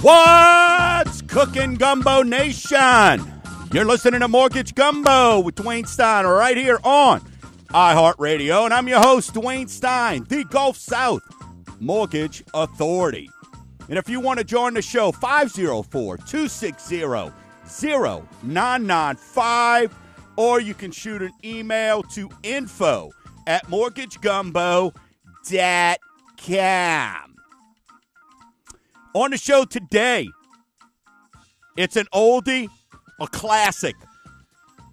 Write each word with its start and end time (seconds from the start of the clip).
What's 0.00 1.20
cooking, 1.22 1.74
Gumbo 1.74 2.22
Nation? 2.22 3.32
You're 3.72 3.84
listening 3.84 4.20
to 4.20 4.28
Mortgage 4.28 4.74
Gumbo 4.74 5.40
with 5.40 5.56
Dwayne 5.56 5.86
Stein 5.86 6.24
right 6.24 6.56
here 6.56 6.78
on 6.84 7.20
iHeartRadio, 7.70 8.64
and 8.64 8.72
I'm 8.72 8.88
your 8.88 9.00
host, 9.00 9.34
Dwayne 9.34 9.68
Stein, 9.68 10.24
the 10.28 10.44
Gulf 10.44 10.76
South 10.76 11.22
Mortgage 11.80 12.44
Authority. 12.54 13.28
And 13.88 13.98
if 13.98 14.08
you 14.08 14.20
want 14.20 14.38
to 14.38 14.44
join 14.44 14.74
the 14.74 14.82
show, 14.82 15.10
504 15.12 16.16
260 16.18 17.00
0995, 17.00 19.94
or 20.36 20.60
you 20.60 20.74
can 20.74 20.90
shoot 20.90 21.22
an 21.22 21.32
email 21.44 22.02
to 22.02 22.30
info 22.42 23.10
at 23.46 23.66
mortgagegumbo.com. 23.66 24.92
On 29.14 29.30
the 29.30 29.38
show 29.38 29.64
today, 29.64 30.28
it's 31.76 31.96
an 31.96 32.06
oldie, 32.12 32.68
a 33.20 33.26
classic, 33.26 33.94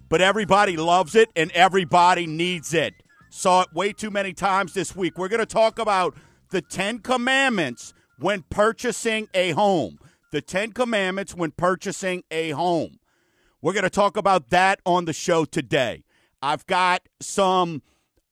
but 0.08 0.20
everybody 0.20 0.76
loves 0.76 1.14
it 1.14 1.28
and 1.36 1.50
everybody 1.52 2.26
needs 2.26 2.72
it. 2.72 2.94
Saw 3.30 3.62
it 3.62 3.72
way 3.74 3.92
too 3.92 4.10
many 4.10 4.32
times 4.32 4.74
this 4.74 4.94
week. 4.94 5.18
We're 5.18 5.28
going 5.28 5.40
to 5.40 5.46
talk 5.46 5.78
about 5.78 6.14
the 6.50 6.62
Ten 6.62 7.00
Commandments 7.00 7.92
when 8.18 8.44
purchasing 8.48 9.28
a 9.34 9.50
home. 9.50 9.98
The 10.30 10.40
Ten 10.40 10.72
Commandments 10.72 11.34
when 11.34 11.50
purchasing 11.50 12.22
a 12.30 12.50
home. 12.50 12.98
We're 13.64 13.72
going 13.72 13.84
to 13.84 13.88
talk 13.88 14.18
about 14.18 14.50
that 14.50 14.80
on 14.84 15.06
the 15.06 15.14
show 15.14 15.46
today. 15.46 16.04
I've 16.42 16.66
got 16.66 17.08
some 17.18 17.80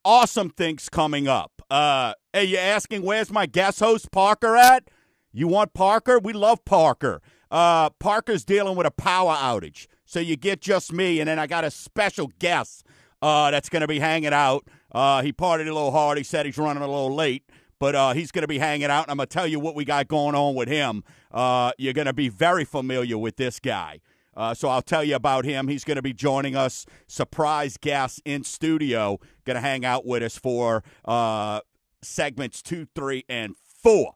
awesome 0.04 0.50
things 0.50 0.90
coming 0.90 1.26
up. 1.26 1.62
Uh, 1.70 2.12
hey, 2.34 2.44
you 2.44 2.58
asking 2.58 3.00
where's 3.00 3.32
my 3.32 3.46
guest 3.46 3.80
host 3.80 4.12
Parker 4.12 4.58
at? 4.58 4.90
You 5.32 5.48
want 5.48 5.72
Parker? 5.72 6.18
We 6.18 6.34
love 6.34 6.62
Parker. 6.66 7.22
Uh, 7.50 7.88
Parker's 7.98 8.44
dealing 8.44 8.76
with 8.76 8.86
a 8.86 8.90
power 8.90 9.34
outage. 9.34 9.86
So 10.04 10.20
you 10.20 10.36
get 10.36 10.60
just 10.60 10.92
me, 10.92 11.18
and 11.18 11.28
then 11.28 11.38
I 11.38 11.46
got 11.46 11.64
a 11.64 11.70
special 11.70 12.30
guest 12.38 12.84
uh, 13.22 13.50
that's 13.52 13.70
going 13.70 13.80
to 13.80 13.88
be 13.88 14.00
hanging 14.00 14.34
out. 14.34 14.68
Uh, 14.94 15.22
he 15.22 15.32
partied 15.32 15.62
a 15.62 15.72
little 15.72 15.92
hard. 15.92 16.18
He 16.18 16.24
said 16.24 16.44
he's 16.44 16.58
running 16.58 16.82
a 16.82 16.86
little 16.86 17.14
late, 17.14 17.48
but 17.78 17.94
uh, 17.94 18.12
he's 18.12 18.32
going 18.32 18.42
to 18.42 18.48
be 18.48 18.58
hanging 18.58 18.90
out, 18.90 19.04
and 19.04 19.10
I'm 19.10 19.16
going 19.16 19.28
to 19.28 19.32
tell 19.32 19.46
you 19.46 19.60
what 19.60 19.76
we 19.76 19.86
got 19.86 20.08
going 20.08 20.34
on 20.34 20.54
with 20.54 20.68
him. 20.68 21.02
Uh, 21.30 21.72
you're 21.78 21.94
going 21.94 22.04
to 22.04 22.12
be 22.12 22.28
very 22.28 22.66
familiar 22.66 23.16
with 23.16 23.36
this 23.36 23.60
guy. 23.60 24.00
Uh, 24.34 24.54
so 24.54 24.68
I'll 24.68 24.82
tell 24.82 25.04
you 25.04 25.14
about 25.14 25.44
him. 25.44 25.68
He's 25.68 25.84
going 25.84 25.96
to 25.96 26.02
be 26.02 26.12
joining 26.12 26.56
us, 26.56 26.86
surprise 27.06 27.76
guest 27.76 28.22
in 28.24 28.44
studio, 28.44 29.20
going 29.44 29.56
to 29.56 29.60
hang 29.60 29.84
out 29.84 30.06
with 30.06 30.22
us 30.22 30.38
for 30.38 30.82
uh, 31.04 31.60
segments 32.02 32.62
two, 32.62 32.86
three, 32.94 33.24
and 33.28 33.54
four. 33.56 34.14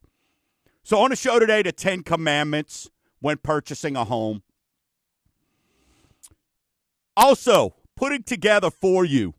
So 0.83 0.99
on 1.01 1.11
the 1.11 1.17
show 1.17 1.39
today, 1.39 1.63
the 1.63 1.73
Ten 1.73 2.03
Commandments 2.03 2.91
when 3.21 3.39
purchasing 3.39 3.97
a 3.97 4.05
home. 4.05 4.43
Also, 7.17 7.75
putting 7.97 8.23
together 8.23 8.71
for 8.71 9.05
you, 9.05 9.35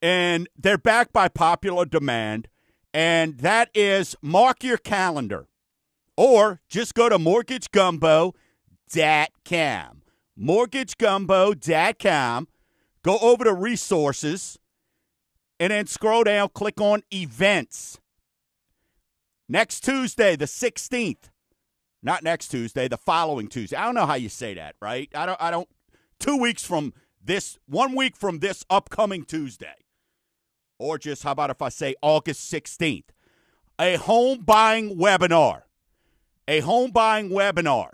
and 0.00 0.48
they're 0.56 0.78
backed 0.78 1.12
by 1.12 1.28
popular 1.28 1.84
demand, 1.84 2.48
and 2.92 3.38
that 3.38 3.68
is 3.74 4.16
mark 4.22 4.62
your 4.62 4.78
calendar 4.78 5.48
or 6.16 6.60
just 6.68 6.94
go 6.94 7.08
to 7.08 7.18
mortgagegumbo.com. 8.94 10.02
Mortgagegumbo.com. 10.38 12.48
Go 13.02 13.18
over 13.18 13.44
to 13.44 13.52
resources 13.52 14.58
and 15.60 15.70
then 15.70 15.86
scroll 15.86 16.24
down, 16.24 16.48
click 16.48 16.80
on 16.80 17.02
events. 17.12 17.98
Next 19.48 19.84
Tuesday, 19.84 20.36
the 20.36 20.46
16th. 20.46 21.30
Not 22.02 22.22
next 22.22 22.48
Tuesday, 22.48 22.88
the 22.88 22.96
following 22.96 23.48
Tuesday. 23.48 23.76
I 23.76 23.84
don't 23.84 23.94
know 23.94 24.06
how 24.06 24.14
you 24.14 24.28
say 24.28 24.54
that, 24.54 24.76
right? 24.80 25.08
I 25.14 25.26
don't 25.26 25.40
I 25.40 25.50
don't 25.50 25.68
2 26.20 26.36
weeks 26.36 26.64
from 26.64 26.92
this 27.22 27.58
1 27.66 27.94
week 27.94 28.16
from 28.16 28.40
this 28.40 28.64
upcoming 28.68 29.24
Tuesday. 29.24 29.74
Or 30.78 30.98
just 30.98 31.22
how 31.22 31.32
about 31.32 31.50
if 31.50 31.62
I 31.62 31.68
say 31.68 31.94
August 32.02 32.52
16th? 32.52 33.04
A 33.78 33.96
home 33.96 34.40
buying 34.40 34.96
webinar. 34.96 35.62
A 36.46 36.60
home 36.60 36.90
buying 36.90 37.30
webinar. 37.30 37.92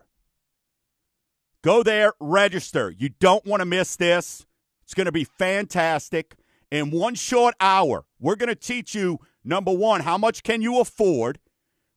Go 1.62 1.82
there, 1.82 2.14
register. 2.20 2.90
You 2.96 3.10
don't 3.10 3.44
want 3.44 3.60
to 3.60 3.66
miss 3.66 3.96
this. 3.96 4.46
It's 4.84 4.94
going 4.94 5.06
to 5.06 5.12
be 5.12 5.24
fantastic. 5.24 6.34
In 6.70 6.90
one 6.90 7.14
short 7.14 7.54
hour, 7.60 8.06
we're 8.18 8.36
going 8.36 8.48
to 8.48 8.54
teach 8.54 8.94
you 8.94 9.18
number 9.44 9.72
one, 9.72 10.02
how 10.02 10.16
much 10.16 10.42
can 10.42 10.62
you 10.62 10.80
afford? 10.80 11.38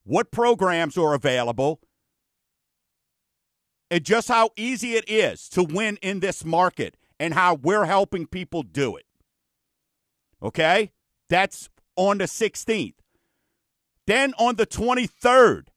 What 0.04 0.32
programs 0.32 0.98
are 0.98 1.14
available? 1.14 1.80
And 3.90 4.04
just 4.04 4.28
how 4.28 4.50
easy 4.58 4.94
it 4.94 5.06
is 5.08 5.48
to 5.50 5.64
win 5.64 5.98
in 6.02 6.20
this 6.20 6.44
market 6.44 6.98
and 7.20 7.34
how 7.34 7.54
we're 7.54 7.86
helping 7.86 8.26
people 8.26 8.64
do 8.64 8.98
it. 8.98 9.06
Okay? 10.42 10.92
That's 11.30 11.70
on 11.96 12.18
the 12.18 12.26
16th. 12.26 12.96
Then 14.08 14.34
on 14.38 14.56
the 14.56 14.66
23rd, 14.66 15.68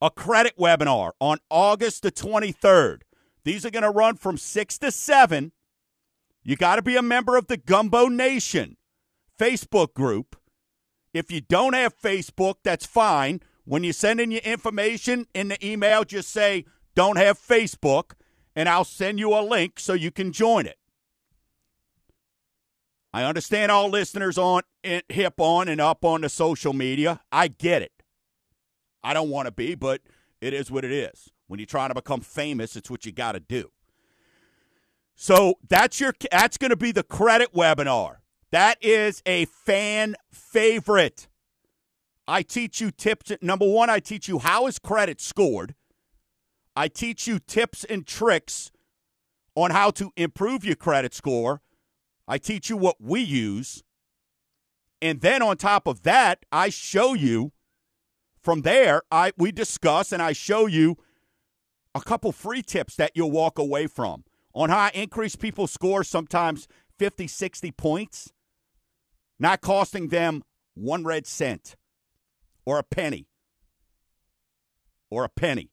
a 0.00 0.10
credit 0.10 0.56
webinar 0.58 1.12
on 1.20 1.38
August 1.50 2.02
the 2.02 2.12
23rd. 2.12 3.02
These 3.44 3.64
are 3.64 3.70
going 3.70 3.82
to 3.82 3.90
run 3.90 4.16
from 4.16 4.36
6 4.36 4.78
to 4.78 4.90
7. 4.90 5.52
You 6.42 6.56
got 6.56 6.76
to 6.76 6.82
be 6.82 6.96
a 6.96 7.02
member 7.02 7.36
of 7.36 7.46
the 7.46 7.56
Gumbo 7.56 8.08
Nation 8.08 8.76
Facebook 9.38 9.94
group. 9.94 10.36
If 11.12 11.30
you 11.30 11.40
don't 11.40 11.74
have 11.74 11.98
Facebook, 11.98 12.56
that's 12.62 12.86
fine. 12.86 13.40
When 13.64 13.84
you 13.84 13.92
send 13.92 14.20
in 14.20 14.30
your 14.30 14.40
information 14.42 15.26
in 15.34 15.48
the 15.48 15.66
email, 15.66 16.04
just 16.04 16.30
say, 16.30 16.64
don't 16.94 17.18
have 17.18 17.38
Facebook, 17.38 18.12
and 18.56 18.68
I'll 18.68 18.84
send 18.84 19.18
you 19.18 19.34
a 19.34 19.40
link 19.40 19.78
so 19.78 19.92
you 19.92 20.10
can 20.10 20.32
join 20.32 20.66
it. 20.66 20.78
I 23.12 23.24
understand 23.24 23.72
all 23.72 23.88
listeners 23.88 24.38
aren't 24.38 24.66
hip 24.82 25.34
on 25.38 25.68
and 25.68 25.80
up 25.80 26.04
on 26.04 26.20
the 26.20 26.28
social 26.28 26.72
media. 26.72 27.20
I 27.32 27.48
get 27.48 27.82
it. 27.82 27.99
I 29.02 29.14
don't 29.14 29.30
want 29.30 29.46
to 29.46 29.52
be, 29.52 29.74
but 29.74 30.02
it 30.40 30.52
is 30.52 30.70
what 30.70 30.84
it 30.84 30.92
is. 30.92 31.30
When 31.46 31.58
you're 31.58 31.66
trying 31.66 31.88
to 31.88 31.94
become 31.94 32.20
famous, 32.20 32.76
it's 32.76 32.90
what 32.90 33.04
you 33.04 33.12
got 33.12 33.32
to 33.32 33.40
do. 33.40 33.70
So 35.14 35.54
that's 35.68 36.00
your 36.00 36.14
that's 36.30 36.56
going 36.56 36.70
to 36.70 36.76
be 36.76 36.92
the 36.92 37.02
credit 37.02 37.52
webinar. 37.52 38.16
That 38.52 38.78
is 38.80 39.22
a 39.26 39.44
fan 39.44 40.16
favorite. 40.32 41.28
I 42.26 42.42
teach 42.42 42.80
you 42.80 42.90
tips. 42.90 43.32
Number 43.42 43.68
one, 43.68 43.90
I 43.90 44.00
teach 44.00 44.28
you 44.28 44.38
how 44.38 44.66
is 44.66 44.78
credit 44.78 45.20
scored. 45.20 45.74
I 46.76 46.88
teach 46.88 47.26
you 47.26 47.38
tips 47.38 47.84
and 47.84 48.06
tricks 48.06 48.70
on 49.54 49.72
how 49.72 49.90
to 49.90 50.12
improve 50.16 50.64
your 50.64 50.76
credit 50.76 51.12
score. 51.12 51.60
I 52.26 52.38
teach 52.38 52.70
you 52.70 52.76
what 52.76 52.96
we 53.00 53.20
use. 53.20 53.82
And 55.02 55.20
then 55.20 55.42
on 55.42 55.56
top 55.56 55.86
of 55.86 56.02
that, 56.02 56.44
I 56.52 56.68
show 56.68 57.14
you 57.14 57.52
from 58.42 58.62
there, 58.62 59.02
I 59.10 59.32
we 59.36 59.52
discuss 59.52 60.12
and 60.12 60.22
I 60.22 60.32
show 60.32 60.66
you 60.66 60.96
a 61.94 62.00
couple 62.00 62.32
free 62.32 62.62
tips 62.62 62.96
that 62.96 63.12
you'll 63.14 63.30
walk 63.30 63.58
away 63.58 63.86
from 63.86 64.24
on 64.54 64.70
how 64.70 64.78
I 64.78 64.90
increase 64.94 65.36
people's 65.36 65.70
scores 65.70 66.08
sometimes 66.08 66.66
50, 66.98 67.26
60 67.26 67.70
points 67.72 68.32
not 69.40 69.60
costing 69.62 70.08
them 70.08 70.42
one 70.74 71.02
red 71.02 71.26
cent 71.26 71.74
or 72.66 72.78
a 72.78 72.84
penny 72.84 73.26
or 75.10 75.24
a 75.24 75.28
penny. 75.28 75.72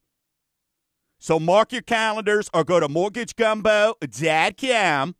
So 1.20 1.38
mark 1.38 1.72
your 1.72 1.82
calendars 1.82 2.50
or 2.54 2.64
go 2.64 2.80
to 2.80 2.88
mortgagegumbo.com, 2.88 5.14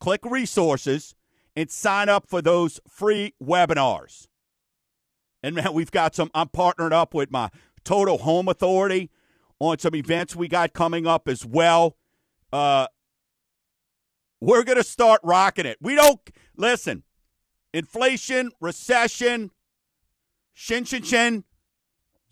click 0.00 0.24
resources, 0.24 1.14
and 1.56 1.68
sign 1.70 2.08
up 2.08 2.26
for 2.28 2.40
those 2.40 2.78
free 2.88 3.34
webinars. 3.42 4.28
And 5.42 5.54
man, 5.54 5.72
we've 5.72 5.90
got 5.90 6.14
some, 6.14 6.30
I'm 6.34 6.48
partnered 6.48 6.92
up 6.92 7.14
with 7.14 7.30
my 7.30 7.50
Total 7.84 8.18
Home 8.18 8.48
Authority 8.48 9.10
on 9.60 9.78
some 9.78 9.94
events 9.94 10.36
we 10.36 10.48
got 10.48 10.72
coming 10.72 11.06
up 11.06 11.28
as 11.28 11.44
well. 11.44 11.96
Uh, 12.52 12.86
we're 14.40 14.62
to 14.78 14.84
start 14.84 15.20
rocking 15.24 15.66
it. 15.66 15.78
We 15.80 15.94
don't, 15.94 16.20
listen, 16.56 17.02
inflation, 17.72 18.50
recession, 18.60 19.50
shin 20.52 20.84
shin 20.84 21.02
shin, 21.02 21.44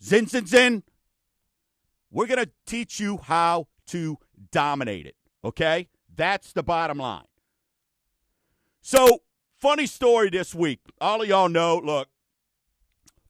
zin 0.03 0.27
zin 0.27 0.45
zin. 0.45 0.83
We're 2.11 2.27
to 2.45 2.51
teach 2.65 2.99
you 2.99 3.17
how 3.17 3.67
to 3.87 4.17
dominate 4.51 5.05
it. 5.05 5.15
Okay? 5.43 5.89
That's 6.15 6.53
the 6.53 6.63
bottom 6.63 6.97
line. 6.97 7.25
So, 8.81 9.19
funny 9.59 9.85
story 9.85 10.29
this 10.29 10.55
week. 10.55 10.79
All 11.01 11.21
of 11.21 11.27
y'all 11.27 11.49
know, 11.49 11.77
look, 11.77 12.07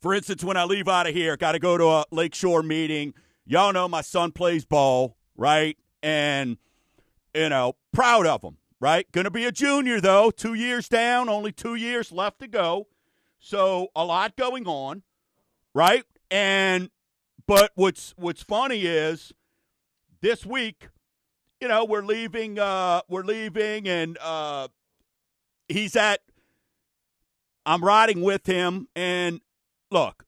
for 0.07 0.13
instance, 0.13 0.41
when 0.41 0.55
I 0.55 0.63
leave 0.63 0.87
out 0.87 1.05
of 1.05 1.13
here, 1.13 1.35
got 1.35 1.51
to 1.51 1.59
go 1.59 1.77
to 1.77 1.85
a 1.85 2.05
Lakeshore 2.11 2.63
meeting. 2.63 3.13
Y'all 3.45 3.73
know 3.73 3.89
my 3.89 3.99
son 3.99 4.31
plays 4.31 4.63
ball, 4.63 5.17
right? 5.35 5.77
And 6.01 6.55
you 7.35 7.49
know, 7.49 7.75
proud 7.91 8.25
of 8.25 8.41
him, 8.41 8.55
right? 8.79 9.11
Going 9.11 9.25
to 9.25 9.31
be 9.31 9.43
a 9.43 9.51
junior, 9.51 9.99
though. 9.99 10.31
Two 10.31 10.53
years 10.53 10.87
down, 10.87 11.27
only 11.27 11.51
two 11.51 11.75
years 11.75 12.13
left 12.13 12.39
to 12.39 12.47
go. 12.47 12.87
So 13.39 13.89
a 13.97 14.05
lot 14.05 14.37
going 14.37 14.65
on, 14.65 15.03
right? 15.73 16.05
And, 16.31 16.89
but 17.45 17.71
what's, 17.75 18.13
what's 18.15 18.41
funny 18.41 18.85
is 18.85 19.33
this 20.21 20.45
week, 20.45 20.87
you 21.59 21.67
know, 21.67 21.83
we're 21.83 22.01
leaving, 22.01 22.57
uh, 22.57 23.01
we're 23.09 23.25
leaving 23.25 23.89
and, 23.89 24.17
uh, 24.21 24.69
he's 25.67 25.97
at, 25.97 26.21
I'm 27.65 27.83
riding 27.83 28.21
with 28.21 28.45
him 28.45 28.87
and 28.95 29.41
look, 29.91 30.25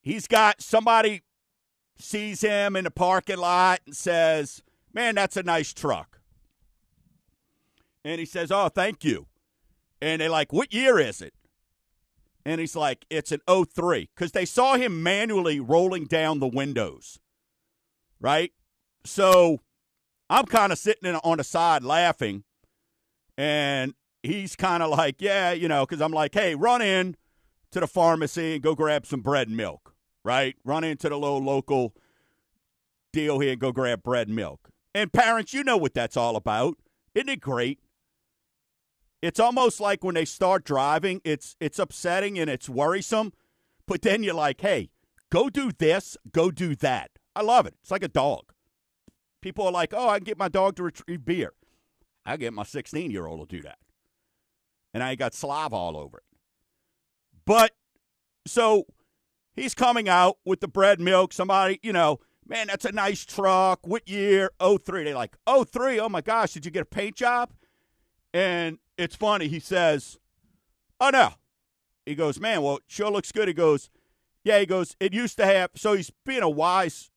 he's 0.00 0.26
got 0.26 0.60
somebody 0.60 1.22
sees 1.98 2.40
him 2.40 2.76
in 2.76 2.84
the 2.84 2.90
parking 2.90 3.38
lot 3.38 3.80
and 3.86 3.96
says, 3.96 4.62
Man, 4.92 5.14
that's 5.14 5.36
a 5.36 5.42
nice 5.42 5.72
truck. 5.72 6.20
And 8.04 8.18
he 8.18 8.26
says, 8.26 8.50
Oh, 8.50 8.68
thank 8.68 9.04
you. 9.04 9.26
And 10.00 10.20
they're 10.20 10.30
like, 10.30 10.52
What 10.52 10.72
year 10.72 10.98
is 10.98 11.20
it? 11.20 11.34
And 12.44 12.60
he's 12.60 12.76
like, 12.76 13.04
It's 13.10 13.32
an 13.32 13.40
03. 13.48 14.10
Because 14.14 14.32
they 14.32 14.44
saw 14.44 14.74
him 14.76 15.02
manually 15.02 15.60
rolling 15.60 16.04
down 16.04 16.40
the 16.40 16.46
windows. 16.46 17.18
Right? 18.20 18.52
So 19.04 19.60
I'm 20.30 20.46
kind 20.46 20.72
of 20.72 20.78
sitting 20.78 21.14
on 21.14 21.38
the 21.38 21.44
side 21.44 21.82
laughing. 21.82 22.44
And 23.36 23.94
he's 24.22 24.56
kind 24.56 24.82
of 24.82 24.90
like, 24.90 25.20
Yeah, 25.20 25.52
you 25.52 25.68
know, 25.68 25.84
because 25.84 26.00
I'm 26.00 26.12
like, 26.12 26.34
Hey, 26.34 26.54
run 26.54 26.82
in 26.82 27.16
to 27.72 27.80
the 27.80 27.86
pharmacy 27.86 28.54
and 28.54 28.62
go 28.62 28.74
grab 28.74 29.06
some 29.06 29.20
bread 29.20 29.48
and 29.48 29.56
milk. 29.56 29.94
Right? 30.24 30.56
Run 30.64 30.84
into 30.84 31.08
the 31.08 31.16
little 31.16 31.42
local 31.42 31.94
deal 33.12 33.38
here 33.38 33.52
and 33.52 33.60
go 33.60 33.72
grab 33.72 34.02
bread 34.02 34.26
and 34.26 34.36
milk. 34.36 34.70
And 34.94 35.12
parents, 35.12 35.52
you 35.52 35.62
know 35.62 35.76
what 35.76 35.94
that's 35.94 36.16
all 36.16 36.36
about. 36.36 36.76
Isn't 37.14 37.28
it 37.28 37.40
great? 37.40 37.80
It's 39.22 39.40
almost 39.40 39.80
like 39.80 40.04
when 40.04 40.14
they 40.14 40.24
start 40.24 40.64
driving, 40.64 41.20
it's 41.24 41.56
it's 41.60 41.78
upsetting 41.78 42.38
and 42.38 42.50
it's 42.50 42.68
worrisome, 42.68 43.32
but 43.86 44.02
then 44.02 44.22
you're 44.22 44.34
like, 44.34 44.60
"Hey, 44.60 44.90
go 45.30 45.48
do 45.48 45.72
this, 45.72 46.16
go 46.30 46.50
do 46.50 46.76
that." 46.76 47.10
I 47.34 47.42
love 47.42 47.66
it. 47.66 47.74
It's 47.80 47.90
like 47.90 48.02
a 48.02 48.08
dog. 48.08 48.52
People 49.40 49.66
are 49.66 49.72
like, 49.72 49.94
"Oh, 49.94 50.08
I 50.08 50.18
can 50.18 50.24
get 50.24 50.38
my 50.38 50.48
dog 50.48 50.76
to 50.76 50.82
retrieve 50.82 51.24
beer." 51.24 51.54
I 52.24 52.36
get 52.36 52.52
my 52.52 52.64
16 52.64 53.10
year 53.10 53.26
old 53.26 53.48
to 53.48 53.56
do 53.56 53.62
that, 53.62 53.78
and 54.92 55.02
I 55.02 55.14
got 55.14 55.34
Slav 55.34 55.72
all 55.72 55.96
over 55.96 56.18
it. 56.18 56.24
But 57.46 57.72
so 58.46 58.86
he's 59.54 59.74
coming 59.74 60.08
out 60.08 60.36
with 60.44 60.60
the 60.60 60.68
bread 60.68 61.00
milk. 61.00 61.32
Somebody, 61.32 61.80
you 61.82 61.92
know, 61.92 62.20
man, 62.46 62.66
that's 62.66 62.84
a 62.84 62.92
nice 62.92 63.24
truck. 63.24 63.86
What 63.86 64.08
year? 64.08 64.50
03. 64.60 65.04
They're 65.04 65.14
like, 65.14 65.36
03. 65.46 66.00
Oh 66.00 66.08
my 66.08 66.20
gosh, 66.20 66.52
did 66.52 66.64
you 66.64 66.70
get 66.70 66.82
a 66.82 66.86
paint 66.86 67.16
job? 67.16 67.52
And 68.34 68.78
it's 68.98 69.16
funny. 69.16 69.48
He 69.48 69.60
says, 69.60 70.18
oh 71.00 71.10
no. 71.10 71.30
He 72.04 72.14
goes, 72.14 72.38
man, 72.38 72.62
well, 72.62 72.78
sure 72.86 73.10
looks 73.10 73.32
good. 73.32 73.48
He 73.48 73.54
goes, 73.54 73.90
yeah, 74.44 74.60
he 74.60 74.66
goes, 74.66 74.94
it 75.00 75.12
used 75.12 75.36
to 75.38 75.46
have, 75.46 75.70
so 75.74 75.94
he's 75.94 76.12
being 76.24 76.42
a 76.42 76.48
wise 76.48 77.10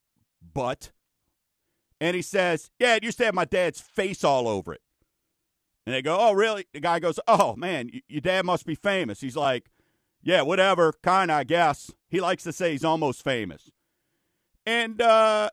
butt. 0.54 0.92
And 2.02 2.16
he 2.16 2.24
says, 2.24 2.72
yeah, 2.80 2.96
it 2.96 3.04
used 3.04 3.20
to 3.20 3.26
have 3.26 3.36
my 3.36 3.46
dad's 3.46 3.80
face 3.80 4.24
all 4.24 4.48
over 4.48 4.74
it. 4.74 4.82
And 5.86 5.94
they 5.94 6.02
go, 6.02 6.18
oh, 6.20 6.34
really? 6.34 6.66
The 6.74 6.80
guy 6.80 7.00
goes, 7.00 7.20
oh, 7.28 7.56
man, 7.56 7.92
your 8.08 8.22
dad 8.22 8.46
must 8.46 8.66
be 8.66 8.74
famous. 8.74 9.22
He's 9.22 9.36
like, 9.36 9.70
yeah, 10.22 10.42
whatever, 10.42 10.94
kind 11.04 11.32
of, 11.32 11.38
I 11.38 11.44
guess. 11.44 11.92
He 12.10 12.20
likes 12.20 12.44
to 12.44 12.54
say 12.54 12.72
he's 12.72 12.84
almost 12.84 13.24
famous. 13.24 13.72
And 14.66 15.02
uh, 15.02 15.50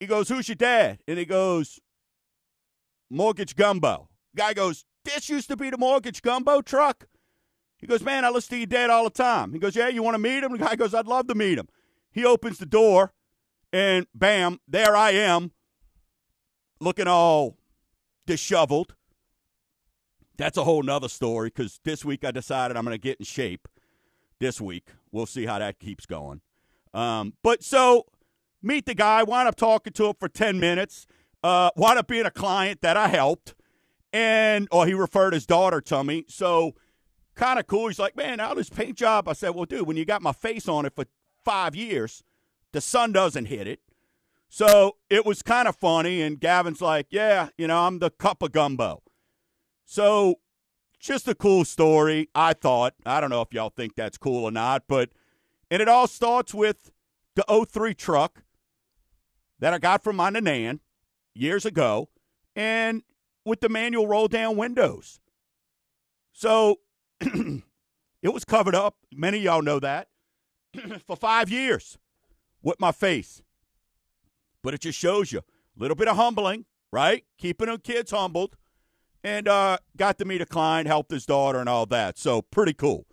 he 0.00 0.06
goes, 0.06 0.28
Who's 0.28 0.48
your 0.48 0.56
dad? 0.56 1.00
And 1.06 1.18
he 1.18 1.24
goes, 1.24 1.80
Mortgage 3.10 3.56
Gumbo. 3.56 4.08
Guy 4.36 4.54
goes, 4.54 4.84
This 5.04 5.28
used 5.28 5.48
to 5.48 5.56
be 5.56 5.70
the 5.70 5.78
Mortgage 5.78 6.22
Gumbo 6.22 6.60
truck. 6.60 7.06
He 7.78 7.86
goes, 7.86 8.02
Man, 8.02 8.24
I 8.24 8.30
listen 8.30 8.50
to 8.50 8.56
your 8.58 8.66
dad 8.66 8.90
all 8.90 9.04
the 9.04 9.10
time. 9.10 9.52
He 9.52 9.58
goes, 9.58 9.76
Yeah, 9.76 9.88
you 9.88 10.02
want 10.02 10.14
to 10.14 10.18
meet 10.18 10.42
him? 10.42 10.52
The 10.52 10.58
guy 10.58 10.76
goes, 10.76 10.94
I'd 10.94 11.06
love 11.06 11.26
to 11.28 11.34
meet 11.34 11.58
him. 11.58 11.68
He 12.10 12.24
opens 12.24 12.58
the 12.58 12.66
door, 12.66 13.12
and 13.72 14.06
bam, 14.14 14.60
there 14.68 14.96
I 14.96 15.10
am, 15.10 15.52
looking 16.80 17.08
all 17.08 17.56
disheveled. 18.26 18.94
That's 20.36 20.56
a 20.56 20.64
whole 20.64 20.82
nother 20.82 21.08
story 21.08 21.48
because 21.48 21.80
this 21.84 22.04
week 22.04 22.24
I 22.24 22.30
decided 22.30 22.76
I'm 22.76 22.84
going 22.84 22.94
to 22.94 22.98
get 22.98 23.18
in 23.18 23.24
shape. 23.24 23.68
This 24.40 24.60
week. 24.60 24.88
We'll 25.12 25.26
see 25.26 25.46
how 25.46 25.58
that 25.58 25.78
keeps 25.78 26.06
going. 26.06 26.40
Um, 26.92 27.34
but 27.42 27.62
so 27.62 28.06
meet 28.62 28.86
the 28.86 28.94
guy, 28.94 29.22
wind 29.22 29.48
up 29.48 29.56
talking 29.56 29.92
to 29.94 30.06
him 30.06 30.14
for 30.18 30.28
10 30.28 30.58
minutes, 30.58 31.06
uh, 31.42 31.70
wind 31.76 31.98
up 31.98 32.08
being 32.08 32.26
a 32.26 32.30
client 32.30 32.80
that 32.82 32.96
I 32.96 33.08
helped, 33.08 33.54
and, 34.12 34.68
or 34.70 34.86
he 34.86 34.94
referred 34.94 35.34
his 35.34 35.46
daughter 35.46 35.80
to 35.82 36.04
me. 36.04 36.24
So, 36.28 36.74
kind 37.34 37.58
of 37.58 37.66
cool. 37.66 37.88
He's 37.88 37.98
like, 37.98 38.16
man, 38.16 38.38
how 38.38 38.54
this 38.54 38.70
paint 38.70 38.96
job? 38.96 39.28
I 39.28 39.32
said, 39.32 39.50
well, 39.50 39.64
dude, 39.64 39.86
when 39.86 39.96
you 39.96 40.04
got 40.04 40.22
my 40.22 40.32
face 40.32 40.68
on 40.68 40.86
it 40.86 40.94
for 40.94 41.04
five 41.44 41.74
years, 41.74 42.22
the 42.72 42.80
sun 42.80 43.12
doesn't 43.12 43.46
hit 43.46 43.66
it. 43.66 43.80
So 44.48 44.98
it 45.10 45.26
was 45.26 45.42
kind 45.42 45.66
of 45.66 45.74
funny. 45.74 46.22
And 46.22 46.38
Gavin's 46.38 46.80
like, 46.80 47.08
yeah, 47.10 47.48
you 47.58 47.66
know, 47.66 47.86
I'm 47.86 47.98
the 47.98 48.10
cup 48.10 48.40
of 48.40 48.52
gumbo. 48.52 49.02
So 49.84 50.36
just 51.04 51.28
a 51.28 51.34
cool 51.34 51.64
story, 51.64 52.28
I 52.34 52.54
thought. 52.54 52.94
I 53.04 53.20
don't 53.20 53.30
know 53.30 53.42
if 53.42 53.52
y'all 53.52 53.72
think 53.74 53.94
that's 53.94 54.16
cool 54.16 54.44
or 54.44 54.50
not, 54.50 54.84
but, 54.88 55.10
and 55.70 55.82
it 55.82 55.88
all 55.88 56.06
starts 56.06 56.54
with 56.54 56.90
the 57.34 57.44
03 57.70 57.94
truck 57.94 58.42
that 59.58 59.74
I 59.74 59.78
got 59.78 60.02
from 60.02 60.16
my 60.16 60.30
Nan 60.30 60.80
years 61.34 61.66
ago, 61.66 62.08
and 62.56 63.02
with 63.44 63.60
the 63.60 63.68
manual 63.68 64.06
roll 64.06 64.28
down 64.28 64.56
windows. 64.56 65.20
So 66.32 66.80
it 67.20 67.62
was 68.32 68.44
covered 68.44 68.74
up. 68.74 68.96
Many 69.12 69.38
y'all 69.38 69.62
know 69.62 69.80
that 69.80 70.08
for 71.06 71.16
five 71.16 71.50
years 71.50 71.98
with 72.62 72.80
my 72.80 72.92
face. 72.92 73.42
But 74.62 74.72
it 74.72 74.80
just 74.80 74.98
shows 74.98 75.32
you 75.32 75.40
a 75.40 75.42
little 75.76 75.96
bit 75.96 76.08
of 76.08 76.16
humbling, 76.16 76.64
right? 76.90 77.24
Keeping 77.36 77.66
the 77.66 77.78
kids 77.78 78.10
humbled. 78.10 78.56
And 79.24 79.48
uh, 79.48 79.78
got 79.96 80.18
to 80.18 80.26
meet 80.26 80.42
a 80.42 80.46
client, 80.46 80.86
helped 80.86 81.10
his 81.10 81.24
daughter, 81.24 81.58
and 81.58 81.68
all 81.68 81.86
that. 81.86 82.18
So 82.18 82.42
pretty 82.42 82.74
cool. 82.74 83.06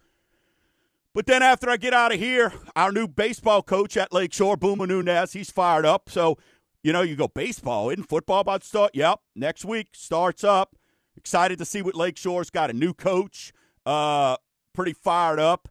But 1.13 1.25
then 1.25 1.41
after 1.41 1.69
I 1.69 1.77
get 1.77 1.93
out 1.93 2.13
of 2.13 2.19
here, 2.19 2.53
our 2.75 2.91
new 2.91 3.07
baseball 3.07 3.63
coach 3.63 3.95
at 3.95 4.13
Lakeshore, 4.13 4.57
Boomer 4.57 4.87
Nunez, 4.87 5.33
he's 5.33 5.49
fired 5.49 5.85
up. 5.85 6.09
So, 6.09 6.37
you 6.83 6.91
know, 6.91 7.01
you 7.01 7.15
go 7.15 7.29
baseball, 7.29 7.89
isn't 7.89 8.09
football 8.09 8.41
about 8.41 8.61
to 8.61 8.67
start? 8.67 8.91
Yep, 8.93 9.19
next 9.35 9.65
week 9.65 9.89
starts 9.93 10.43
up. 10.43 10.75
Excited 11.15 11.57
to 11.59 11.65
see 11.65 11.81
what 11.81 11.95
Lakeshore's 11.95 12.49
got 12.49 12.69
a 12.69 12.73
new 12.73 12.93
coach. 12.93 13.53
Uh, 13.85 14.37
pretty 14.73 14.93
fired 14.93 15.39
up. 15.39 15.69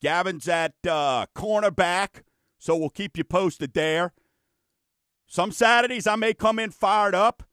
Gavin's 0.00 0.48
at 0.48 0.74
uh, 0.88 1.26
cornerback, 1.36 2.22
so 2.58 2.76
we'll 2.76 2.90
keep 2.90 3.16
you 3.16 3.24
posted 3.24 3.74
there. 3.74 4.12
Some 5.28 5.52
Saturdays 5.52 6.06
I 6.06 6.16
may 6.16 6.34
come 6.34 6.58
in 6.58 6.70
fired 6.70 7.14
up. 7.14 7.44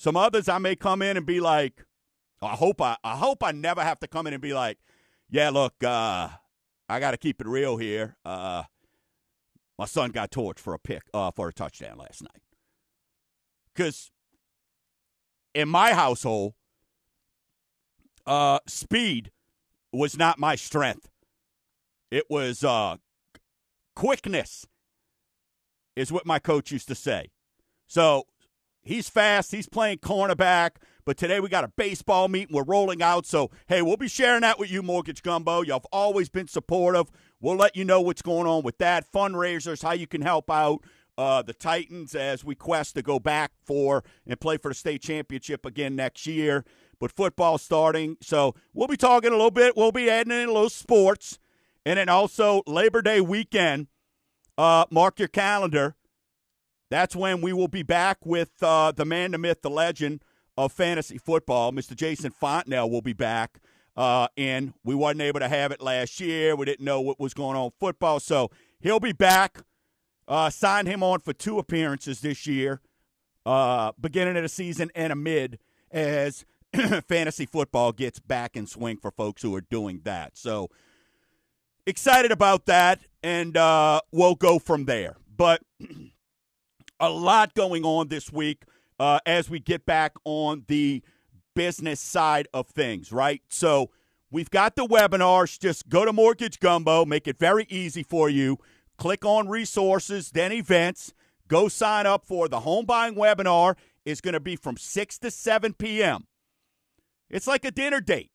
Some 0.00 0.16
others 0.16 0.48
I 0.48 0.56
may 0.56 0.76
come 0.76 1.02
in 1.02 1.18
and 1.18 1.26
be 1.26 1.40
like, 1.40 1.84
I 2.40 2.54
hope 2.54 2.80
I, 2.80 2.96
I 3.04 3.16
hope 3.16 3.44
I 3.44 3.52
never 3.52 3.82
have 3.82 4.00
to 4.00 4.08
come 4.08 4.26
in 4.26 4.32
and 4.32 4.40
be 4.40 4.54
like, 4.54 4.78
yeah, 5.28 5.50
look, 5.50 5.74
uh, 5.84 6.30
I 6.88 7.00
got 7.00 7.10
to 7.10 7.18
keep 7.18 7.38
it 7.38 7.46
real 7.46 7.76
here. 7.76 8.16
Uh, 8.24 8.62
my 9.78 9.84
son 9.84 10.10
got 10.10 10.30
torched 10.30 10.58
for 10.58 10.72
a 10.72 10.78
pick, 10.78 11.02
uh, 11.12 11.32
for 11.32 11.48
a 11.48 11.52
touchdown 11.52 11.98
last 11.98 12.22
night. 12.22 12.40
Because 13.74 14.10
in 15.54 15.68
my 15.68 15.92
household, 15.92 16.54
uh, 18.24 18.60
speed 18.66 19.30
was 19.92 20.16
not 20.16 20.38
my 20.38 20.56
strength. 20.56 21.10
It 22.10 22.24
was 22.30 22.64
uh, 22.64 22.96
quickness, 23.94 24.64
is 25.94 26.10
what 26.10 26.24
my 26.24 26.38
coach 26.38 26.72
used 26.72 26.88
to 26.88 26.94
say. 26.94 27.32
So 27.86 28.24
he's 28.90 29.08
fast. 29.08 29.52
He's 29.52 29.68
playing 29.68 29.98
cornerback. 29.98 30.72
But 31.04 31.16
today 31.16 31.40
we 31.40 31.48
got 31.48 31.64
a 31.64 31.68
baseball 31.68 32.28
meeting. 32.28 32.54
We're 32.54 32.64
rolling 32.64 33.02
out. 33.02 33.24
So, 33.24 33.50
hey, 33.68 33.82
we'll 33.82 33.96
be 33.96 34.08
sharing 34.08 34.42
that 34.42 34.58
with 34.58 34.70
you, 34.70 34.82
Mortgage 34.82 35.22
Gumbo. 35.22 35.62
Y'all 35.62 35.76
have 35.76 35.86
always 35.92 36.28
been 36.28 36.48
supportive. 36.48 37.10
We'll 37.40 37.56
let 37.56 37.76
you 37.76 37.84
know 37.84 38.00
what's 38.00 38.20
going 38.20 38.46
on 38.46 38.62
with 38.62 38.78
that. 38.78 39.10
Fundraisers, 39.10 39.82
how 39.82 39.92
you 39.92 40.06
can 40.06 40.20
help 40.20 40.50
out 40.50 40.84
uh, 41.16 41.40
the 41.42 41.54
Titans 41.54 42.14
as 42.14 42.44
we 42.44 42.54
quest 42.54 42.96
to 42.96 43.02
go 43.02 43.18
back 43.18 43.52
for 43.64 44.04
and 44.26 44.38
play 44.40 44.56
for 44.56 44.68
the 44.68 44.74
state 44.74 45.02
championship 45.02 45.64
again 45.64 45.96
next 45.96 46.26
year. 46.26 46.64
But 46.98 47.12
football 47.12 47.56
starting. 47.58 48.18
So, 48.20 48.54
we'll 48.74 48.88
be 48.88 48.96
talking 48.96 49.30
a 49.30 49.36
little 49.36 49.50
bit. 49.50 49.76
We'll 49.76 49.92
be 49.92 50.10
adding 50.10 50.32
in 50.32 50.48
a 50.48 50.52
little 50.52 50.68
sports. 50.68 51.38
And 51.86 51.96
then 51.96 52.08
also 52.08 52.62
Labor 52.66 53.00
Day 53.00 53.20
weekend. 53.20 53.86
Uh, 54.58 54.84
mark 54.90 55.18
your 55.18 55.28
calendar. 55.28 55.96
That's 56.90 57.16
when 57.16 57.40
we 57.40 57.52
will 57.52 57.68
be 57.68 57.82
back 57.82 58.18
with 58.26 58.50
uh, 58.62 58.92
the 58.92 59.04
man, 59.04 59.30
the 59.30 59.38
myth, 59.38 59.62
the 59.62 59.70
legend 59.70 60.22
of 60.58 60.72
fantasy 60.72 61.18
football. 61.18 61.72
Mr. 61.72 61.96
Jason 61.96 62.30
Fontenelle 62.32 62.90
will 62.90 63.02
be 63.02 63.12
back. 63.14 63.60
Uh, 63.96 64.28
and 64.36 64.72
we 64.84 64.94
wasn't 64.94 65.20
able 65.22 65.40
to 65.40 65.48
have 65.48 65.72
it 65.72 65.80
last 65.80 66.20
year. 66.20 66.56
We 66.56 66.64
didn't 66.66 66.84
know 66.84 67.00
what 67.00 67.20
was 67.20 67.34
going 67.34 67.56
on 67.56 67.70
football. 67.78 68.20
So 68.20 68.50
he'll 68.80 69.00
be 69.00 69.12
back. 69.12 69.60
Uh, 70.28 70.50
signed 70.50 70.88
him 70.88 71.02
on 71.02 71.20
for 71.20 71.32
two 71.32 71.58
appearances 71.58 72.20
this 72.20 72.46
year. 72.46 72.80
uh, 73.46 73.92
beginning 74.00 74.36
of 74.36 74.42
the 74.42 74.48
season 74.48 74.90
and 74.94 75.12
a 75.12 75.16
mid 75.16 75.58
as 75.90 76.44
fantasy 77.08 77.46
football 77.46 77.92
gets 77.92 78.18
back 78.18 78.56
in 78.56 78.66
swing 78.66 78.96
for 78.96 79.10
folks 79.10 79.42
who 79.42 79.54
are 79.54 79.60
doing 79.62 80.00
that. 80.04 80.36
So 80.36 80.70
excited 81.86 82.30
about 82.32 82.66
that, 82.66 83.00
and 83.22 83.56
uh, 83.56 84.00
we'll 84.12 84.34
go 84.34 84.58
from 84.58 84.84
there. 84.84 85.16
But 85.36 85.62
a 87.00 87.10
lot 87.10 87.54
going 87.54 87.84
on 87.84 88.08
this 88.08 88.30
week 88.30 88.64
uh, 88.98 89.18
as 89.24 89.48
we 89.48 89.58
get 89.58 89.86
back 89.86 90.12
on 90.24 90.64
the 90.68 91.02
business 91.54 92.00
side 92.00 92.46
of 92.52 92.68
things, 92.68 93.10
right? 93.10 93.42
So 93.48 93.90
we've 94.30 94.50
got 94.50 94.76
the 94.76 94.86
webinars. 94.86 95.58
Just 95.58 95.88
go 95.88 96.04
to 96.04 96.12
Mortgage 96.12 96.60
Gumbo, 96.60 97.04
make 97.04 97.26
it 97.26 97.38
very 97.38 97.66
easy 97.68 98.02
for 98.02 98.28
you. 98.28 98.58
Click 98.98 99.24
on 99.24 99.48
resources, 99.48 100.30
then 100.30 100.52
events. 100.52 101.14
Go 101.48 101.68
sign 101.68 102.06
up 102.06 102.26
for 102.26 102.48
the 102.48 102.60
home 102.60 102.84
buying 102.84 103.14
webinar. 103.14 103.76
It's 104.04 104.20
going 104.20 104.34
to 104.34 104.40
be 104.40 104.54
from 104.54 104.76
6 104.76 105.18
to 105.18 105.30
7 105.30 105.74
p.m. 105.74 106.26
It's 107.28 107.46
like 107.46 107.64
a 107.64 107.70
dinner 107.70 108.00
date. 108.00 108.30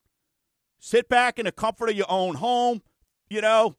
Sit 0.80 1.08
back 1.08 1.40
in 1.40 1.46
the 1.46 1.52
comfort 1.52 1.90
of 1.90 1.96
your 1.96 2.10
own 2.10 2.36
home, 2.36 2.82
you 3.30 3.42
know, 3.42 3.76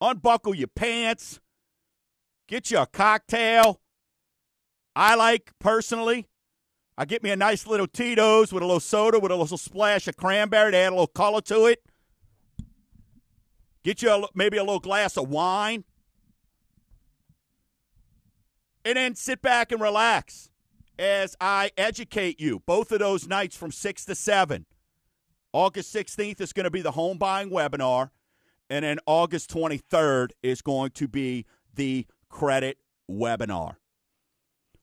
unbuckle 0.00 0.54
your 0.54 0.68
pants, 0.68 1.40
get 2.48 2.70
you 2.70 2.78
a 2.78 2.86
cocktail. 2.86 3.80
I 4.96 5.14
like 5.16 5.52
personally, 5.58 6.28
I 6.96 7.04
get 7.04 7.22
me 7.22 7.30
a 7.30 7.36
nice 7.36 7.66
little 7.66 7.88
Tito's 7.88 8.52
with 8.52 8.62
a 8.62 8.66
little 8.66 8.80
soda 8.80 9.18
with 9.18 9.32
a 9.32 9.36
little 9.36 9.58
splash 9.58 10.06
of 10.06 10.16
cranberry 10.16 10.70
to 10.72 10.76
add 10.76 10.88
a 10.88 10.90
little 10.90 11.06
color 11.08 11.40
to 11.42 11.66
it. 11.66 11.82
Get 13.82 14.00
you 14.00 14.10
a, 14.10 14.28
maybe 14.34 14.56
a 14.56 14.62
little 14.62 14.78
glass 14.78 15.16
of 15.16 15.28
wine. 15.28 15.84
And 18.84 18.96
then 18.96 19.14
sit 19.14 19.42
back 19.42 19.72
and 19.72 19.80
relax 19.80 20.50
as 20.98 21.34
I 21.40 21.72
educate 21.76 22.40
you. 22.40 22.62
Both 22.64 22.92
of 22.92 23.00
those 23.00 23.26
nights 23.26 23.56
from 23.56 23.72
6 23.72 24.04
to 24.04 24.14
7. 24.14 24.66
August 25.52 25.94
16th 25.94 26.40
is 26.40 26.52
going 26.52 26.64
to 26.64 26.70
be 26.70 26.82
the 26.82 26.92
home 26.92 27.18
buying 27.18 27.50
webinar. 27.50 28.10
And 28.70 28.84
then 28.84 28.98
August 29.06 29.50
23rd 29.50 30.30
is 30.42 30.62
going 30.62 30.90
to 30.92 31.08
be 31.08 31.46
the 31.74 32.06
credit 32.28 32.78
webinar. 33.10 33.76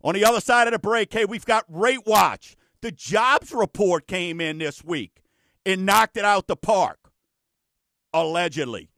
On 0.03 0.13
the 0.13 0.25
other 0.25 0.41
side 0.41 0.67
of 0.67 0.73
the 0.73 0.79
break, 0.79 1.13
hey, 1.13 1.25
we've 1.25 1.45
got 1.45 1.65
Rate 1.69 2.05
Watch. 2.05 2.55
The 2.81 2.91
jobs 2.91 3.51
report 3.51 4.07
came 4.07 4.41
in 4.41 4.57
this 4.57 4.83
week 4.83 5.21
and 5.65 5.85
knocked 5.85 6.17
it 6.17 6.25
out 6.25 6.47
the 6.47 6.55
park, 6.55 7.11
allegedly. 8.13 8.89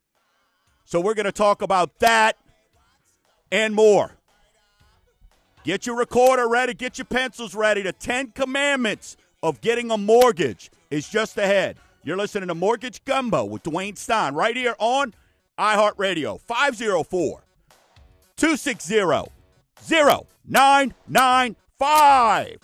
So 0.86 1.02
we're 1.02 1.14
going 1.14 1.26
to 1.26 1.32
talk 1.32 1.62
about 1.62 2.00
that 2.00 2.38
and 3.52 3.76
more. 3.76 4.12
Get 5.64 5.86
your 5.86 5.98
recorder 5.98 6.48
ready, 6.48 6.74
get 6.74 6.98
your 6.98 7.06
pencils 7.06 7.56
ready. 7.56 7.82
The 7.82 7.94
10 7.94 8.32
commandments 8.32 9.18
of 9.42 9.62
getting 9.62 9.92
a 9.92 9.98
mortgage 9.98 10.72
is 10.90 11.08
just 11.08 11.38
ahead. 11.38 11.78
You're 12.04 12.18
listening 12.18 12.50
to 12.50 12.56
Mortgage 12.56 13.04
Gumbo 13.06 13.46
with 13.46 13.64
Dwayne 13.64 13.98
Stein 13.98 14.34
right 14.34 14.56
here 14.56 14.76
on 14.78 15.14
iHeartRadio 15.58 16.40
504 16.42 17.44
260 18.36 19.00
0995. 19.88 22.58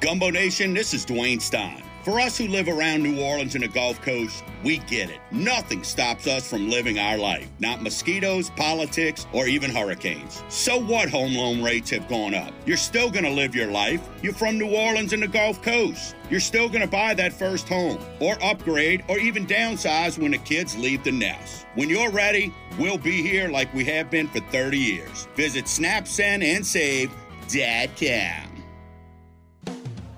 Gumbo 0.00 0.30
Nation, 0.30 0.74
this 0.74 0.94
is 0.94 1.06
Dwayne 1.06 1.40
Stein. 1.40 1.91
For 2.02 2.18
us 2.18 2.36
who 2.36 2.48
live 2.48 2.66
around 2.66 3.04
New 3.04 3.22
Orleans 3.22 3.54
and 3.54 3.62
the 3.62 3.68
Gulf 3.68 4.02
Coast, 4.02 4.42
we 4.64 4.78
get 4.78 5.08
it. 5.08 5.20
Nothing 5.30 5.84
stops 5.84 6.26
us 6.26 6.44
from 6.44 6.68
living 6.68 6.98
our 6.98 7.16
life. 7.16 7.48
Not 7.60 7.80
mosquitoes, 7.80 8.50
politics, 8.50 9.24
or 9.32 9.46
even 9.46 9.70
hurricanes. 9.70 10.42
So 10.48 10.80
what 10.80 11.08
home 11.08 11.32
loan 11.32 11.62
rates 11.62 11.90
have 11.90 12.08
gone 12.08 12.34
up? 12.34 12.52
You're 12.66 12.76
still 12.76 13.08
going 13.08 13.22
to 13.22 13.30
live 13.30 13.54
your 13.54 13.70
life. 13.70 14.04
You're 14.20 14.32
from 14.32 14.58
New 14.58 14.74
Orleans 14.74 15.12
and 15.12 15.22
the 15.22 15.28
Gulf 15.28 15.62
Coast. 15.62 16.16
You're 16.28 16.40
still 16.40 16.68
going 16.68 16.80
to 16.80 16.88
buy 16.88 17.14
that 17.14 17.32
first 17.32 17.68
home, 17.68 18.00
or 18.18 18.36
upgrade, 18.42 19.04
or 19.06 19.18
even 19.18 19.46
downsize 19.46 20.18
when 20.18 20.32
the 20.32 20.38
kids 20.38 20.76
leave 20.76 21.04
the 21.04 21.12
nest. 21.12 21.66
When 21.76 21.88
you're 21.88 22.10
ready, 22.10 22.52
we'll 22.80 22.98
be 22.98 23.22
here 23.22 23.48
like 23.48 23.72
we 23.72 23.84
have 23.84 24.10
been 24.10 24.26
for 24.26 24.40
30 24.50 24.76
years. 24.76 25.28
Visit 25.36 25.66
SnapSendAndSave.com. 25.66 28.48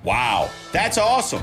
Wow, 0.03 0.50
that's 0.73 0.99
awesome. 0.99 1.43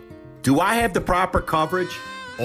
do 0.43 0.59
I 0.59 0.75
have 0.75 0.93
the 0.93 1.01
proper 1.01 1.41
coverage? 1.41 1.97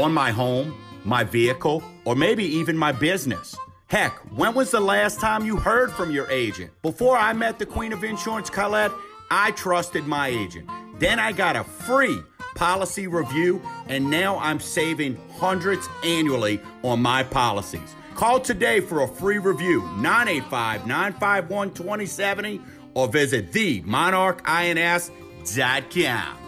on 0.02 0.12
my 0.12 0.30
home, 0.30 0.74
my 1.04 1.24
vehicle, 1.24 1.82
or 2.04 2.14
maybe 2.14 2.44
even 2.44 2.76
my 2.76 2.92
business. 2.92 3.56
Heck, 3.88 4.18
when 4.36 4.54
was 4.54 4.70
the 4.70 4.80
last 4.80 5.18
time 5.20 5.46
you 5.46 5.56
heard 5.56 5.90
from 5.92 6.10
your 6.10 6.30
agent? 6.30 6.70
Before 6.82 7.16
I 7.16 7.32
met 7.32 7.58
the 7.58 7.64
Queen 7.66 7.92
of 7.92 8.04
Insurance, 8.04 8.50
Colette, 8.50 8.92
I 9.30 9.52
trusted 9.52 10.06
my 10.06 10.28
agent. 10.28 10.68
Then 10.98 11.18
I 11.18 11.32
got 11.32 11.56
a 11.56 11.64
free 11.64 12.20
policy 12.54 13.06
review, 13.06 13.62
and 13.88 14.10
now 14.10 14.36
I'm 14.38 14.60
saving 14.60 15.18
hundreds 15.38 15.88
annually 16.04 16.60
on 16.82 17.00
my 17.00 17.22
policies. 17.22 17.94
Call 18.14 18.40
today 18.40 18.80
for 18.80 19.02
a 19.02 19.08
free 19.08 19.38
review, 19.38 19.80
985 19.98 20.86
951 20.86 21.72
2070, 21.74 22.60
or 22.94 23.08
visit 23.08 23.52
themonarchins.com. 23.52 26.45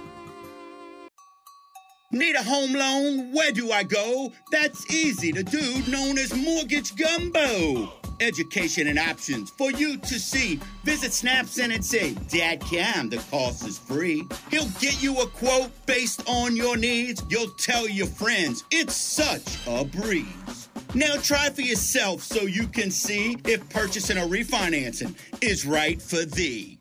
Need 2.10 2.36
a 2.36 2.42
home 2.42 2.72
loan? 2.72 3.34
Where 3.34 3.52
do 3.52 3.70
I 3.70 3.82
go? 3.82 4.32
That's 4.50 4.90
easy. 4.90 5.30
The 5.30 5.42
dude 5.42 5.88
known 5.88 6.16
as 6.16 6.34
Mortgage 6.34 6.96
Gumbo. 6.96 7.92
Education 8.20 8.86
and 8.86 8.98
options 8.98 9.50
for 9.50 9.70
you 9.70 9.98
to 9.98 10.18
see. 10.18 10.58
Visit 10.84 11.10
snapsendandSave.com. 11.10 13.10
The 13.10 13.18
cost 13.30 13.68
is 13.68 13.78
free. 13.78 14.24
He'll 14.50 14.70
get 14.80 15.02
you 15.02 15.20
a 15.20 15.26
quote 15.26 15.70
based 15.84 16.22
on 16.26 16.56
your 16.56 16.78
needs. 16.78 17.22
You'll 17.28 17.50
tell 17.50 17.86
your 17.86 18.06
friends. 18.06 18.64
It's 18.70 18.96
such 18.96 19.58
a 19.66 19.84
breeze. 19.84 20.70
Now 20.94 21.16
try 21.16 21.50
for 21.50 21.60
yourself 21.60 22.22
so 22.22 22.40
you 22.42 22.68
can 22.68 22.90
see 22.90 23.36
if 23.44 23.68
purchasing 23.68 24.16
or 24.16 24.26
refinancing 24.26 25.14
is 25.42 25.66
right 25.66 26.00
for 26.00 26.24
thee. 26.24 26.78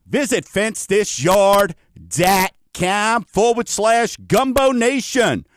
Visit 0.05 0.45
fencethisyard.com 0.45 3.23
forward 3.23 3.67
slash 3.69 4.17
gumbo 4.17 4.71
nation. 4.71 5.47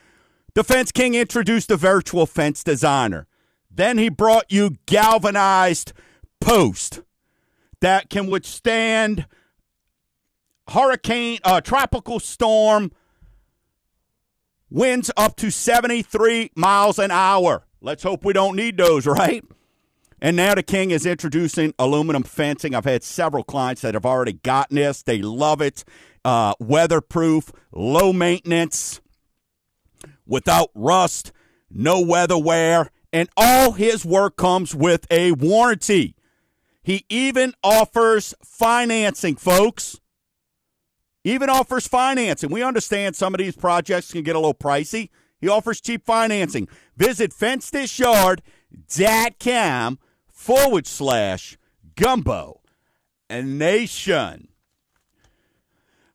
The 0.54 0.64
Fence 0.64 0.92
King 0.92 1.14
introduced 1.14 1.68
the 1.68 1.76
virtual 1.76 2.24
fence 2.26 2.64
designer. 2.64 3.26
Then 3.70 3.98
he 3.98 4.08
brought 4.08 4.50
you 4.50 4.76
galvanized 4.86 5.92
post 6.40 7.02
that 7.84 8.08
can 8.08 8.28
withstand 8.28 9.26
hurricane, 10.68 11.38
uh, 11.44 11.60
tropical 11.60 12.18
storm, 12.18 12.90
winds 14.70 15.10
up 15.18 15.36
to 15.36 15.50
73 15.50 16.50
miles 16.54 16.98
an 16.98 17.10
hour. 17.10 17.66
Let's 17.82 18.02
hope 18.02 18.24
we 18.24 18.32
don't 18.32 18.56
need 18.56 18.78
those, 18.78 19.06
right? 19.06 19.44
And 20.18 20.34
now 20.34 20.54
the 20.54 20.62
King 20.62 20.92
is 20.92 21.04
introducing 21.04 21.74
aluminum 21.78 22.22
fencing. 22.22 22.74
I've 22.74 22.86
had 22.86 23.02
several 23.02 23.44
clients 23.44 23.82
that 23.82 23.92
have 23.92 24.06
already 24.06 24.32
gotten 24.32 24.76
this. 24.76 25.02
They 25.02 25.20
love 25.20 25.60
it. 25.60 25.84
Uh, 26.24 26.54
weatherproof, 26.58 27.52
low 27.70 28.14
maintenance, 28.14 29.02
without 30.26 30.70
rust, 30.74 31.32
no 31.68 32.00
weather 32.00 32.38
wear, 32.38 32.88
and 33.12 33.28
all 33.36 33.72
his 33.72 34.06
work 34.06 34.36
comes 34.38 34.74
with 34.74 35.06
a 35.10 35.32
warranty. 35.32 36.13
He 36.84 37.04
even 37.08 37.54
offers 37.64 38.34
financing, 38.44 39.34
folks. 39.36 39.98
Even 41.24 41.48
offers 41.48 41.88
financing. 41.88 42.50
We 42.50 42.62
understand 42.62 43.16
some 43.16 43.32
of 43.32 43.38
these 43.38 43.56
projects 43.56 44.12
can 44.12 44.22
get 44.22 44.36
a 44.36 44.38
little 44.38 44.52
pricey. 44.52 45.08
He 45.40 45.48
offers 45.48 45.80
cheap 45.80 46.04
financing. 46.04 46.68
Visit 46.96 47.32
fencethisyard.com 47.32 49.98
forward 50.30 50.86
slash 50.86 51.56
gumbo 51.96 52.60
and 53.30 53.58
nation. 53.58 54.48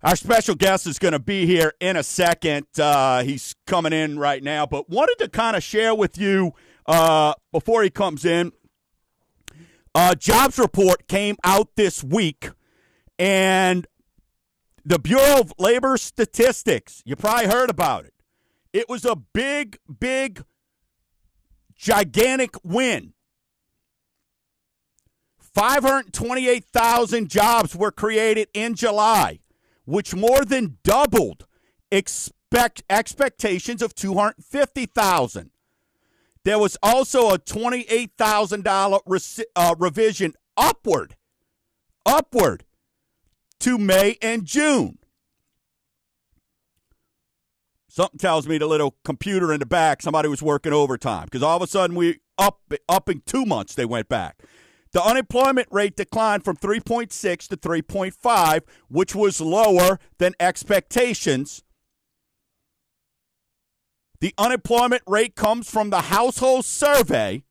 Our 0.04 0.16
special 0.16 0.54
guest 0.54 0.86
is 0.86 1.00
going 1.00 1.14
to 1.14 1.20
be 1.20 1.48
here 1.48 1.74
in 1.80 1.98
a 1.98 2.04
second. 2.04 2.68
Uh, 2.80 3.24
he's 3.24 3.56
coming 3.66 3.92
in 3.92 4.20
right 4.20 4.44
now, 4.44 4.68
but 4.68 4.88
wanted 4.88 5.16
to 5.20 5.30
kind 5.30 5.58
of 5.58 5.64
share 5.64 5.96
with 5.96 6.20
you 6.20 6.52
uh, 6.86 7.34
before 7.52 7.82
he 7.82 7.90
comes 7.90 8.24
in. 8.24 8.52
A 9.96 10.16
jobs 10.16 10.58
report 10.58 11.08
came 11.08 11.36
out 11.44 11.76
this 11.76 12.04
week, 12.04 12.50
and 13.18 13.88
the 14.86 15.00
Bureau 15.00 15.40
of 15.40 15.54
Labor 15.58 15.98
Statistics, 15.98 17.02
you 17.06 17.16
probably 17.16 17.48
heard 17.48 17.70
about 17.70 18.06
it. 18.06 18.14
It 18.72 18.88
was 18.88 19.04
a 19.04 19.16
big, 19.16 19.78
big, 20.00 20.44
gigantic 21.76 22.56
win. 22.64 23.14
528,000 25.40 27.30
jobs 27.30 27.76
were 27.76 27.92
created 27.92 28.48
in 28.54 28.76
July 28.76 29.40
which 29.90 30.14
more 30.14 30.46
than 30.46 30.78
doubled 30.84 31.48
expect 31.92 32.84
expectations 32.92 33.82
of 33.82 33.96
250,000. 33.96 35.50
There 36.46 36.60
was 36.60 36.78
also 36.82 37.30
a 37.30 37.40
$28,000 37.40 39.00
re- 39.06 39.46
uh, 39.56 39.76
revision 39.78 40.34
upward, 40.56 41.16
upward 42.06 42.64
to 43.60 43.78
May 43.78 44.18
and 44.22 44.46
June. 44.46 45.00
Something 47.90 48.20
tells 48.20 48.48
me 48.48 48.58
the 48.58 48.68
little 48.68 48.96
computer 49.04 49.52
in 49.52 49.60
the 49.60 49.66
back, 49.66 50.02
somebody 50.02 50.30
was 50.30 50.42
working 50.42 50.72
overtime 50.72 51.26
because 51.26 51.44
all 51.44 51.58
of 51.58 51.62
a 51.62 51.68
sudden 51.68 51.96
we 51.96 52.20
up 52.38 52.62
up 52.88 53.10
in 53.10 53.22
two 53.26 53.46
months 53.46 53.76
they 53.76 53.86
went 53.86 54.08
back. 54.08 54.42
The 54.92 55.04
unemployment 55.04 55.68
rate 55.72 55.96
declined 55.96 56.44
from 56.44 56.56
3.6 56.56 57.48
to 57.50 57.58
3.5, 57.58 58.62
which 58.88 59.14
was 59.14 59.40
lower 59.40 60.00
than 60.18 60.34
expectations. 60.40 61.64
The 64.22 64.34
unemployment 64.38 65.04
rate 65.08 65.36
comes 65.36 65.70
from 65.70 65.90
the 65.90 66.02
household 66.02 66.66
survey. 66.66 67.44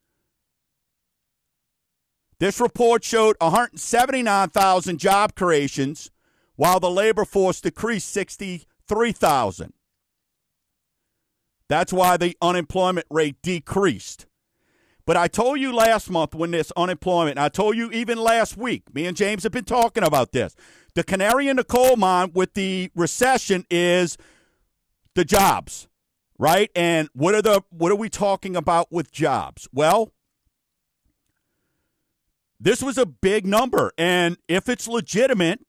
This 2.38 2.60
report 2.60 3.02
showed 3.02 3.36
179,000 3.40 4.98
job 4.98 5.34
creations, 5.34 6.10
while 6.56 6.78
the 6.78 6.90
labor 6.90 7.24
force 7.24 7.60
decreased 7.60 8.08
63,000. 8.10 9.72
That's 11.68 11.92
why 11.92 12.16
the 12.16 12.36
unemployment 12.40 13.06
rate 13.10 13.36
decreased. 13.42 14.26
But 15.04 15.16
I 15.16 15.26
told 15.26 15.58
you 15.58 15.74
last 15.74 16.10
month 16.10 16.34
when 16.34 16.50
this 16.50 16.70
unemployment, 16.76 17.38
I 17.38 17.48
told 17.48 17.76
you 17.76 17.90
even 17.92 18.18
last 18.18 18.56
week, 18.56 18.94
me 18.94 19.06
and 19.06 19.16
James 19.16 19.42
have 19.42 19.52
been 19.52 19.64
talking 19.64 20.02
about 20.02 20.32
this. 20.32 20.54
The 20.94 21.02
canary 21.02 21.48
in 21.48 21.56
the 21.56 21.64
coal 21.64 21.96
mine 21.96 22.32
with 22.34 22.54
the 22.54 22.90
recession 22.94 23.64
is 23.70 24.18
the 25.14 25.24
jobs, 25.24 25.88
right? 26.38 26.70
And 26.74 27.08
what 27.12 27.34
are 27.34 27.42
the 27.42 27.62
what 27.70 27.92
are 27.92 27.96
we 27.96 28.08
talking 28.08 28.56
about 28.56 28.92
with 28.92 29.12
jobs? 29.12 29.68
Well, 29.72 30.12
this 32.60 32.82
was 32.82 32.98
a 32.98 33.06
big 33.06 33.46
number, 33.46 33.92
and 33.98 34.36
if 34.48 34.68
it's 34.68 34.88
legitimate, 34.88 35.60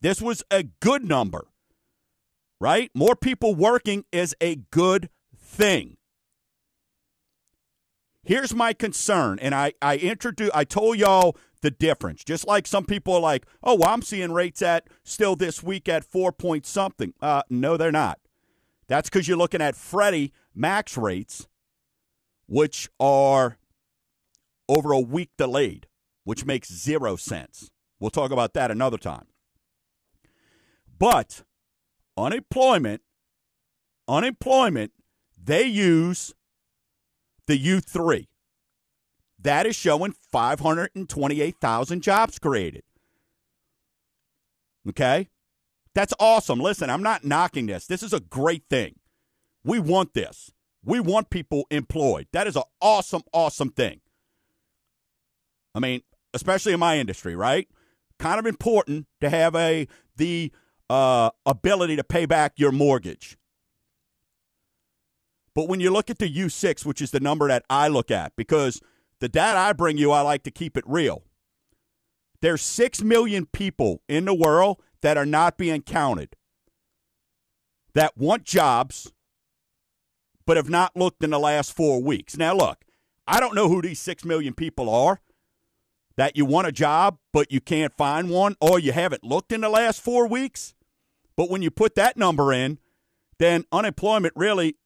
this 0.00 0.20
was 0.20 0.42
a 0.50 0.64
good 0.80 1.04
number, 1.04 1.46
right? 2.60 2.90
More 2.94 3.16
people 3.16 3.54
working 3.54 4.04
is 4.12 4.34
a 4.40 4.56
good 4.56 5.08
thing. 5.36 5.96
Here's 8.22 8.54
my 8.54 8.72
concern, 8.72 9.38
and 9.40 9.54
I 9.54 9.74
I 9.82 9.96
introduce 9.96 10.50
I 10.54 10.64
told 10.64 10.98
y'all 10.98 11.36
the 11.60 11.70
difference. 11.70 12.24
Just 12.24 12.46
like 12.46 12.66
some 12.66 12.84
people 12.84 13.14
are 13.14 13.20
like, 13.20 13.46
oh, 13.62 13.74
well, 13.74 13.88
I'm 13.88 14.02
seeing 14.02 14.32
rates 14.32 14.60
at 14.62 14.86
still 15.02 15.34
this 15.34 15.62
week 15.62 15.88
at 15.88 16.04
four 16.04 16.30
point 16.32 16.66
something. 16.66 17.14
Uh, 17.20 17.42
no, 17.48 17.76
they're 17.76 17.92
not. 17.92 18.18
That's 18.86 19.08
because 19.08 19.26
you're 19.26 19.36
looking 19.36 19.62
at 19.62 19.76
Freddie 19.76 20.32
Mac's 20.54 20.96
rates, 20.96 21.48
which 22.46 22.88
are 23.00 23.58
over 24.68 24.92
a 24.92 25.00
week 25.00 25.30
delayed, 25.38 25.86
which 26.24 26.44
makes 26.44 26.72
zero 26.72 27.16
sense. 27.16 27.70
We'll 27.98 28.10
talk 28.10 28.30
about 28.30 28.54
that 28.54 28.70
another 28.70 28.98
time. 28.98 29.26
But 30.98 31.42
unemployment, 32.16 33.02
unemployment, 34.06 34.92
they 35.42 35.64
use 35.64 36.34
the 37.46 37.58
U3. 37.58 38.26
That 39.38 39.66
is 39.66 39.76
showing 39.76 40.12
528,000 40.12 42.02
jobs 42.02 42.38
created. 42.38 42.82
Okay? 44.88 45.28
That's 45.94 46.14
awesome. 46.18 46.58
Listen, 46.58 46.90
I'm 46.90 47.02
not 47.02 47.24
knocking 47.24 47.66
this. 47.66 47.86
This 47.86 48.02
is 48.02 48.12
a 48.12 48.20
great 48.20 48.64
thing. 48.68 48.96
We 49.64 49.78
want 49.78 50.14
this. 50.14 50.50
We 50.84 51.00
want 51.00 51.30
people 51.30 51.66
employed. 51.70 52.26
That 52.32 52.46
is 52.46 52.56
an 52.56 52.64
awesome, 52.80 53.22
awesome 53.32 53.70
thing. 53.70 54.00
I 55.74 55.80
mean, 55.80 56.02
especially 56.34 56.72
in 56.72 56.80
my 56.80 56.98
industry, 56.98 57.34
right? 57.34 57.68
Kind 58.18 58.38
of 58.38 58.46
important 58.46 59.06
to 59.20 59.30
have 59.30 59.54
a 59.54 59.88
the 60.16 60.52
uh, 60.90 61.30
ability 61.46 61.96
to 61.96 62.04
pay 62.04 62.26
back 62.26 62.52
your 62.56 62.72
mortgage. 62.72 63.36
But 65.54 65.68
when 65.68 65.80
you 65.80 65.90
look 65.90 66.10
at 66.10 66.18
the 66.18 66.32
U6, 66.32 66.84
which 66.84 67.00
is 67.00 67.12
the 67.12 67.20
number 67.20 67.48
that 67.48 67.64
I 67.70 67.88
look 67.88 68.10
at, 68.10 68.34
because 68.36 68.80
the 69.20 69.28
data 69.28 69.56
I 69.56 69.72
bring 69.72 69.96
you, 69.96 70.10
I 70.10 70.20
like 70.20 70.42
to 70.44 70.50
keep 70.50 70.76
it 70.76 70.84
real. 70.86 71.22
There's 72.42 72.60
6 72.60 73.02
million 73.02 73.46
people 73.46 74.02
in 74.08 74.26
the 74.26 74.34
world 74.34 74.82
that 75.04 75.18
are 75.18 75.26
not 75.26 75.58
being 75.58 75.82
counted 75.82 76.34
that 77.92 78.16
want 78.16 78.42
jobs 78.42 79.12
but 80.46 80.56
have 80.56 80.70
not 80.70 80.96
looked 80.96 81.22
in 81.22 81.28
the 81.28 81.38
last 81.38 81.76
four 81.76 82.02
weeks. 82.02 82.38
Now, 82.38 82.54
look, 82.54 82.86
I 83.26 83.38
don't 83.38 83.54
know 83.54 83.68
who 83.68 83.82
these 83.82 84.00
6 84.00 84.24
million 84.24 84.54
people 84.54 84.88
are 84.88 85.20
that 86.16 86.38
you 86.38 86.46
want 86.46 86.68
a 86.68 86.72
job 86.72 87.18
but 87.34 87.52
you 87.52 87.60
can't 87.60 87.92
find 87.92 88.30
one 88.30 88.56
or 88.62 88.78
you 88.78 88.92
haven't 88.92 89.22
looked 89.22 89.52
in 89.52 89.60
the 89.60 89.68
last 89.68 90.00
four 90.00 90.26
weeks. 90.26 90.74
But 91.36 91.50
when 91.50 91.60
you 91.60 91.70
put 91.70 91.96
that 91.96 92.16
number 92.16 92.50
in, 92.50 92.78
then 93.38 93.66
unemployment 93.70 94.32
really 94.34 94.76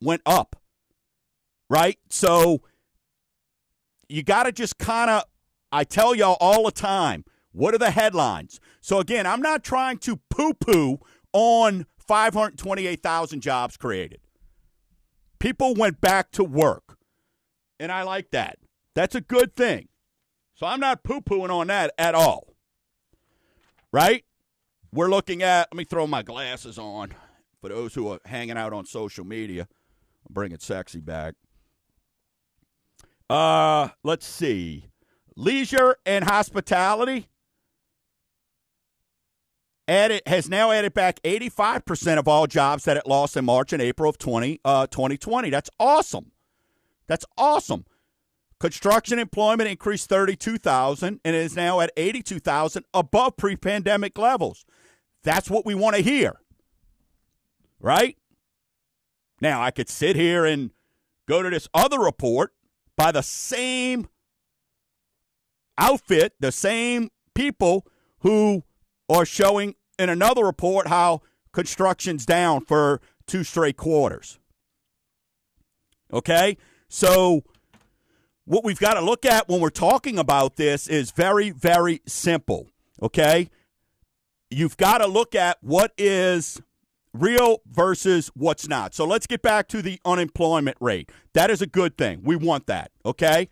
went 0.00 0.22
up, 0.26 0.56
right? 1.70 1.98
So 2.10 2.62
you 4.08 4.24
got 4.24 4.44
to 4.44 4.52
just 4.52 4.78
kind 4.78 5.10
of, 5.10 5.22
I 5.70 5.84
tell 5.84 6.12
y'all 6.12 6.38
all 6.40 6.64
the 6.64 6.72
time, 6.72 7.24
what 7.52 7.72
are 7.72 7.78
the 7.78 7.92
headlines? 7.92 8.58
So 8.84 8.98
again, 8.98 9.26
I'm 9.26 9.40
not 9.40 9.64
trying 9.64 9.96
to 10.00 10.20
poo 10.28 10.52
poo 10.52 10.98
on 11.32 11.86
528,000 12.06 13.40
jobs 13.40 13.78
created. 13.78 14.20
People 15.38 15.74
went 15.74 16.02
back 16.02 16.30
to 16.32 16.44
work, 16.44 16.98
and 17.80 17.90
I 17.90 18.02
like 18.02 18.30
that. 18.32 18.58
That's 18.94 19.14
a 19.14 19.22
good 19.22 19.56
thing. 19.56 19.88
So 20.52 20.66
I'm 20.66 20.80
not 20.80 21.02
poo 21.02 21.22
pooing 21.22 21.48
on 21.48 21.68
that 21.68 21.94
at 21.96 22.14
all. 22.14 22.52
Right? 23.90 24.26
We're 24.92 25.08
looking 25.08 25.42
at, 25.42 25.68
let 25.72 25.78
me 25.78 25.84
throw 25.84 26.06
my 26.06 26.22
glasses 26.22 26.78
on 26.78 27.14
for 27.62 27.70
those 27.70 27.94
who 27.94 28.08
are 28.08 28.20
hanging 28.26 28.58
out 28.58 28.74
on 28.74 28.84
social 28.84 29.24
media. 29.24 29.66
I'm 30.28 30.34
bringing 30.34 30.58
sexy 30.58 31.00
back. 31.00 31.36
Uh, 33.30 33.88
let's 34.02 34.26
see. 34.26 34.90
Leisure 35.36 35.96
and 36.04 36.24
hospitality 36.24 37.28
added 39.86 40.22
has 40.26 40.48
now 40.48 40.70
added 40.70 40.94
back 40.94 41.20
85% 41.22 42.18
of 42.18 42.28
all 42.28 42.46
jobs 42.46 42.84
that 42.84 42.96
it 42.96 43.06
lost 43.06 43.36
in 43.36 43.44
March 43.44 43.72
and 43.72 43.82
April 43.82 44.08
of 44.08 44.18
20, 44.18 44.60
uh, 44.64 44.86
2020. 44.86 45.50
That's 45.50 45.70
awesome. 45.78 46.32
That's 47.06 47.24
awesome. 47.36 47.84
Construction 48.60 49.18
employment 49.18 49.68
increased 49.68 50.08
32,000 50.08 51.20
and 51.24 51.36
is 51.36 51.56
now 51.56 51.80
at 51.80 51.92
82,000 51.96 52.84
above 52.94 53.36
pre-pandemic 53.36 54.16
levels. 54.16 54.64
That's 55.22 55.50
what 55.50 55.66
we 55.66 55.74
want 55.74 55.96
to 55.96 56.02
hear. 56.02 56.40
Right? 57.80 58.16
Now, 59.40 59.60
I 59.60 59.70
could 59.70 59.88
sit 59.88 60.16
here 60.16 60.46
and 60.46 60.70
go 61.28 61.42
to 61.42 61.50
this 61.50 61.68
other 61.74 61.98
report 61.98 62.52
by 62.96 63.12
the 63.12 63.22
same 63.22 64.08
outfit, 65.76 66.34
the 66.40 66.52
same 66.52 67.10
people 67.34 67.86
who 68.20 68.62
are 69.08 69.24
showing 69.24 69.74
in 69.98 70.08
another 70.08 70.44
report 70.44 70.88
how 70.88 71.22
construction's 71.52 72.26
down 72.26 72.64
for 72.64 73.00
two 73.26 73.44
straight 73.44 73.76
quarters. 73.76 74.38
Okay? 76.12 76.56
So, 76.88 77.44
what 78.44 78.64
we've 78.64 78.78
got 78.78 78.94
to 78.94 79.00
look 79.00 79.24
at 79.24 79.48
when 79.48 79.60
we're 79.60 79.70
talking 79.70 80.18
about 80.18 80.56
this 80.56 80.86
is 80.86 81.10
very, 81.10 81.50
very 81.50 82.02
simple. 82.06 82.68
Okay? 83.02 83.48
You've 84.50 84.76
got 84.76 84.98
to 84.98 85.06
look 85.06 85.34
at 85.34 85.58
what 85.62 85.92
is 85.96 86.60
real 87.14 87.62
versus 87.70 88.30
what's 88.34 88.68
not. 88.68 88.94
So 88.94 89.04
let's 89.06 89.26
get 89.26 89.40
back 89.40 89.68
to 89.68 89.80
the 89.80 90.00
unemployment 90.04 90.76
rate. 90.80 91.10
That 91.32 91.50
is 91.50 91.62
a 91.62 91.66
good 91.66 91.96
thing. 91.96 92.20
We 92.22 92.36
want 92.36 92.66
that. 92.66 92.90
Okay? 93.06 93.48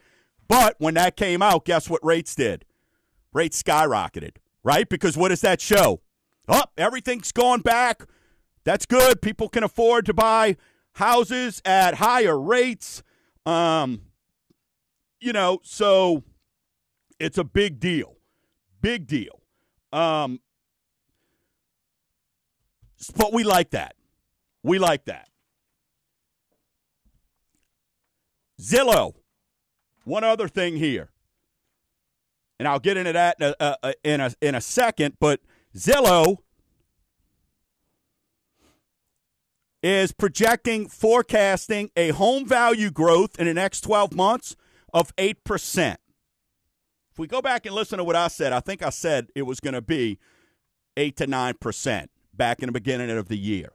But 0.48 0.74
when 0.78 0.94
that 0.94 1.16
came 1.16 1.40
out, 1.40 1.64
guess 1.64 1.88
what 1.88 2.04
rates 2.04 2.34
did? 2.34 2.64
Rates 3.32 3.62
skyrocketed, 3.62 4.36
right? 4.64 4.88
Because 4.88 5.16
what 5.16 5.28
does 5.28 5.40
that 5.40 5.60
show? 5.60 6.00
Oh, 6.48 6.64
everything's 6.76 7.32
gone 7.32 7.60
back. 7.60 8.06
That's 8.64 8.86
good. 8.86 9.22
People 9.22 9.48
can 9.48 9.64
afford 9.64 10.06
to 10.06 10.14
buy 10.14 10.56
houses 10.94 11.62
at 11.64 11.94
higher 11.94 12.38
rates. 12.38 13.02
Um, 13.46 14.02
you 15.20 15.32
know, 15.32 15.60
so 15.62 16.22
it's 17.18 17.38
a 17.38 17.44
big 17.44 17.80
deal. 17.80 18.16
Big 18.80 19.06
deal. 19.06 19.40
Um, 19.92 20.40
but 23.16 23.32
we 23.32 23.44
like 23.44 23.70
that. 23.70 23.94
We 24.62 24.78
like 24.78 25.04
that. 25.06 25.28
Zillow. 28.60 29.14
One 30.04 30.24
other 30.24 30.48
thing 30.48 30.76
here, 30.76 31.10
and 32.62 32.68
I'll 32.68 32.78
get 32.78 32.96
into 32.96 33.12
that 33.12 33.38
in 33.40 33.54
a, 33.58 33.76
uh, 33.82 33.92
in 34.04 34.20
a, 34.20 34.32
in 34.40 34.54
a 34.54 34.60
second, 34.60 35.16
but 35.18 35.40
Zillow 35.76 36.36
is 39.82 40.12
projecting, 40.12 40.86
forecasting 40.86 41.90
a 41.96 42.10
home 42.10 42.46
value 42.46 42.92
growth 42.92 43.36
in 43.36 43.48
the 43.48 43.52
next 43.54 43.80
12 43.80 44.14
months 44.14 44.54
of 44.94 45.12
8%. 45.16 45.96
If 47.10 47.18
we 47.18 47.26
go 47.26 47.42
back 47.42 47.66
and 47.66 47.74
listen 47.74 47.98
to 47.98 48.04
what 48.04 48.14
I 48.14 48.28
said, 48.28 48.52
I 48.52 48.60
think 48.60 48.80
I 48.80 48.90
said 48.90 49.26
it 49.34 49.42
was 49.42 49.58
going 49.58 49.74
to 49.74 49.82
be 49.82 50.20
8 50.96 51.16
to 51.16 51.26
9% 51.26 52.06
back 52.32 52.60
in 52.60 52.66
the 52.66 52.72
beginning 52.72 53.10
of 53.10 53.26
the 53.26 53.36
year. 53.36 53.72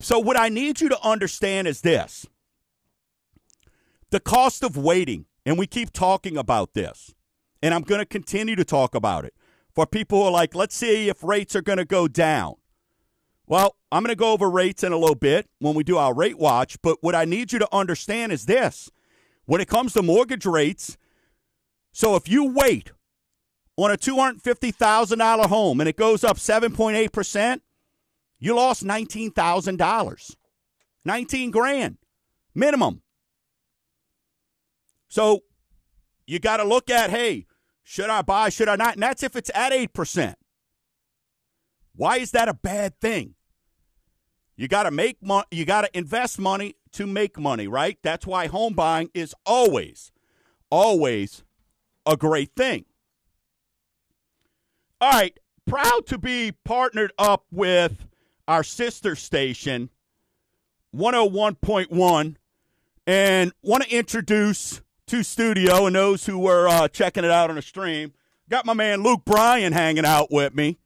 So, 0.00 0.18
what 0.18 0.40
I 0.40 0.48
need 0.48 0.80
you 0.80 0.88
to 0.88 1.06
understand 1.06 1.68
is 1.68 1.82
this 1.82 2.24
the 4.08 4.20
cost 4.20 4.62
of 4.62 4.78
waiting, 4.78 5.26
and 5.44 5.58
we 5.58 5.66
keep 5.66 5.92
talking 5.92 6.38
about 6.38 6.72
this, 6.72 7.12
and 7.66 7.74
I'm 7.74 7.82
going 7.82 7.98
to 7.98 8.06
continue 8.06 8.54
to 8.54 8.64
talk 8.64 8.94
about 8.94 9.24
it 9.24 9.34
for 9.74 9.88
people 9.88 10.20
who 10.20 10.26
are 10.26 10.30
like, 10.30 10.54
let's 10.54 10.76
see 10.76 11.08
if 11.08 11.24
rates 11.24 11.56
are 11.56 11.62
going 11.62 11.78
to 11.78 11.84
go 11.84 12.06
down. 12.06 12.54
Well, 13.48 13.74
I'm 13.90 14.04
going 14.04 14.14
to 14.14 14.16
go 14.16 14.30
over 14.30 14.48
rates 14.48 14.84
in 14.84 14.92
a 14.92 14.96
little 14.96 15.16
bit 15.16 15.48
when 15.58 15.74
we 15.74 15.82
do 15.82 15.96
our 15.96 16.14
rate 16.14 16.38
watch, 16.38 16.80
but 16.80 16.98
what 17.00 17.16
I 17.16 17.24
need 17.24 17.52
you 17.52 17.58
to 17.58 17.68
understand 17.74 18.30
is 18.30 18.46
this 18.46 18.88
when 19.46 19.60
it 19.60 19.66
comes 19.66 19.94
to 19.94 20.02
mortgage 20.02 20.46
rates, 20.46 20.96
so 21.90 22.14
if 22.14 22.28
you 22.28 22.44
wait 22.44 22.92
on 23.76 23.90
a 23.90 23.96
$250,000 23.96 25.46
home 25.46 25.80
and 25.80 25.88
it 25.88 25.96
goes 25.96 26.22
up 26.22 26.36
7.8%, 26.36 27.62
you 28.38 28.54
lost 28.54 28.84
$19,000. 28.84 30.36
19 31.04 31.50
grand 31.50 31.98
minimum. 32.54 33.02
So 35.08 35.40
you 36.28 36.38
got 36.38 36.58
to 36.58 36.64
look 36.64 36.90
at, 36.90 37.10
hey, 37.10 37.46
should 37.88 38.10
I 38.10 38.22
buy, 38.22 38.48
should 38.48 38.68
I 38.68 38.74
not? 38.74 38.94
And 38.94 39.02
that's 39.04 39.22
if 39.22 39.36
it's 39.36 39.50
at 39.54 39.70
8%. 39.70 40.34
Why 41.94 42.16
is 42.18 42.32
that 42.32 42.48
a 42.48 42.54
bad 42.54 43.00
thing? 43.00 43.34
You 44.56 44.66
got 44.66 44.82
to 44.82 44.90
make 44.90 45.22
money, 45.22 45.44
you 45.52 45.64
got 45.64 45.82
to 45.82 45.96
invest 45.96 46.38
money 46.38 46.74
to 46.92 47.06
make 47.06 47.38
money, 47.38 47.68
right? 47.68 47.96
That's 48.02 48.26
why 48.26 48.48
home 48.48 48.74
buying 48.74 49.10
is 49.14 49.34
always 49.46 50.10
always 50.70 51.44
a 52.04 52.16
great 52.16 52.54
thing. 52.56 52.84
All 55.00 55.12
right, 55.12 55.38
proud 55.66 56.06
to 56.06 56.18
be 56.18 56.52
partnered 56.64 57.12
up 57.18 57.44
with 57.52 58.06
our 58.48 58.64
sister 58.64 59.14
station 59.14 59.90
101.1 60.94 62.36
and 63.06 63.52
want 63.62 63.84
to 63.84 63.94
introduce 63.94 64.80
to 65.06 65.22
studio 65.22 65.86
and 65.86 65.94
those 65.94 66.26
who 66.26 66.36
were 66.36 66.68
uh, 66.68 66.88
checking 66.88 67.24
it 67.24 67.30
out 67.30 67.48
on 67.48 67.56
the 67.56 67.62
stream. 67.62 68.12
Got 68.48 68.66
my 68.66 68.74
man 68.74 69.02
Luke 69.02 69.24
Bryan 69.24 69.72
hanging 69.72 70.04
out 70.04 70.32
with 70.32 70.54
me. 70.54 70.78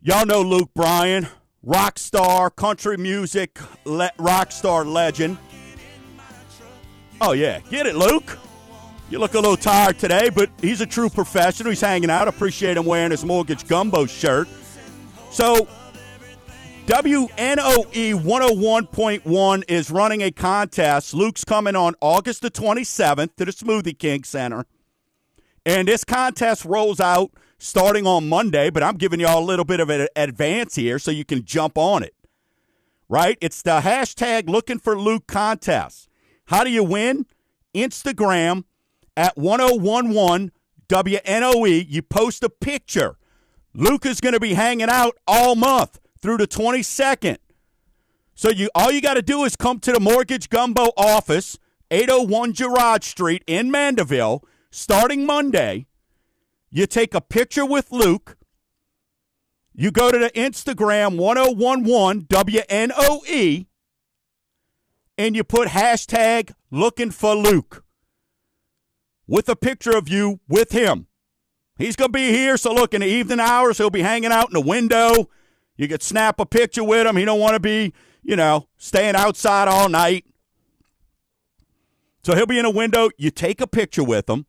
Y'all 0.00 0.24
know 0.26 0.40
Luke 0.42 0.70
Bryan, 0.74 1.26
rock 1.62 1.98
star, 1.98 2.50
country 2.50 2.96
music 2.96 3.58
le- 3.84 4.12
rock 4.18 4.52
star 4.52 4.84
legend. 4.84 5.36
Oh 7.20 7.32
yeah, 7.32 7.60
get 7.70 7.86
it, 7.86 7.96
Luke. 7.96 8.38
You 9.10 9.18
look 9.18 9.34
a 9.34 9.40
little 9.40 9.56
tired 9.56 9.98
today, 9.98 10.30
but 10.30 10.50
he's 10.60 10.80
a 10.80 10.86
true 10.86 11.08
professional. 11.08 11.70
He's 11.70 11.80
hanging 11.80 12.10
out. 12.10 12.28
Appreciate 12.28 12.76
him 12.76 12.84
wearing 12.86 13.10
his 13.10 13.24
mortgage 13.24 13.66
gumbo 13.66 14.06
shirt. 14.06 14.48
So, 15.30 15.66
WNOE 16.86 18.12
101.1 18.12 19.64
is 19.68 19.90
running 19.90 20.20
a 20.20 20.30
contest. 20.30 21.14
Luke's 21.14 21.42
coming 21.42 21.74
on 21.74 21.94
August 22.02 22.42
the 22.42 22.50
27th 22.50 23.34
to 23.36 23.46
the 23.46 23.52
Smoothie 23.52 23.98
King 23.98 24.22
Center. 24.22 24.66
And 25.64 25.88
this 25.88 26.04
contest 26.04 26.66
rolls 26.66 27.00
out 27.00 27.30
starting 27.56 28.06
on 28.06 28.28
Monday, 28.28 28.68
but 28.68 28.82
I'm 28.82 28.96
giving 28.98 29.18
y'all 29.18 29.42
a 29.42 29.46
little 29.46 29.64
bit 29.64 29.80
of 29.80 29.88
an 29.88 30.08
advance 30.14 30.74
here 30.74 30.98
so 30.98 31.10
you 31.10 31.24
can 31.24 31.42
jump 31.46 31.78
on 31.78 32.02
it. 32.02 32.14
Right? 33.08 33.38
It's 33.40 33.62
the 33.62 33.80
hashtag 33.80 34.50
looking 34.50 34.78
for 34.78 34.98
Luke 35.00 35.26
contest. 35.26 36.10
How 36.48 36.64
do 36.64 36.70
you 36.70 36.84
win? 36.84 37.24
Instagram 37.74 38.64
at 39.16 39.38
1011 39.38 40.52
WNOE. 40.90 41.86
You 41.88 42.02
post 42.02 42.42
a 42.42 42.50
picture. 42.50 43.16
Luke 43.72 44.04
is 44.04 44.20
going 44.20 44.34
to 44.34 44.40
be 44.40 44.52
hanging 44.52 44.90
out 44.90 45.16
all 45.26 45.56
month 45.56 45.98
through 46.24 46.38
the 46.38 46.48
22nd. 46.48 47.36
So 48.34 48.48
you 48.48 48.70
all 48.74 48.90
you 48.90 49.02
got 49.02 49.14
to 49.14 49.20
do 49.20 49.44
is 49.44 49.56
come 49.56 49.78
to 49.80 49.92
the 49.92 50.00
Mortgage 50.00 50.48
Gumbo 50.48 50.88
office, 50.96 51.58
801 51.90 52.54
Girard 52.54 53.04
Street 53.04 53.44
in 53.46 53.70
Mandeville, 53.70 54.42
starting 54.70 55.26
Monday. 55.26 55.86
You 56.70 56.86
take 56.86 57.14
a 57.14 57.20
picture 57.20 57.66
with 57.66 57.92
Luke. 57.92 58.38
You 59.74 59.90
go 59.90 60.10
to 60.10 60.18
the 60.18 60.30
Instagram 60.30 61.18
1011 61.18 62.22
WNOE 62.22 63.66
and 65.18 65.36
you 65.36 65.44
put 65.44 65.68
hashtag 65.68 66.54
looking 66.70 67.10
for 67.10 67.34
Luke 67.36 67.84
with 69.26 69.50
a 69.50 69.56
picture 69.56 69.94
of 69.94 70.08
you 70.08 70.40
with 70.48 70.72
him. 70.72 71.06
He's 71.76 71.96
going 71.96 72.12
to 72.12 72.18
be 72.18 72.30
here, 72.30 72.56
so 72.56 72.72
look, 72.72 72.94
in 72.94 73.02
the 73.02 73.06
evening 73.06 73.40
hours, 73.40 73.76
he'll 73.76 73.90
be 73.90 74.00
hanging 74.00 74.32
out 74.32 74.48
in 74.48 74.54
the 74.54 74.66
window. 74.66 75.28
You 75.76 75.88
could 75.88 76.02
snap 76.02 76.38
a 76.40 76.46
picture 76.46 76.84
with 76.84 77.06
him. 77.06 77.16
He 77.16 77.24
don't 77.24 77.40
want 77.40 77.54
to 77.54 77.60
be, 77.60 77.92
you 78.22 78.36
know, 78.36 78.68
staying 78.76 79.16
outside 79.16 79.68
all 79.68 79.88
night. 79.88 80.24
So 82.22 82.34
he'll 82.34 82.46
be 82.46 82.58
in 82.58 82.64
a 82.64 82.70
window. 82.70 83.10
You 83.18 83.30
take 83.30 83.60
a 83.60 83.66
picture 83.66 84.04
with 84.04 84.28
him. 84.28 84.46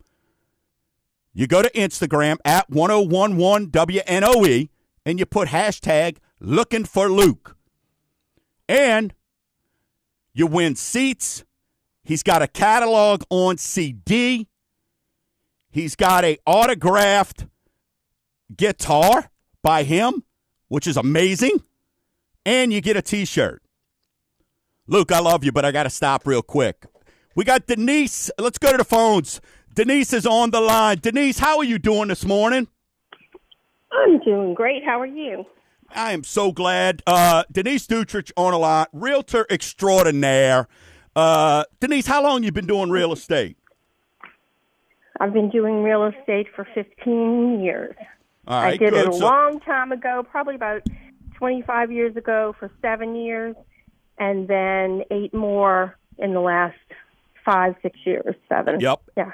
You 1.33 1.47
go 1.47 1.61
to 1.61 1.69
Instagram 1.71 2.37
at 2.45 2.69
1011 2.69 3.71
WNOE 3.71 4.69
and 5.05 5.19
you 5.19 5.25
put 5.25 5.49
hashtag 5.49 6.17
looking 6.39 6.85
for 6.85 7.09
Luke. 7.09 7.57
And 8.69 9.13
you 10.33 10.47
win 10.47 10.75
seats. 10.75 11.43
He's 12.03 12.23
got 12.23 12.41
a 12.41 12.47
catalog 12.47 13.23
on 13.29 13.57
CD. 13.57 14.47
He's 15.71 15.95
got 15.95 16.23
a 16.23 16.37
autographed 16.45 17.47
guitar 18.55 19.29
by 19.61 19.83
him, 19.83 20.23
which 20.67 20.87
is 20.87 20.97
amazing. 20.97 21.63
And 22.45 22.71
you 22.71 22.81
get 22.81 22.97
a 22.97 23.01
t-shirt. 23.01 23.61
Luke, 24.87 25.11
I 25.11 25.19
love 25.19 25.43
you, 25.43 25.51
but 25.51 25.65
I 25.65 25.71
got 25.71 25.83
to 25.83 25.89
stop 25.89 26.27
real 26.27 26.43
quick. 26.43 26.85
We 27.35 27.43
got 27.43 27.65
Denise. 27.65 28.29
Let's 28.37 28.57
go 28.57 28.71
to 28.71 28.77
the 28.77 28.85
phones. 28.85 29.41
Denise 29.73 30.13
is 30.13 30.25
on 30.25 30.51
the 30.51 30.61
line. 30.61 30.99
Denise, 31.01 31.39
how 31.39 31.57
are 31.57 31.63
you 31.63 31.79
doing 31.79 32.07
this 32.07 32.23
morning? 32.23 32.67
I'm 33.91 34.19
doing 34.19 34.53
great. 34.53 34.83
How 34.85 35.01
are 35.01 35.05
you? 35.05 35.45
I 35.93 36.13
am 36.13 36.23
so 36.23 36.51
glad. 36.51 37.01
Uh, 37.07 37.43
Denise 37.51 37.87
Dutrich 37.87 38.31
on 38.37 38.53
a 38.53 38.57
line, 38.57 38.87
realtor 38.93 39.45
extraordinaire. 39.49 40.67
Uh, 41.15 41.63
Denise, 41.79 42.07
how 42.07 42.23
long 42.23 42.43
you 42.43 42.51
been 42.51 42.67
doing 42.67 42.89
real 42.89 43.11
estate? 43.13 43.57
I've 45.19 45.33
been 45.33 45.49
doing 45.49 45.83
real 45.83 46.05
estate 46.05 46.47
for 46.55 46.67
15 46.73 47.61
years. 47.61 47.95
All 48.47 48.61
right, 48.61 48.73
I 48.73 48.77
did 48.77 48.91
good. 48.93 49.05
it 49.05 49.09
a 49.09 49.13
So- 49.13 49.25
long 49.25 49.59
time 49.61 49.91
ago, 49.91 50.25
probably 50.29 50.55
about 50.55 50.81
25 51.37 51.91
years 51.91 52.15
ago 52.15 52.55
for 52.59 52.71
seven 52.81 53.15
years. 53.15 53.55
and 54.17 54.47
then 54.47 55.03
eight 55.11 55.33
more 55.33 55.97
in 56.19 56.33
the 56.33 56.39
last 56.39 56.77
five, 57.43 57.75
six 57.81 57.99
years, 58.05 58.33
seven. 58.47 58.79
Yep. 58.79 59.01
Yeah. 59.17 59.31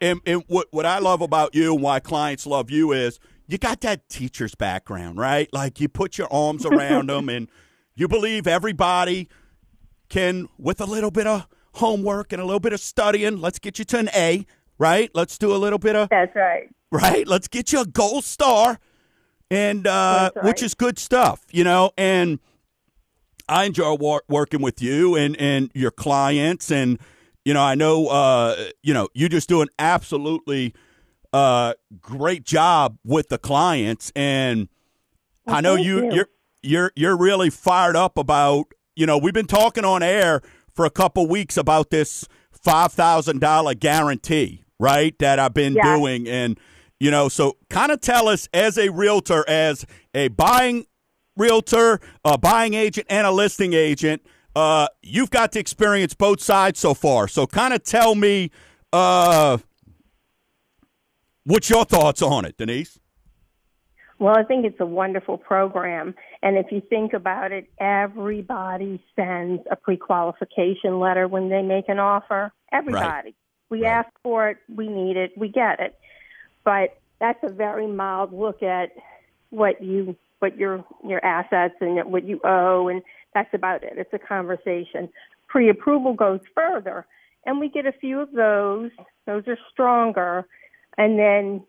And, 0.00 0.20
and 0.24 0.44
what, 0.46 0.68
what 0.70 0.86
I 0.86 1.00
love 1.00 1.20
about 1.20 1.52
you 1.52 1.74
and 1.74 1.82
why 1.82 1.98
clients 1.98 2.46
love 2.46 2.70
you 2.70 2.92
is 2.92 3.18
you 3.48 3.58
got 3.58 3.80
that 3.80 4.08
teacher's 4.08 4.54
background, 4.54 5.18
right? 5.18 5.52
Like 5.52 5.80
you 5.80 5.88
put 5.88 6.16
your 6.16 6.32
arms 6.32 6.64
around 6.64 7.08
them 7.10 7.28
and 7.28 7.48
you 7.96 8.06
believe 8.06 8.46
everybody 8.46 9.28
can, 10.08 10.48
with 10.58 10.80
a 10.80 10.86
little 10.86 11.10
bit 11.10 11.26
of 11.26 11.48
homework 11.74 12.32
and 12.32 12.40
a 12.40 12.44
little 12.44 12.60
bit 12.60 12.72
of 12.72 12.78
studying, 12.78 13.40
let's 13.40 13.58
get 13.58 13.80
you 13.80 13.84
to 13.86 13.98
an 13.98 14.10
A, 14.14 14.46
right? 14.80 15.10
Let's 15.14 15.38
do 15.38 15.54
a 15.54 15.58
little 15.58 15.78
bit 15.78 15.94
of, 15.94 16.08
That's 16.08 16.34
right. 16.34 16.68
right? 16.90 17.28
Let's 17.28 17.46
get 17.46 17.72
you 17.72 17.82
a 17.82 17.86
gold 17.86 18.24
star, 18.24 18.80
and 19.50 19.86
uh, 19.86 20.30
right. 20.34 20.44
which 20.44 20.62
is 20.64 20.74
good 20.74 20.98
stuff, 20.98 21.42
you 21.52 21.62
know. 21.62 21.92
And 21.96 22.40
I 23.48 23.64
enjoy 23.66 23.94
wor- 23.94 24.24
working 24.28 24.62
with 24.62 24.82
you 24.82 25.14
and 25.14 25.36
and 25.36 25.70
your 25.74 25.90
clients, 25.92 26.72
and 26.72 26.98
you 27.44 27.54
know, 27.54 27.62
I 27.62 27.74
know, 27.76 28.08
uh, 28.08 28.56
you 28.82 28.92
know, 28.94 29.08
you 29.14 29.28
just 29.28 29.48
do 29.48 29.60
an 29.62 29.68
absolutely 29.78 30.74
uh, 31.32 31.74
great 32.00 32.44
job 32.44 32.98
with 33.04 33.28
the 33.28 33.38
clients, 33.38 34.10
and 34.16 34.68
Well, 35.46 35.56
I 35.56 35.60
know 35.60 35.74
you, 35.76 36.04
you. 36.06 36.12
you're 36.14 36.28
you're 36.62 36.92
you're 36.96 37.16
really 37.16 37.50
fired 37.50 37.96
up 37.96 38.18
about. 38.18 38.66
You 38.96 39.06
know, 39.06 39.16
we've 39.16 39.32
been 39.32 39.46
talking 39.46 39.84
on 39.84 40.02
air 40.02 40.42
for 40.74 40.84
a 40.84 40.90
couple 40.90 41.26
weeks 41.26 41.56
about 41.56 41.90
this 41.90 42.26
five 42.50 42.92
thousand 42.92 43.40
dollar 43.40 43.72
guarantee, 43.74 44.62
right? 44.80 45.16
That 45.18 45.38
I've 45.38 45.54
been 45.54 45.74
Yes. 45.74 45.84
doing, 45.84 46.26
and 46.28 46.58
you 46.98 47.10
know, 47.10 47.28
so 47.28 47.56
kind 47.68 47.92
of 47.92 48.00
tell 48.00 48.28
us 48.28 48.48
as 48.52 48.76
a 48.76 48.88
realtor, 48.90 49.44
as 49.48 49.86
a 50.14 50.28
buying 50.28 50.86
realtor, 51.36 52.00
a 52.24 52.36
buying 52.36 52.74
agent, 52.74 53.06
and 53.08 53.26
a 53.26 53.30
listing 53.30 53.72
agent. 53.72 54.22
Uh, 54.54 54.88
you've 55.00 55.30
got 55.30 55.52
to 55.52 55.60
experience 55.60 56.12
both 56.12 56.40
sides 56.40 56.78
so 56.78 56.92
far. 56.92 57.28
So 57.28 57.46
kind 57.46 57.72
of 57.72 57.84
tell 57.84 58.14
me, 58.16 58.50
uh, 58.92 59.58
what's 61.44 61.70
your 61.70 61.84
thoughts 61.84 62.20
on 62.20 62.44
it, 62.44 62.56
Denise? 62.56 62.98
Well, 64.18 64.36
I 64.36 64.42
think 64.42 64.66
it's 64.66 64.80
a 64.80 64.86
wonderful 64.86 65.38
program. 65.38 66.14
And 66.42 66.58
if 66.58 66.66
you 66.70 66.82
think 66.90 67.14
about 67.14 67.52
it, 67.52 67.70
everybody 67.80 69.02
sends 69.16 69.62
a 69.70 69.76
pre 69.76 69.96
qualification 69.96 71.00
letter 71.00 71.26
when 71.26 71.48
they 71.48 71.62
make 71.62 71.88
an 71.88 71.98
offer. 71.98 72.52
Everybody. 72.70 73.34
We 73.70 73.82
Right. 73.82 73.90
ask 73.90 74.10
for 74.22 74.48
it, 74.50 74.58
we 74.74 74.88
need 74.88 75.16
it, 75.16 75.36
we 75.38 75.48
get 75.48 75.80
it. 75.80 75.94
But 76.64 76.98
that's 77.20 77.42
a 77.42 77.48
very 77.48 77.86
mild 77.86 78.32
look 78.32 78.62
at 78.62 78.92
what 79.50 79.82
you 79.82 80.16
what 80.40 80.56
your 80.56 80.84
your 81.06 81.22
assets 81.24 81.74
and 81.80 82.02
what 82.10 82.24
you 82.24 82.40
owe 82.44 82.88
and 82.88 83.02
that's 83.34 83.52
about 83.54 83.82
it. 83.84 83.94
It's 83.96 84.12
a 84.12 84.18
conversation. 84.18 85.08
Pre 85.48 85.68
approval 85.68 86.14
goes 86.14 86.40
further 86.54 87.06
and 87.46 87.60
we 87.60 87.68
get 87.68 87.86
a 87.86 87.92
few 87.92 88.20
of 88.20 88.32
those. 88.32 88.90
Those 89.26 89.46
are 89.48 89.58
stronger. 89.70 90.46
And 90.98 91.18
then 91.18 91.62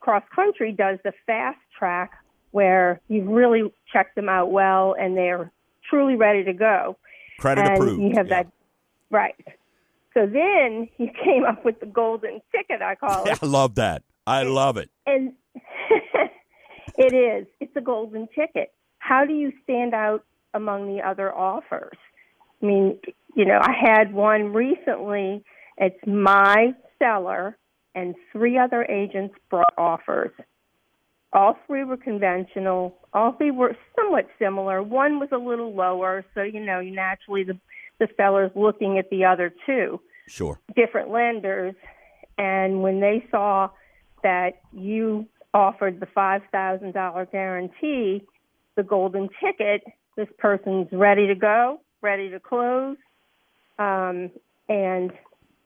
cross 0.00 0.22
country 0.34 0.72
does 0.72 0.98
the 1.04 1.12
fast 1.26 1.58
track 1.78 2.12
where 2.50 3.00
you've 3.08 3.28
really 3.28 3.72
checked 3.92 4.14
them 4.16 4.28
out 4.28 4.50
well 4.50 4.94
and 4.98 5.16
they're 5.16 5.50
truly 5.88 6.16
ready 6.16 6.44
to 6.44 6.52
go. 6.52 6.96
Credit 7.38 7.64
and 7.66 7.74
approved. 7.76 8.02
you 8.02 8.10
have 8.16 8.28
Yeah. 8.28 8.42
that 8.42 8.46
right. 9.10 9.34
So 10.16 10.26
then 10.26 10.88
you 10.96 11.08
came 11.24 11.44
up 11.44 11.64
with 11.64 11.78
the 11.80 11.86
golden 11.86 12.40
ticket, 12.50 12.82
I 12.82 12.94
call 12.94 13.24
it. 13.26 13.38
I 13.42 13.46
love 13.46 13.74
that. 13.76 14.02
I 14.26 14.42
love 14.42 14.76
it. 14.76 14.90
And 15.04 15.32
it 16.96 17.14
is. 17.14 17.46
It's 17.60 17.76
a 17.76 17.80
golden 17.80 18.28
ticket. 18.34 18.72
How 18.98 19.24
do 19.24 19.34
you 19.34 19.52
stand 19.62 19.94
out 19.94 20.24
among 20.54 20.88
the 20.88 21.06
other 21.06 21.32
offers? 21.32 21.98
I 22.62 22.66
mean, 22.66 22.98
you 23.36 23.44
know, 23.44 23.60
I 23.60 23.72
had 23.72 24.12
one 24.12 24.52
recently. 24.52 25.44
It's 25.76 25.98
my 26.06 26.74
seller 26.98 27.56
and 27.94 28.14
three 28.32 28.58
other 28.58 28.84
agents 28.84 29.34
brought 29.50 29.74
offers. 29.76 30.32
All 31.32 31.56
three 31.66 31.84
were 31.84 31.98
conventional. 31.98 32.96
All 33.12 33.32
three 33.32 33.50
were 33.50 33.76
somewhat 33.94 34.26
similar. 34.38 34.82
One 34.82 35.20
was 35.20 35.28
a 35.32 35.36
little 35.36 35.74
lower, 35.74 36.24
so 36.34 36.42
you 36.42 36.60
know, 36.60 36.80
you 36.80 36.94
naturally 36.94 37.44
the 37.44 37.58
the 37.98 38.08
seller's 38.16 38.50
looking 38.54 38.98
at 38.98 39.08
the 39.10 39.24
other 39.24 39.52
two 39.64 40.00
Sure. 40.28 40.60
different 40.74 41.10
lenders, 41.10 41.74
and 42.38 42.82
when 42.82 43.00
they 43.00 43.24
saw 43.30 43.70
that 44.22 44.60
you 44.72 45.26
offered 45.54 46.00
the 46.00 46.06
five 46.06 46.42
thousand 46.52 46.92
dollar 46.92 47.26
guarantee, 47.26 48.24
the 48.74 48.82
golden 48.82 49.28
ticket, 49.42 49.82
this 50.16 50.28
person's 50.38 50.88
ready 50.92 51.26
to 51.28 51.34
go, 51.34 51.80
ready 52.02 52.28
to 52.30 52.40
close, 52.40 52.96
um, 53.78 54.30
and 54.68 55.12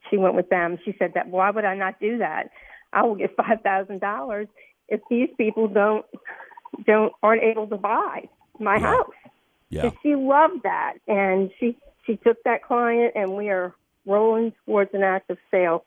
she 0.09 0.17
went 0.17 0.35
with 0.35 0.49
them. 0.51 0.79
She 0.85 0.95
said 0.99 1.13
that 1.15 1.29
why 1.29 1.51
would 1.51 1.65
I 1.65 1.75
not 1.75 1.99
do 2.01 2.19
that? 2.19 2.51
I 2.93 3.03
will 3.03 3.15
get 3.17 3.35
five 3.37 3.63
thousand 3.63 4.01
dollars 4.01 4.47
if 4.89 5.01
these 5.11 5.31
people 5.37 5.69
don't 5.69 6.05
don't 6.87 7.13
aren't 7.23 7.43
able 7.43 7.67
to 7.69 7.77
buy 7.77 8.29
my 8.59 8.77
Yeah. 8.77 8.81
house. 8.97 9.15
Yeah. 9.71 9.83
And 9.85 9.93
she 10.03 10.15
loved 10.17 10.65
that, 10.65 10.95
and 11.09 11.51
she 11.59 11.77
she 12.07 12.17
took 12.17 12.43
that 12.45 12.63
client, 12.65 13.13
and 13.15 13.35
we 13.37 13.49
are 13.51 13.75
rolling 14.07 14.53
towards 14.67 14.91
an 14.95 15.03
active 15.03 15.39
sale. 15.51 15.85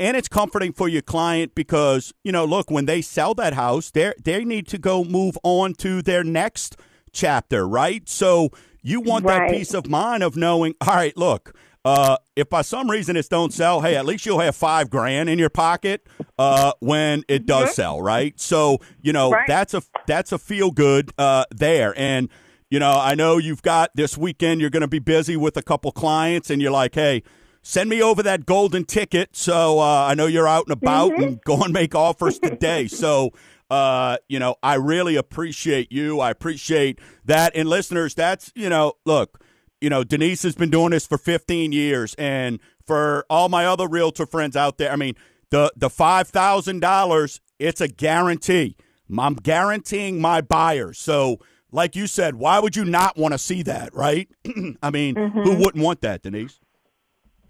and 0.00 0.16
it's 0.16 0.28
comforting 0.28 0.72
for 0.72 0.88
your 0.88 1.02
client 1.02 1.54
because 1.54 2.12
you 2.24 2.32
know 2.32 2.44
look 2.44 2.70
when 2.70 2.86
they 2.86 3.00
sell 3.00 3.34
that 3.34 3.54
house 3.54 3.90
they 3.90 4.12
they 4.22 4.44
need 4.44 4.66
to 4.68 4.78
go 4.78 5.04
move 5.04 5.38
on 5.44 5.74
to 5.74 6.02
their 6.02 6.24
next 6.24 6.76
chapter 7.12 7.66
right? 7.68 8.08
So 8.08 8.50
you 8.82 9.00
want 9.00 9.26
that 9.26 9.48
peace 9.48 9.74
of 9.74 9.88
mind 9.88 10.22
of 10.22 10.36
knowing 10.36 10.74
all 10.80 10.94
right 10.94 11.16
look 11.16 11.54
uh, 11.84 12.16
if 12.36 12.48
by 12.48 12.62
some 12.62 12.90
reason 12.90 13.16
it 13.16 13.28
don't 13.30 13.52
sell 13.52 13.80
hey 13.82 13.94
at 13.96 14.04
least 14.06 14.26
you'll 14.26 14.40
have 14.40 14.56
five 14.56 14.90
grand 14.90 15.28
in 15.28 15.38
your 15.38 15.50
pocket 15.50 16.06
uh, 16.38 16.72
when 16.80 17.22
it 17.28 17.46
does 17.46 17.74
sell 17.74 18.02
right? 18.02 18.38
So 18.40 18.78
you 19.00 19.12
know 19.12 19.30
Right. 19.30 19.46
that's 19.46 19.74
a 19.74 19.82
that's 20.06 20.32
a 20.32 20.38
feel 20.38 20.72
good 20.72 21.12
uh, 21.16 21.44
there. 21.52 21.94
And 21.96 22.28
you 22.72 22.78
know 22.78 22.98
i 22.98 23.14
know 23.14 23.38
you've 23.38 23.62
got 23.62 23.90
this 23.94 24.16
weekend 24.16 24.60
you're 24.60 24.70
going 24.70 24.80
to 24.80 24.88
be 24.88 24.98
busy 24.98 25.36
with 25.36 25.56
a 25.56 25.62
couple 25.62 25.92
clients 25.92 26.50
and 26.50 26.62
you're 26.62 26.72
like 26.72 26.94
hey 26.94 27.22
send 27.62 27.88
me 27.88 28.02
over 28.02 28.22
that 28.22 28.44
golden 28.44 28.84
ticket 28.84 29.36
so 29.36 29.78
uh, 29.78 30.06
I 30.06 30.14
know 30.14 30.26
you're 30.26 30.48
out 30.48 30.66
and 30.66 30.72
about 30.72 31.12
and 31.18 31.40
go 31.44 31.62
and 31.62 31.72
make 31.72 31.94
offers 31.94 32.38
today. 32.38 32.88
so, 32.88 33.30
uh, 33.70 34.18
you 34.28 34.38
know, 34.38 34.56
I 34.62 34.74
really 34.74 35.16
appreciate 35.16 35.90
you. 35.90 36.20
I 36.20 36.30
appreciate 36.30 36.98
that. 37.24 37.52
And 37.54 37.68
listeners, 37.68 38.14
that's, 38.14 38.52
you 38.54 38.68
know, 38.68 38.94
look, 39.06 39.42
you 39.80 39.88
know, 39.88 40.04
Denise 40.04 40.42
has 40.42 40.54
been 40.54 40.70
doing 40.70 40.90
this 40.90 41.06
for 41.06 41.18
15 41.18 41.72
years. 41.72 42.14
And 42.14 42.60
for 42.84 43.24
all 43.30 43.48
my 43.48 43.64
other 43.64 43.88
realtor 43.88 44.26
friends 44.26 44.56
out 44.56 44.78
there, 44.78 44.92
I 44.92 44.96
mean, 44.96 45.14
the, 45.50 45.72
the 45.76 45.88
$5,000, 45.88 47.40
it's 47.58 47.80
a 47.80 47.88
guarantee. 47.88 48.76
I'm 49.16 49.34
guaranteeing 49.34 50.20
my 50.20 50.40
buyers. 50.40 50.98
So, 50.98 51.38
like 51.72 51.96
you 51.96 52.06
said, 52.06 52.36
why 52.36 52.58
would 52.58 52.76
you 52.76 52.84
not 52.84 53.16
want 53.16 53.32
to 53.32 53.38
see 53.38 53.62
that, 53.62 53.94
right? 53.94 54.28
I 54.82 54.90
mean, 54.90 55.16
who 55.16 55.56
wouldn't 55.56 55.82
want 55.82 56.02
that, 56.02 56.22
Denise? 56.22 56.60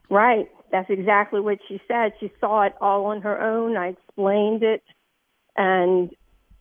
Right. 0.09 0.49
That's 0.71 0.89
exactly 0.89 1.41
what 1.41 1.59
she 1.69 1.81
said. 1.87 2.13
She 2.19 2.33
saw 2.41 2.63
it 2.63 2.75
all 2.81 3.05
on 3.07 3.21
her 3.23 3.39
own. 3.41 3.77
I 3.77 3.89
explained 3.89 4.63
it, 4.63 4.83
and 5.57 6.11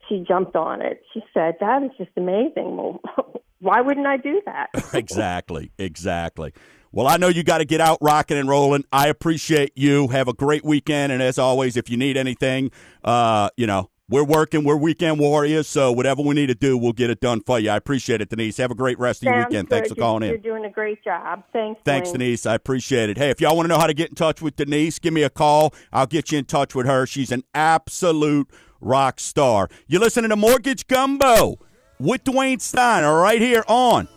she 0.10 0.26
jumped 0.28 0.56
on 0.58 0.82
it. 0.82 1.02
She 1.14 1.22
said, 1.34 1.56
"That 1.62 1.82
is 1.84 1.92
just 1.98 2.12
amazing. 2.18 2.76
Well, 2.76 3.00
why 3.60 3.80
wouldn't 3.80 4.06
I 4.06 4.18
do 4.18 4.42
that?" 4.46 4.70
exactly, 4.94 5.72
exactly. 5.78 6.54
Well, 6.92 7.08
I 7.08 7.16
know 7.16 7.30
you 7.30 7.44
got 7.44 7.60
to 7.60 7.66
get 7.66 7.80
out 7.80 8.00
rocking 8.02 8.38
and 8.38 8.50
rolling. 8.50 8.84
I 8.92 9.08
appreciate 9.08 9.72
you. 9.76 10.10
Have 10.10 10.28
a 10.28 10.34
great 10.34 10.66
weekend, 10.66 11.14
and 11.14 11.22
as 11.22 11.40
always, 11.40 11.78
if 11.78 11.90
you 11.90 11.96
need 11.96 12.18
anything, 12.18 12.72
uh, 13.06 13.50
you 13.56 13.66
know 13.66 13.91
we're 14.12 14.24
working. 14.24 14.64
We're 14.64 14.76
weekend 14.76 15.20
warriors, 15.20 15.68
so 15.68 15.92
whatever 15.92 16.22
we 16.22 16.36
need 16.36 16.48
to 16.48 16.56
do, 16.56 16.78
we'll 16.78 16.94
get 16.94 17.10
it 17.10 17.20
done 17.22 17.42
for 17.42 17.60
you. 17.60 17.72
I 17.72 17.78
appreciate 17.78 18.22
it, 18.22 18.30
Denise. 18.30 18.58
Have 18.58 18.70
a 18.70 18.76
great 18.76 19.00
rest 19.00 19.22
of 19.24 19.28
your 19.28 19.34
Sounds 19.42 19.48
weekend. 19.50 19.70
good. 19.70 19.76
Thanks 19.76 19.90
for 19.90 19.96
You're- 19.96 20.02
calling 20.06 20.24
in. 20.24 20.30
You're 20.30 20.38
doing 20.38 20.66
a 20.66 20.70
great 20.70 21.04
job. 21.04 21.44
Thanks. 21.52 21.82
Thanks, 21.84 22.10
Dwayne. 22.10 22.14
Denise. 22.14 22.46
I 22.46 22.54
appreciate 22.56 23.10
it. 23.10 23.18
Hey, 23.18 23.30
if 23.32 23.42
y'all 23.42 23.56
want 23.56 23.66
to 23.66 23.70
know 23.74 23.80
how 23.80 23.88
to 23.88 23.94
get 23.96 24.10
in 24.10 24.16
touch 24.16 24.42
with 24.42 24.56
Denise, 24.58 25.00
give 25.00 25.14
me 25.14 25.24
a 25.24 25.30
call. 25.32 25.74
I'll 25.92 26.06
get 26.06 26.32
you 26.32 26.38
in 26.38 26.46
touch 26.46 26.76
with 26.76 26.86
her. 26.86 27.08
She's 27.08 27.32
an 27.32 27.44
absolute 27.56 28.48
rock 28.82 29.20
star. 29.20 29.70
You're 29.88 30.02
listening 30.02 30.30
to 30.30 30.36
Mortgage 30.36 30.88
Gumbo 30.88 31.58
with 32.00 32.24
Dwayne 32.26 32.60
Steiner 32.60 33.16
right 33.20 33.40
here 33.40 33.64
on 33.68 34.08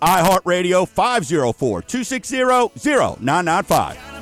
iHeartRadio 0.00 0.86
504 0.88 1.82
260 1.82 2.42
0995. 2.76 4.13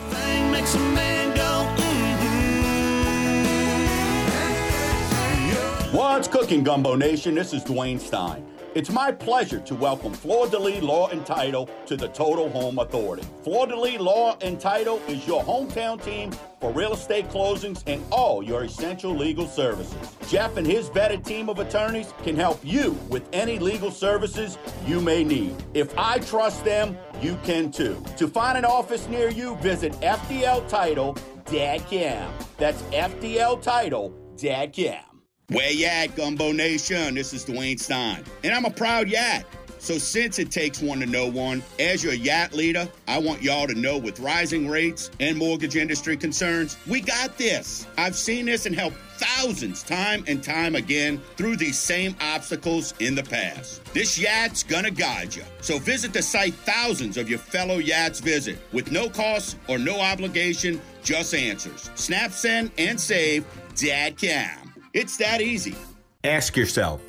What's 5.93 6.27
cooking, 6.27 6.65
Gumbo 6.65 6.95
Nation? 6.97 7.35
This 7.35 7.53
is 7.53 7.63
Dwayne 7.65 8.01
Stein. 8.01 8.47
It's 8.75 8.89
my 8.89 9.13
pleasure 9.13 9.61
to 9.61 9.75
welcome 9.75 10.15
Fleur 10.15 10.49
de 10.49 10.59
Lis 10.59 10.83
Law 10.83 11.09
and 11.09 11.27
Title 11.27 11.69
to 11.85 11.99
the 11.99 12.09
Total 12.09 12.49
Home 12.49 12.79
Authority. 12.79 13.29
Fleur 13.45 13.67
de 13.67 13.79
Lis 13.79 14.01
Law 14.01 14.39
and 14.41 14.59
Title 14.59 15.03
is 15.07 15.27
your 15.27 15.45
hometown 15.45 16.03
team 16.03 16.33
for 16.63 16.73
real 16.73 16.95
estate 16.95 17.29
closings 17.29 17.83
and 17.87 18.03
all 18.11 18.43
your 18.43 18.65
essential 18.65 19.15
legal 19.15 19.47
services. 19.47 20.17
Jeff 20.29 20.57
and 20.57 20.67
his 20.67 20.89
vetted 20.89 21.27
team 21.27 21.51
of 21.51 21.59
attorneys 21.59 22.15
can 22.23 22.37
help 22.37 22.59
you 22.63 22.93
with 23.11 23.29
any 23.35 23.59
legal 23.59 23.91
services 23.91 24.57
you 24.87 24.99
may 24.99 25.23
need. 25.23 25.55
If 25.75 25.93
I 25.99 26.21
trust 26.21 26.65
them, 26.65 26.97
you 27.21 27.39
can 27.45 27.71
too. 27.71 28.03
To 28.17 28.29
find 28.29 28.57
an 28.57 28.65
office 28.65 29.09
near 29.09 29.29
you, 29.29 29.57
visit 29.57 29.93
FDL 30.01 30.67
Title 30.71 31.19
dot 31.45 31.91
com. 31.91 32.33
That's 32.57 32.81
FDL 32.81 33.61
Title 33.61 34.09
dot 34.39 34.75
com. 34.75 35.12
Where 35.53 35.71
you 35.71 35.85
at, 35.85 36.17
Gumbo 36.17 36.51
Nation? 36.53 37.15
This 37.15 37.35
is 37.35 37.45
Dwayne 37.45 37.79
Stein, 37.79 38.25
and 38.43 38.55
I'm 38.55 38.65
a 38.65 38.71
proud 38.71 39.07
Yat. 39.07 39.45
So, 39.79 39.99
since 39.99 40.39
it 40.39 40.51
takes 40.51 40.81
one 40.81 41.01
to 41.01 41.07
know 41.07 41.27
one, 41.27 41.63
as 41.79 42.03
your 42.03 42.15
Yat 42.15 42.55
leader, 42.55 42.89
I 43.07 43.19
want 43.19 43.43
y'all 43.43 43.67
to 43.67 43.75
know 43.75 43.99
with 43.99 44.19
rising 44.19 44.67
rates 44.67 45.11
and 45.21 45.37
mortgage 45.37 45.77
industry 45.77 46.17
concerns, 46.17 46.79
we 46.87 47.03
got 47.03 47.37
this. 47.37 47.87
I've 47.99 48.17
seen 48.17 48.47
this 48.47 48.65
and 48.65 48.75
helped 48.75 48.97
thousands 49.19 49.83
time 49.83 50.25
and 50.27 50.43
time 50.43 50.75
again 50.75 51.21
through 51.37 51.57
these 51.57 51.79
same 51.79 52.17
obstacles 52.23 52.95
in 53.01 53.15
the 53.15 53.23
past. 53.23 53.85
This 53.93 54.17
Yat's 54.19 54.63
gonna 54.63 54.91
guide 54.91 55.35
you. 55.35 55.43
So, 55.61 55.79
visit 55.79 56.15
the 56.15 56.23
site 56.23 56.55
thousands 56.55 57.19
of 57.19 57.29
your 57.29 57.41
fellow 57.41 57.79
Yats 57.79 58.23
visit 58.23 58.59
with 58.73 58.91
no 58.91 59.11
cost 59.11 59.59
or 59.69 59.77
no 59.77 60.01
obligation, 60.01 60.81
just 61.03 61.35
answers. 61.35 61.91
Snap, 61.95 62.31
send, 62.33 62.71
and 62.79 62.99
save 62.99 63.45
dot 63.77 64.17
com. 64.17 64.62
It's 64.95 65.17
that 65.17 65.41
easy. 65.41 65.75
Ask 66.23 66.55
yourself 66.55 67.01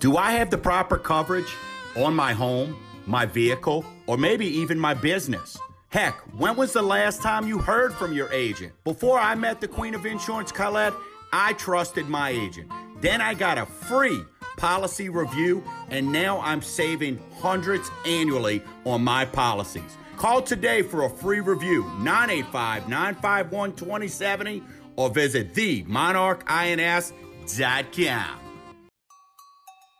Do 0.00 0.16
I 0.16 0.32
have 0.32 0.50
the 0.50 0.58
proper 0.58 0.98
coverage 0.98 1.52
on 1.96 2.14
my 2.14 2.32
home, 2.32 2.76
my 3.06 3.26
vehicle, 3.26 3.84
or 4.06 4.18
maybe 4.18 4.46
even 4.46 4.78
my 4.78 4.94
business? 4.94 5.56
Heck, 5.90 6.18
when 6.36 6.56
was 6.56 6.72
the 6.72 6.82
last 6.82 7.22
time 7.22 7.46
you 7.46 7.58
heard 7.58 7.94
from 7.94 8.12
your 8.12 8.30
agent? 8.32 8.72
Before 8.82 9.18
I 9.20 9.36
met 9.36 9.60
the 9.60 9.68
Queen 9.68 9.94
of 9.94 10.04
Insurance, 10.04 10.50
Colette, 10.50 10.92
I 11.32 11.52
trusted 11.54 12.08
my 12.08 12.30
agent. 12.30 12.70
Then 13.00 13.20
I 13.20 13.34
got 13.34 13.56
a 13.56 13.66
free 13.66 14.20
policy 14.56 15.08
review, 15.08 15.62
and 15.90 16.12
now 16.12 16.40
I'm 16.40 16.60
saving 16.60 17.20
hundreds 17.40 17.88
annually 18.04 18.62
on 18.84 19.04
my 19.04 19.24
policies. 19.24 19.96
Call 20.16 20.42
today 20.42 20.82
for 20.82 21.04
a 21.04 21.10
free 21.10 21.40
review, 21.40 21.84
985 22.00 22.88
951 22.88 23.76
2070, 23.76 24.62
or 24.96 25.08
visit 25.08 25.54
themonarchins.com. 25.54 27.27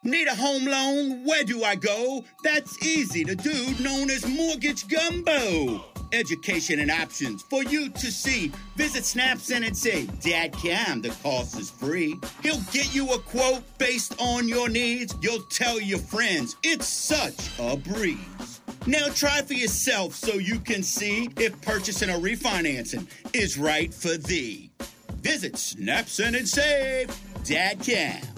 Need 0.04 0.28
a 0.28 0.34
home 0.34 0.64
loan? 0.64 1.24
Where 1.24 1.44
do 1.44 1.64
I 1.64 1.74
go? 1.74 2.24
That's 2.44 2.80
easy. 2.84 3.24
The 3.24 3.34
dude 3.36 3.80
known 3.80 4.10
as 4.10 4.26
Mortgage 4.26 4.86
Gumbo. 4.86 5.84
Education 6.12 6.78
and 6.80 6.90
options 6.90 7.42
for 7.42 7.62
you 7.64 7.90
to 7.90 8.12
see. 8.12 8.52
Visit 8.76 9.04
Cam, 10.52 11.02
the 11.02 11.10
cost 11.22 11.58
is 11.58 11.70
free. 11.70 12.16
He'll 12.42 12.60
get 12.72 12.94
you 12.94 13.12
a 13.12 13.18
quote 13.18 13.62
based 13.78 14.14
on 14.20 14.46
your 14.46 14.68
needs. 14.68 15.14
You'll 15.20 15.42
tell 15.50 15.80
your 15.80 15.98
friends. 15.98 16.56
It's 16.62 16.86
such 16.86 17.50
a 17.58 17.76
breeze. 17.76 18.60
Now 18.86 19.08
try 19.08 19.42
for 19.42 19.54
yourself 19.54 20.14
so 20.14 20.34
you 20.34 20.60
can 20.60 20.82
see 20.82 21.28
if 21.36 21.60
purchasing 21.62 22.08
or 22.08 22.18
refinancing 22.18 23.06
is 23.34 23.58
right 23.58 23.92
for 23.92 24.16
thee. 24.16 24.70
Visit 25.20 25.54
SnapSend 25.54 26.38
and 26.38 26.48
save. 26.48 27.10
Dad 27.44 27.82
Cam. 27.82 28.37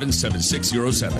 7607. 0.00 1.12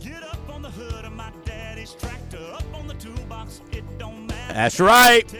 Get 0.00 0.22
up 0.22 0.48
on 0.48 0.62
the 0.62 0.70
hood 0.70 1.04
of 1.04 1.12
my 1.12 1.30
daddy's 1.44 1.94
tractor, 1.94 2.38
up 2.52 2.64
on 2.74 2.86
the 2.86 2.94
toolbox, 2.94 3.60
it 3.72 3.84
don't 3.98 4.26
matter. 4.26 4.54
That's 4.54 4.80
right. 4.80 5.30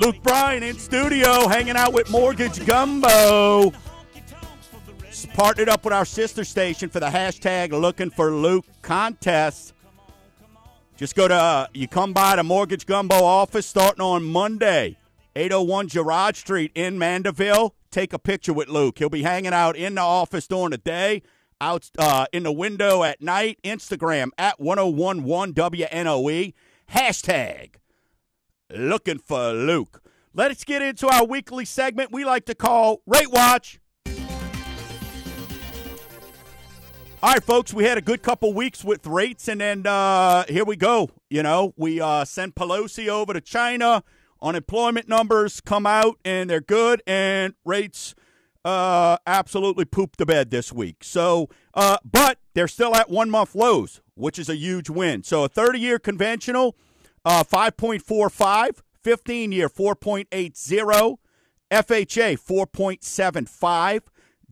Luke. 0.00 0.22
Bryan 0.22 0.62
in 0.62 0.78
studio, 0.78 1.46
hanging 1.46 1.76
out 1.76 1.92
with 1.92 2.10
Mortgage 2.10 2.64
Gumbo. 2.64 3.72
Partnered 5.34 5.68
up 5.68 5.84
with 5.84 5.92
our 5.92 6.06
sister 6.06 6.44
station 6.44 6.88
for 6.88 7.00
the 7.00 7.08
hashtag 7.08 7.78
Looking 7.78 8.10
for 8.10 8.30
Luke 8.32 8.64
contest. 8.82 9.74
Just 10.96 11.14
go 11.14 11.28
to, 11.28 11.34
uh, 11.34 11.66
you 11.74 11.86
come 11.88 12.12
by 12.12 12.36
the 12.36 12.42
Mortgage 12.42 12.86
Gumbo 12.86 13.16
office 13.16 13.66
starting 13.66 14.00
on 14.00 14.24
Monday, 14.24 14.96
801 15.36 15.88
Girod 15.88 16.36
Street 16.36 16.72
in 16.74 16.98
Mandeville. 16.98 17.74
Take 17.90 18.12
a 18.12 18.18
picture 18.18 18.52
with 18.52 18.68
Luke. 18.68 18.98
He'll 18.98 19.08
be 19.08 19.22
hanging 19.22 19.52
out 19.52 19.76
in 19.76 19.94
the 19.94 20.00
office 20.00 20.46
during 20.46 20.70
the 20.70 20.78
day, 20.78 21.22
out 21.60 21.90
uh, 21.98 22.26
in 22.32 22.42
the 22.42 22.52
window 22.52 23.02
at 23.04 23.20
night. 23.20 23.58
Instagram 23.62 24.30
at 24.38 24.60
1011 24.60 25.54
WNOE. 25.54 26.54
Hashtag 26.92 27.74
looking 28.70 29.18
for 29.18 29.52
Luke. 29.52 30.02
Let's 30.34 30.64
get 30.64 30.82
into 30.82 31.08
our 31.08 31.24
weekly 31.24 31.64
segment 31.64 32.12
we 32.12 32.24
like 32.24 32.44
to 32.46 32.54
call 32.54 33.02
Rate 33.06 33.30
Watch. 33.30 33.80
All 37.22 37.34
right, 37.34 37.44
folks, 37.44 37.74
we 37.74 37.84
had 37.84 37.98
a 37.98 38.00
good 38.00 38.22
couple 38.22 38.54
weeks 38.54 38.82
with 38.82 39.06
rates, 39.06 39.46
and 39.46 39.60
then 39.60 39.86
uh, 39.86 40.44
here 40.48 40.64
we 40.64 40.74
go. 40.76 41.10
You 41.28 41.42
know, 41.42 41.74
we 41.76 42.00
uh, 42.00 42.24
sent 42.24 42.54
Pelosi 42.54 43.08
over 43.08 43.34
to 43.34 43.42
China. 43.42 44.02
Unemployment 44.42 45.08
numbers 45.08 45.60
come 45.60 45.86
out, 45.86 46.18
and 46.24 46.48
they're 46.48 46.60
good, 46.60 47.02
and 47.06 47.54
rates 47.64 48.14
uh, 48.64 49.18
absolutely 49.26 49.84
pooped 49.84 50.18
the 50.18 50.26
bed 50.26 50.50
this 50.50 50.72
week. 50.72 51.02
So, 51.02 51.48
uh, 51.74 51.98
but 52.10 52.38
they're 52.54 52.68
still 52.68 52.94
at 52.94 53.10
one 53.10 53.30
month 53.30 53.54
lows, 53.54 54.00
which 54.14 54.38
is 54.38 54.48
a 54.48 54.56
huge 54.56 54.90
win. 54.90 55.22
So, 55.22 55.44
a 55.44 55.48
30 55.48 55.78
year 55.78 55.98
conventional, 55.98 56.76
uh, 57.24 57.44
5.45, 57.44 58.82
15 59.02 59.52
year, 59.52 59.68
4.80, 59.68 61.18
FHA, 61.70 62.38
4.75, 62.38 64.00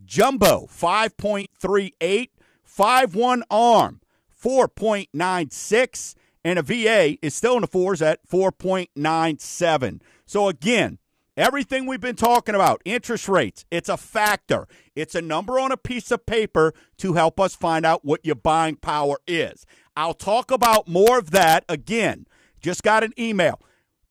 Jumbo, 0.05 0.67
5.38, 0.71 2.29
5 2.63 3.15
1 3.15 3.43
ARM, 3.51 4.01
4.96, 4.41 6.15
and 6.43 6.59
a 6.59 6.61
VA 6.61 7.17
is 7.21 7.33
still 7.35 7.55
in 7.55 7.61
the 7.61 7.67
fours 7.67 8.01
at 8.01 8.27
4.97. 8.27 10.01
So, 10.25 10.47
again, 10.47 10.99
Everything 11.39 11.85
we've 11.85 12.01
been 12.01 12.17
talking 12.17 12.53
about, 12.53 12.81
interest 12.83 13.29
rates, 13.29 13.63
it's 13.71 13.87
a 13.87 13.95
factor. 13.95 14.67
It's 14.93 15.15
a 15.15 15.21
number 15.21 15.57
on 15.57 15.71
a 15.71 15.77
piece 15.77 16.11
of 16.11 16.25
paper 16.25 16.73
to 16.97 17.13
help 17.13 17.39
us 17.39 17.55
find 17.55 17.85
out 17.85 18.03
what 18.03 18.25
your 18.25 18.35
buying 18.35 18.75
power 18.75 19.19
is. 19.25 19.65
I'll 19.95 20.13
talk 20.13 20.51
about 20.51 20.89
more 20.89 21.17
of 21.17 21.31
that 21.31 21.63
again. 21.69 22.25
Just 22.61 22.83
got 22.83 23.05
an 23.05 23.13
email. 23.17 23.61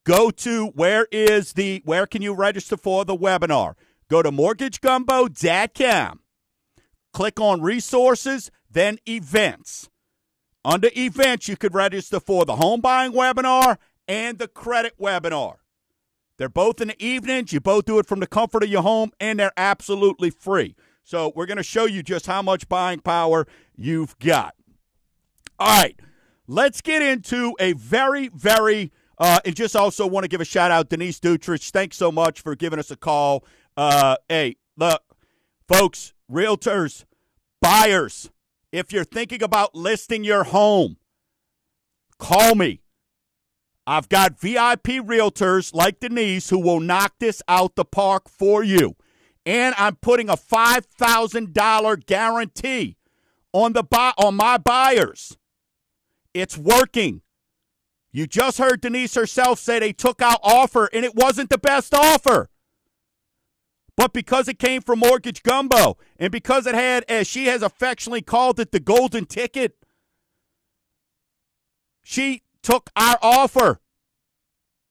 Go 0.05 0.31
to 0.31 0.69
where 0.69 1.07
is 1.11 1.53
the 1.53 1.83
where 1.85 2.07
can 2.07 2.23
you 2.23 2.33
register 2.33 2.75
for 2.75 3.05
the 3.05 3.15
webinar? 3.15 3.75
Go 4.09 4.23
to 4.23 4.31
mortgagegumbo.com. 4.31 6.21
Click 7.13 7.39
on 7.39 7.61
resources, 7.61 8.49
then 8.71 8.97
events. 9.07 9.87
Under 10.65 10.89
events, 10.95 11.47
you 11.47 11.55
could 11.55 11.73
register 11.73 12.19
for 12.19 12.45
the 12.45 12.57
home 12.57 12.81
buying 12.81 13.13
webinar 13.13 13.77
and 14.07 14.37
the 14.37 14.47
credit 14.47 14.99
webinar. 14.99 15.55
They're 16.37 16.49
both 16.49 16.81
in 16.81 16.89
the 16.89 17.05
evenings. 17.05 17.53
You 17.53 17.59
both 17.59 17.85
do 17.85 17.99
it 17.99 18.05
from 18.05 18.19
the 18.19 18.27
comfort 18.27 18.63
of 18.63 18.69
your 18.69 18.81
home, 18.81 19.11
and 19.19 19.39
they're 19.39 19.51
absolutely 19.57 20.29
free. 20.29 20.75
So 21.03 21.33
we're 21.35 21.45
going 21.45 21.57
to 21.57 21.63
show 21.63 21.85
you 21.85 22.03
just 22.03 22.27
how 22.27 22.41
much 22.41 22.69
buying 22.69 22.99
power 22.99 23.47
you've 23.75 24.17
got. 24.19 24.55
All 25.57 25.81
right, 25.81 25.99
let's 26.47 26.81
get 26.81 27.01
into 27.01 27.55
a 27.59 27.73
very, 27.73 28.29
very, 28.29 28.91
uh, 29.17 29.39
and 29.43 29.55
just 29.55 29.75
also 29.75 30.07
want 30.07 30.23
to 30.23 30.29
give 30.29 30.39
a 30.39 30.45
shout 30.45 30.71
out 30.71 30.89
Denise 30.89 31.19
Dutrich. 31.19 31.71
Thanks 31.71 31.97
so 31.97 32.11
much 32.11 32.41
for 32.41 32.55
giving 32.55 32.79
us 32.79 32.91
a 32.91 32.95
call. 32.95 33.43
Uh, 33.75 34.15
hey, 34.29 34.55
look, 34.77 35.03
folks, 35.67 36.13
realtors, 36.31 37.03
buyers, 37.61 38.29
if 38.71 38.91
you're 38.91 39.03
thinking 39.03 39.43
about 39.43 39.75
listing 39.75 40.23
your 40.23 40.45
home, 40.45 40.97
call 42.17 42.55
me. 42.55 42.81
I've 43.87 44.09
got 44.09 44.39
VIP 44.39 45.01
realtors 45.01 45.73
like 45.73 45.99
Denise 45.99 46.49
who 46.49 46.59
will 46.59 46.79
knock 46.79 47.13
this 47.19 47.41
out 47.47 47.75
the 47.75 47.85
park 47.85 48.29
for 48.29 48.63
you. 48.63 48.95
And 49.45 49.73
I'm 49.79 49.95
putting 49.95 50.29
a 50.29 50.37
$5,000 50.37 52.05
guarantee 52.05 52.97
on 53.51 53.73
the 53.73 53.81
buy 53.81 54.13
on 54.17 54.35
my 54.35 54.57
buyers. 54.59 55.37
It's 56.35 56.55
working. 56.55 57.21
You 58.11 58.27
just 58.27 58.59
heard 58.59 58.81
Denise 58.81 59.15
herself 59.15 59.59
say 59.59 59.79
they 59.79 59.93
took 59.93 60.21
out 60.21 60.39
offer 60.43 60.89
and 60.93 61.03
it 61.03 61.15
wasn't 61.15 61.49
the 61.49 61.57
best 61.57 61.93
offer. 61.93 62.49
But 63.99 64.13
because 64.13 64.47
it 64.47 64.59
came 64.59 64.81
from 64.81 64.99
Mortgage 64.99 65.43
Gumbo 65.43 65.97
and 66.17 66.31
because 66.31 66.65
it 66.65 66.73
had, 66.73 67.03
as 67.09 67.27
she 67.27 67.47
has 67.47 67.61
affectionately 67.61 68.21
called 68.21 68.57
it, 68.57 68.71
the 68.71 68.79
golden 68.79 69.25
ticket, 69.25 69.75
she 72.01 72.43
took 72.63 72.89
our 72.95 73.17
offer. 73.21 73.81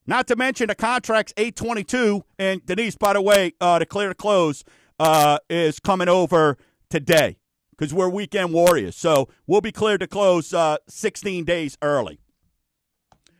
Not 0.05 0.27
to 0.27 0.35
mention 0.35 0.67
the 0.67 0.75
contract's 0.75 1.33
822. 1.37 2.23
And 2.37 2.63
Denise, 2.63 2.97
by 2.97 3.13
the 3.13 3.21
way, 3.23 3.53
uh, 3.59 3.79
the 3.79 3.87
clear 3.87 4.09
to 4.09 4.13
close 4.13 4.63
uh, 4.99 5.39
is 5.49 5.79
coming 5.79 6.07
over 6.07 6.59
today 6.91 7.39
because 7.71 7.91
we're 7.91 8.09
weekend 8.09 8.53
warriors. 8.53 8.95
So 8.95 9.27
we'll 9.47 9.61
be 9.61 9.71
cleared 9.71 10.01
to 10.01 10.07
close 10.07 10.53
uh, 10.53 10.77
16 10.87 11.45
days 11.45 11.79
early. 11.81 12.19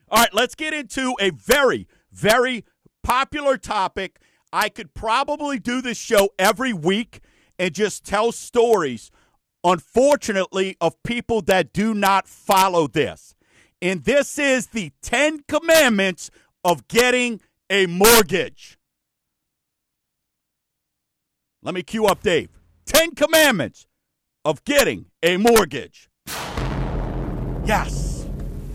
All 0.10 0.18
right, 0.18 0.34
let's 0.34 0.56
get 0.56 0.74
into 0.74 1.14
a 1.20 1.30
very, 1.30 1.88
very 2.12 2.66
popular 3.04 3.56
topic. 3.56 4.20
I 4.52 4.70
could 4.70 4.94
probably 4.94 5.60
do 5.60 5.82
this 5.82 5.98
show 5.98 6.30
every 6.40 6.74
week 6.74 7.20
and 7.58 7.74
just 7.74 8.04
tell 8.04 8.32
stories, 8.32 9.12
unfortunately, 9.64 10.76
of 10.82 11.02
people 11.04 11.42
that 11.44 11.74
do 11.74 11.94
not 11.94 12.28
follow 12.28 12.88
this. 12.88 13.36
And 13.82 14.04
this 14.04 14.40
is 14.40 14.68
the 14.68 14.92
10 15.02 15.44
commandments 15.48 16.32
of 16.64 16.88
getting 16.88 17.42
a 17.70 17.86
mortgage. 17.86 18.78
Let 21.62 21.76
me 21.76 21.84
cue 21.84 22.06
up 22.06 22.22
Dave. 22.22 22.50
10 22.86 23.16
commandments 23.16 23.86
of 24.44 24.64
getting 24.64 25.06
a 25.22 25.38
mortgage. 25.38 26.10
Yes. 27.66 28.26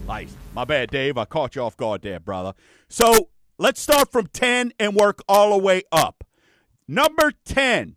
Nice. 0.06 0.36
My 0.54 0.64
bad, 0.64 0.90
Dave. 0.90 1.18
I 1.18 1.24
caught 1.24 1.56
you 1.56 1.62
off 1.62 1.76
guard 1.76 2.02
there, 2.02 2.20
brother. 2.20 2.52
So 2.88 3.30
let's 3.58 3.80
start 3.80 4.10
from 4.10 4.26
10 4.26 4.72
and 4.78 4.94
work 4.94 5.20
all 5.28 5.50
the 5.50 5.64
way 5.64 5.82
up. 5.92 6.24
Number 6.86 7.32
10. 7.44 7.96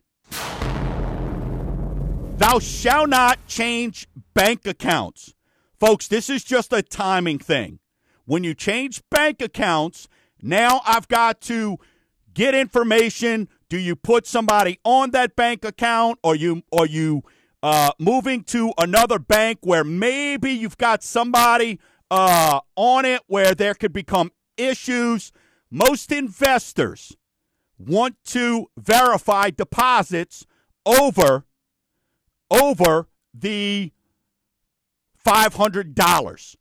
Thou 2.38 2.60
shalt 2.60 3.10
not 3.10 3.40
change 3.48 4.08
bank 4.34 4.66
accounts. 4.66 5.34
Folks, 5.80 6.08
this 6.08 6.30
is 6.30 6.44
just 6.44 6.72
a 6.72 6.82
timing 6.82 7.40
thing. 7.40 7.80
When 8.26 8.44
you 8.44 8.54
change 8.54 9.02
bank 9.10 9.42
accounts, 9.42 10.08
now 10.42 10.82
I've 10.86 11.08
got 11.08 11.42
to 11.42 11.78
get 12.34 12.54
information. 12.54 13.50
Do 13.70 13.78
you 13.78 13.96
put 13.96 14.28
somebody 14.28 14.80
on 14.84 15.12
that 15.12 15.36
bank 15.36 15.66
account 15.66 16.20
or 16.24 16.36
you 16.36 16.64
or 16.72 16.86
you 16.86 17.24
uh, 17.64 17.92
moving 18.00 18.44
to 18.44 18.72
another 18.78 19.20
bank 19.20 19.60
where 19.62 19.84
maybe 19.84 20.52
you've 20.52 20.78
got 20.78 21.04
somebody 21.04 21.80
uh, 22.12 22.60
on 22.76 23.06
it 23.06 23.22
where 23.28 23.56
there 23.56 23.74
could 23.74 23.94
become 23.94 24.32
issues? 24.58 25.32
Most 25.70 26.12
investors 26.12 27.16
want 27.78 28.16
to 28.26 28.68
verify 28.78 29.50
deposits 29.50 30.46
over 30.86 31.46
over 32.50 33.08
the 33.34 33.92
$500. 35.26 36.56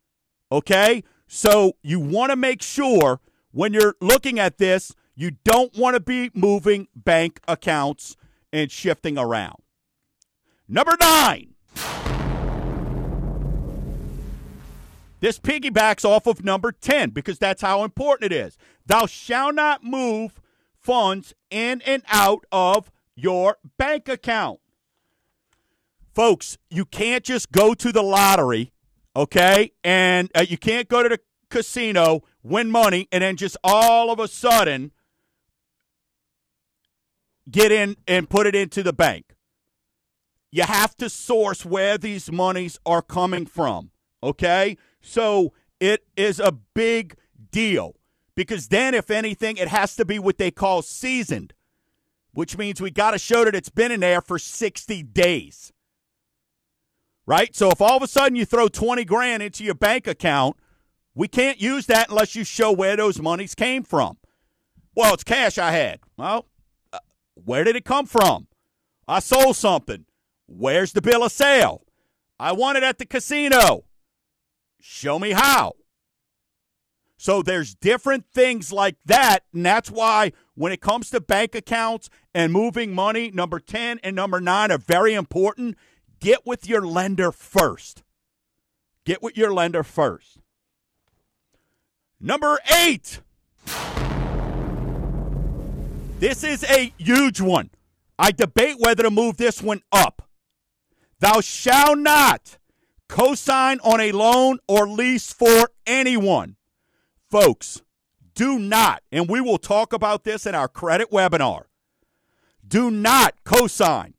Okay? 0.51 1.05
So 1.29 1.77
you 1.83 2.01
want 2.01 2.31
to 2.31 2.37
make 2.37 2.63
sure 2.63 3.21
when 3.53 3.73
you're 3.73 3.95
looking 4.01 4.39
at 4.39 4.59
this, 4.59 4.93
you 5.15 5.33
don't 5.45 5.77
want 5.77 5.95
to 5.95 6.01
be 6.01 6.31
moving 6.35 6.89
bank 6.95 7.41
accounts 7.49 8.17
and 8.53 8.71
shifting 8.71 9.17
around. 9.17 9.63
Number 10.69 10.97
nine. 11.01 11.56
This 15.21 15.39
piggybacks 15.39 16.05
off 16.05 16.27
of 16.27 16.45
number 16.45 16.73
10 16.73 17.11
because 17.11 17.39
that's 17.39 17.63
how 17.63 17.85
important 17.85 18.33
it 18.33 18.37
is. 18.37 18.59
Thou 18.87 19.07
shalt 19.07 19.55
not 19.55 19.83
move 19.83 20.41
funds 20.79 21.35
in 21.51 21.83
and 21.87 22.03
out 22.09 22.45
of 22.53 22.91
your 23.15 23.59
bank 23.79 24.09
account. 24.09 24.61
Folks, 26.15 26.59
you 26.71 26.85
can't 26.85 27.25
just 27.25 27.51
go 27.51 27.75
to 27.75 27.93
the 27.93 28.03
lottery, 28.03 28.73
okay? 29.15 29.73
And 29.83 30.31
uh, 30.35 30.47
you 30.49 30.57
can't 30.57 30.89
go 30.89 31.03
to 31.03 31.09
the 31.09 31.21
casino, 31.51 32.23
win 32.43 32.71
money, 32.71 33.09
and 33.11 33.23
then 33.23 33.37
just 33.37 33.57
all 33.65 34.11
of 34.11 34.19
a 34.19 34.29
sudden 34.29 34.93
get 37.51 37.73
in 37.73 37.97
and 38.07 38.29
put 38.29 38.47
it 38.47 38.55
into 38.55 38.83
the 38.83 38.93
bank. 38.93 39.35
You 40.51 40.63
have 40.63 40.97
to 40.99 41.11
source 41.11 41.65
where 41.65 41.99
these 41.99 42.31
monies 42.31 42.79
are 42.87 43.03
coming 43.03 43.47
from, 43.47 43.91
okay? 44.23 44.77
So 45.07 45.53
it 45.81 46.05
is 46.17 46.41
a 46.41 46.53
big 46.53 47.17
deal 47.51 47.97
because 48.35 48.69
then, 48.69 48.95
if 48.95 49.11
anything, 49.11 49.57
it 49.57 49.69
has 49.69 49.97
to 49.97 50.05
be 50.05 50.19
what 50.19 50.37
they 50.37 50.51
call 50.51 50.83
seasoned, 50.83 51.55
which 52.33 52.59
means 52.59 52.81
we 52.81 52.91
got 52.91 53.13
to 53.13 53.19
show 53.19 53.45
that 53.45 53.55
it's 53.55 53.69
been 53.69 53.93
in 53.93 54.01
there 54.01 54.21
for 54.21 54.39
60 54.39 55.03
days. 55.05 55.73
Right? 57.25 57.55
So 57.55 57.71
if 57.71 57.81
all 57.81 57.97
of 57.97 58.03
a 58.03 58.09
sudden 58.09 58.37
you 58.37 58.45
throw 58.45 58.69
20 58.69 59.05
grand 59.05 59.43
into 59.43 59.65
your 59.65 59.75
bank 59.75 60.07
account, 60.07 60.57
we 61.15 61.29
can't 61.29 61.61
use 61.61 61.87
that 61.87 62.11
unless 62.11 62.37
you 62.37 62.45
show 62.45 62.71
where 62.71 62.97
those 62.97 63.21
monies 63.21 63.55
came 63.55 63.83
from. 63.83 64.19
Well, 64.95 65.15
it's 65.15 65.25
cash 65.25 65.57
I 65.57 65.73
had. 65.73 66.01
Well, 66.17 66.47
uh, 66.93 66.99
where 67.35 67.65
did 67.65 67.77
it 67.77 67.85
come 67.85 68.07
from? 68.07 68.49
I 69.09 69.21
sold 69.21 69.57
something. 69.57 70.05
Where's 70.47 70.93
the 70.93 71.03
bill 71.03 71.25
of 71.25 71.33
sale? 71.33 71.83
I 72.39 72.53
won 72.53 72.77
it 72.77 72.83
at 72.83 72.99
the 72.99 73.07
casino. 73.07 73.85
Show 74.89 75.19
me 75.19 75.33
how. 75.33 75.73
So 77.17 77.43
there's 77.43 77.75
different 77.75 78.25
things 78.33 78.73
like 78.73 78.95
that. 79.05 79.41
And 79.53 79.67
that's 79.67 79.91
why 79.91 80.33
when 80.55 80.71
it 80.71 80.81
comes 80.81 81.11
to 81.11 81.21
bank 81.21 81.57
accounts 81.57 82.09
and 82.33 82.53
moving 82.53 82.95
money, 82.95 83.33
number 83.33 83.59
10 83.59 83.99
and 84.05 84.15
number 84.15 84.41
9 84.41 84.71
are 84.71 84.79
very 84.79 85.15
important. 85.15 85.77
Get 86.21 86.47
with 86.47 86.69
your 86.69 86.87
lender 86.87 87.33
first. 87.33 88.05
Get 89.05 89.23
with 89.23 89.37
your 89.37 89.53
lender 89.53 89.83
first. 89.83 90.39
Number 92.21 92.59
8. 92.73 93.21
This 96.21 96.45
is 96.45 96.63
a 96.65 96.93
huge 96.97 97.41
one. 97.41 97.71
I 98.19 98.31
debate 98.31 98.77
whether 98.79 99.03
to 99.03 99.11
move 99.11 99.37
this 99.37 99.61
one 99.61 99.83
up. 99.91 100.23
Thou 101.19 101.41
shalt 101.41 101.99
not 101.99 102.59
cosign 103.09 103.79
on 103.83 104.01
a 104.01 104.13
loan 104.13 104.59
or 104.69 104.89
lease 104.89 105.33
for 105.33 105.71
anyone. 105.87 106.57
Folks, 107.31 107.83
do 108.35 108.59
not, 108.59 109.03
and 109.11 109.29
we 109.29 109.41
will 109.41 109.59
talk 109.59 109.93
about 109.93 110.25
this 110.25 110.47
in 110.47 110.55
our 110.55 110.69
credit 110.69 111.11
webinar. 111.11 111.65
Do 112.67 112.91
not 112.91 113.35
cosign. 113.45 114.15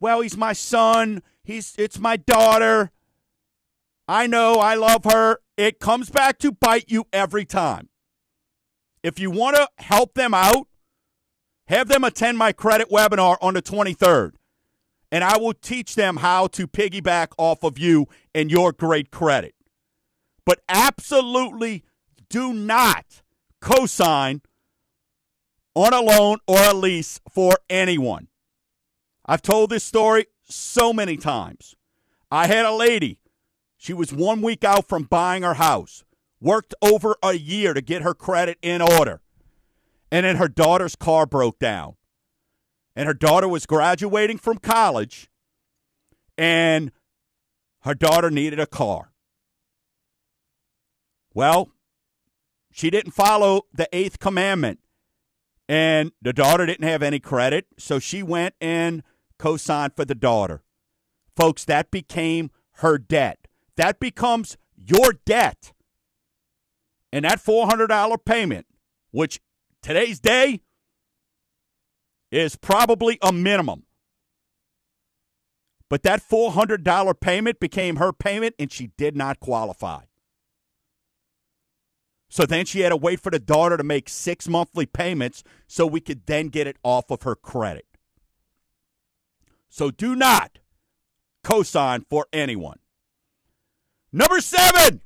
Well, 0.00 0.20
he's 0.20 0.36
my 0.36 0.52
son. 0.52 1.22
He's 1.44 1.74
it's 1.78 1.98
my 1.98 2.16
daughter. 2.16 2.90
I 4.08 4.26
know, 4.26 4.54
I 4.54 4.74
love 4.74 5.04
her. 5.04 5.38
It 5.56 5.78
comes 5.78 6.10
back 6.10 6.38
to 6.38 6.52
bite 6.52 6.86
you 6.88 7.06
every 7.12 7.44
time. 7.44 7.88
If 9.02 9.18
you 9.18 9.30
want 9.30 9.56
to 9.56 9.68
help 9.78 10.14
them 10.14 10.34
out, 10.34 10.66
have 11.68 11.88
them 11.88 12.04
attend 12.04 12.36
my 12.36 12.52
credit 12.52 12.90
webinar 12.90 13.36
on 13.40 13.54
the 13.54 13.62
23rd 13.62 14.32
and 15.12 15.22
I 15.22 15.36
will 15.36 15.52
teach 15.52 15.94
them 15.94 16.16
how 16.16 16.46
to 16.48 16.66
piggyback 16.66 17.28
off 17.36 17.62
of 17.62 17.78
you 17.78 18.06
and 18.34 18.50
your 18.50 18.72
great 18.72 19.10
credit. 19.10 19.54
But 20.46 20.60
absolutely 20.70 21.84
do 22.30 22.54
not 22.54 23.22
cosign 23.60 24.40
on 25.74 25.92
a 25.92 26.00
loan 26.00 26.38
or 26.48 26.62
a 26.62 26.72
lease 26.72 27.20
for 27.30 27.58
anyone. 27.68 28.28
I've 29.26 29.42
told 29.42 29.68
this 29.68 29.84
story 29.84 30.26
so 30.42 30.94
many 30.94 31.18
times. 31.18 31.76
I 32.30 32.46
had 32.46 32.64
a 32.64 32.72
lady, 32.72 33.20
she 33.76 33.92
was 33.92 34.12
one 34.12 34.40
week 34.40 34.64
out 34.64 34.88
from 34.88 35.04
buying 35.04 35.42
her 35.42 35.54
house, 35.54 36.04
worked 36.40 36.74
over 36.80 37.16
a 37.22 37.34
year 37.34 37.74
to 37.74 37.82
get 37.82 38.00
her 38.00 38.14
credit 38.14 38.56
in 38.62 38.80
order, 38.80 39.20
and 40.10 40.24
then 40.24 40.36
her 40.36 40.48
daughter's 40.48 40.96
car 40.96 41.26
broke 41.26 41.58
down 41.58 41.96
and 42.94 43.06
her 43.06 43.14
daughter 43.14 43.48
was 43.48 43.66
graduating 43.66 44.38
from 44.38 44.58
college, 44.58 45.28
and 46.36 46.92
her 47.80 47.94
daughter 47.94 48.30
needed 48.30 48.60
a 48.60 48.66
car. 48.66 49.12
Well, 51.34 51.70
she 52.70 52.90
didn't 52.90 53.12
follow 53.12 53.62
the 53.72 53.88
eighth 53.92 54.18
commandment, 54.18 54.80
and 55.68 56.12
the 56.20 56.32
daughter 56.32 56.66
didn't 56.66 56.88
have 56.88 57.02
any 57.02 57.20
credit, 57.20 57.66
so 57.78 57.98
she 57.98 58.22
went 58.22 58.54
and 58.60 59.02
co 59.38 59.56
signed 59.56 59.94
for 59.96 60.04
the 60.04 60.14
daughter. 60.14 60.62
Folks, 61.36 61.64
that 61.64 61.90
became 61.90 62.50
her 62.76 62.98
debt. 62.98 63.48
That 63.76 63.98
becomes 63.98 64.56
your 64.76 65.14
debt. 65.24 65.72
And 67.12 67.24
that 67.24 67.42
$400 67.42 68.24
payment, 68.24 68.66
which 69.10 69.40
today's 69.82 70.20
day 70.20 70.60
is 72.32 72.56
probably 72.56 73.18
a 73.22 73.32
minimum. 73.32 73.84
But 75.88 76.02
that 76.04 76.22
$400 76.26 77.20
payment 77.20 77.60
became 77.60 77.96
her 77.96 78.12
payment 78.12 78.54
and 78.58 78.72
she 78.72 78.88
did 78.96 79.14
not 79.14 79.38
qualify. 79.38 80.04
So 82.30 82.46
then 82.46 82.64
she 82.64 82.80
had 82.80 82.88
to 82.88 82.96
wait 82.96 83.20
for 83.20 83.30
the 83.30 83.38
daughter 83.38 83.76
to 83.76 83.84
make 83.84 84.08
six 84.08 84.48
monthly 84.48 84.86
payments 84.86 85.44
so 85.66 85.86
we 85.86 86.00
could 86.00 86.24
then 86.24 86.48
get 86.48 86.66
it 86.66 86.78
off 86.82 87.10
of 87.10 87.24
her 87.24 87.36
credit. 87.36 87.84
So 89.68 89.90
do 89.90 90.16
not 90.16 90.58
cosign 91.44 92.06
for 92.08 92.26
anyone. 92.32 92.78
Number 94.10 94.40
seven. 94.40 95.02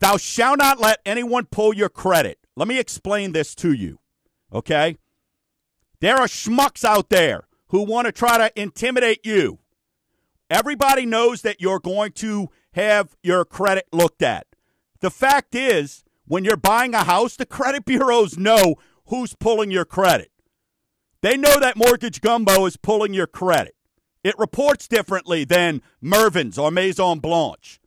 Thou 0.00 0.16
shalt 0.16 0.58
not 0.58 0.80
let 0.80 0.98
anyone 1.06 1.46
pull 1.46 1.72
your 1.72 1.88
credit. 1.88 2.43
Let 2.56 2.68
me 2.68 2.78
explain 2.78 3.32
this 3.32 3.54
to 3.56 3.72
you, 3.72 3.98
okay? 4.52 4.96
There 6.00 6.16
are 6.16 6.26
schmucks 6.26 6.84
out 6.84 7.08
there 7.08 7.48
who 7.68 7.82
want 7.82 8.06
to 8.06 8.12
try 8.12 8.38
to 8.38 8.60
intimidate 8.60 9.24
you. 9.24 9.58
Everybody 10.50 11.06
knows 11.06 11.42
that 11.42 11.60
you're 11.60 11.80
going 11.80 12.12
to 12.12 12.48
have 12.74 13.16
your 13.22 13.44
credit 13.44 13.86
looked 13.92 14.22
at. 14.22 14.46
The 15.00 15.10
fact 15.10 15.54
is, 15.54 16.04
when 16.26 16.44
you're 16.44 16.56
buying 16.56 16.94
a 16.94 17.04
house, 17.04 17.36
the 17.36 17.46
credit 17.46 17.84
bureaus 17.84 18.38
know 18.38 18.76
who's 19.06 19.34
pulling 19.34 19.70
your 19.70 19.84
credit. 19.84 20.30
They 21.22 21.36
know 21.36 21.58
that 21.58 21.76
Mortgage 21.76 22.20
Gumbo 22.20 22.66
is 22.66 22.76
pulling 22.76 23.14
your 23.14 23.26
credit. 23.26 23.74
It 24.22 24.38
reports 24.38 24.88
differently 24.88 25.44
than 25.44 25.82
Mervyn's 26.00 26.58
or 26.58 26.70
Maison 26.70 27.18
Blanche. 27.18 27.80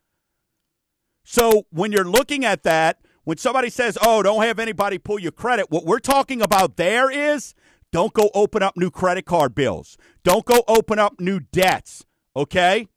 So 1.23 1.65
when 1.71 1.91
you're 1.91 2.03
looking 2.03 2.45
at 2.45 2.63
that, 2.63 2.99
when 3.27 3.35
somebody 3.37 3.69
says, 3.69 3.97
oh, 4.01 4.23
don't 4.23 4.43
have 4.43 4.57
anybody 4.57 4.97
pull 4.97 5.19
your 5.19 5.33
credit, 5.33 5.69
what 5.69 5.83
we're 5.83 5.99
talking 5.99 6.41
about 6.41 6.77
there 6.77 7.11
is 7.11 7.53
don't 7.91 8.13
go 8.13 8.29
open 8.33 8.63
up 8.63 8.77
new 8.77 8.89
credit 8.89 9.25
card 9.25 9.53
bills. 9.53 9.97
Don't 10.23 10.45
go 10.45 10.63
open 10.65 10.97
up 10.97 11.19
new 11.19 11.41
debts, 11.41 12.05
okay? 12.37 12.87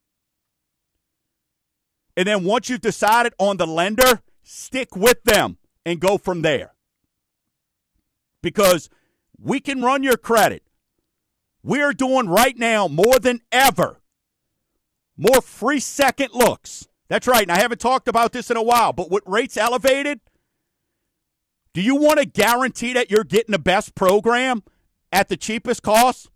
And 2.16 2.28
then 2.28 2.44
once 2.44 2.70
you've 2.70 2.80
decided 2.80 3.32
on 3.40 3.56
the 3.56 3.66
lender, 3.66 4.22
stick 4.44 4.94
with 4.94 5.20
them 5.24 5.58
and 5.84 5.98
go 5.98 6.16
from 6.16 6.42
there. 6.42 6.74
Because 8.40 8.88
we 9.36 9.58
can 9.58 9.82
run 9.82 10.04
your 10.04 10.16
credit. 10.16 10.62
We're 11.64 11.92
doing 11.92 12.28
right 12.28 12.56
now 12.56 12.86
more 12.86 13.18
than 13.18 13.40
ever 13.50 14.00
more 15.16 15.40
free 15.42 15.80
second 15.80 16.30
looks. 16.32 16.86
That's 17.10 17.26
right. 17.26 17.42
And 17.42 17.52
I 17.52 17.58
haven't 17.58 17.80
talked 17.80 18.06
about 18.06 18.32
this 18.32 18.50
in 18.50 18.56
a 18.56 18.62
while, 18.62 18.92
but 18.92 19.10
with 19.10 19.24
rates 19.26 19.56
elevated, 19.56 20.20
do 21.74 21.82
you 21.82 21.96
want 21.96 22.20
to 22.20 22.24
guarantee 22.24 22.92
that 22.92 23.10
you're 23.10 23.24
getting 23.24 23.50
the 23.50 23.58
best 23.58 23.96
program 23.96 24.62
at 25.12 25.28
the 25.28 25.36
cheapest 25.36 25.82
cost? 25.82 26.30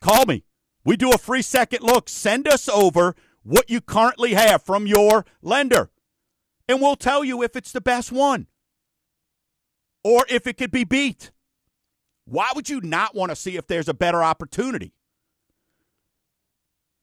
Call 0.00 0.26
me. 0.26 0.44
We 0.84 0.96
do 0.96 1.12
a 1.12 1.18
free 1.18 1.42
second 1.42 1.82
look. 1.82 2.08
Send 2.08 2.48
us 2.48 2.68
over 2.68 3.14
what 3.44 3.70
you 3.70 3.80
currently 3.80 4.34
have 4.34 4.62
from 4.62 4.88
your 4.88 5.24
lender, 5.40 5.90
and 6.68 6.80
we'll 6.80 6.96
tell 6.96 7.22
you 7.24 7.42
if 7.42 7.54
it's 7.54 7.72
the 7.72 7.80
best 7.80 8.10
one 8.10 8.48
or 10.02 10.26
if 10.28 10.46
it 10.46 10.56
could 10.56 10.72
be 10.72 10.84
beat. 10.84 11.30
Why 12.24 12.50
would 12.54 12.68
you 12.68 12.80
not 12.80 13.14
want 13.14 13.30
to 13.30 13.36
see 13.36 13.56
if 13.56 13.66
there's 13.66 13.88
a 13.88 13.94
better 13.94 14.22
opportunity? 14.22 14.94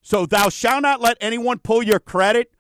So, 0.02 0.26
thou 0.26 0.50
shalt 0.50 0.84
not 0.84 1.02
let 1.02 1.18
anyone 1.20 1.60
pull 1.60 1.84
your 1.84 2.00
credit. 2.00 2.52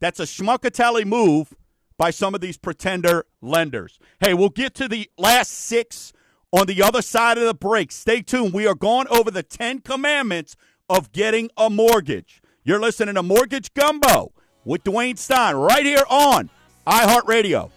That's 0.00 0.20
a 0.20 0.24
schmuckatelli 0.24 1.04
move 1.04 1.54
by 1.98 2.10
some 2.10 2.34
of 2.34 2.40
these 2.40 2.58
pretender 2.58 3.24
lenders. 3.40 3.98
Hey, 4.20 4.34
we'll 4.34 4.50
get 4.50 4.74
to 4.74 4.88
the 4.88 5.08
last 5.16 5.50
six 5.50 6.12
on 6.52 6.66
the 6.66 6.82
other 6.82 7.02
side 7.02 7.38
of 7.38 7.44
the 7.44 7.54
break. 7.54 7.90
Stay 7.92 8.22
tuned. 8.22 8.52
We 8.52 8.66
are 8.66 8.74
going 8.74 9.08
over 9.08 9.30
the 9.30 9.42
10 9.42 9.80
commandments 9.80 10.56
of 10.88 11.12
getting 11.12 11.50
a 11.56 11.70
mortgage. 11.70 12.42
You're 12.64 12.80
listening 12.80 13.14
to 13.14 13.22
Mortgage 13.22 13.72
Gumbo 13.74 14.32
with 14.64 14.84
Dwayne 14.84 15.18
Stein 15.18 15.56
right 15.56 15.84
here 15.84 16.04
on 16.08 16.50
iHeartRadio. 16.86 17.70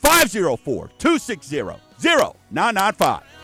504 0.00 0.90
260 0.98 1.62
0995. 2.00 3.37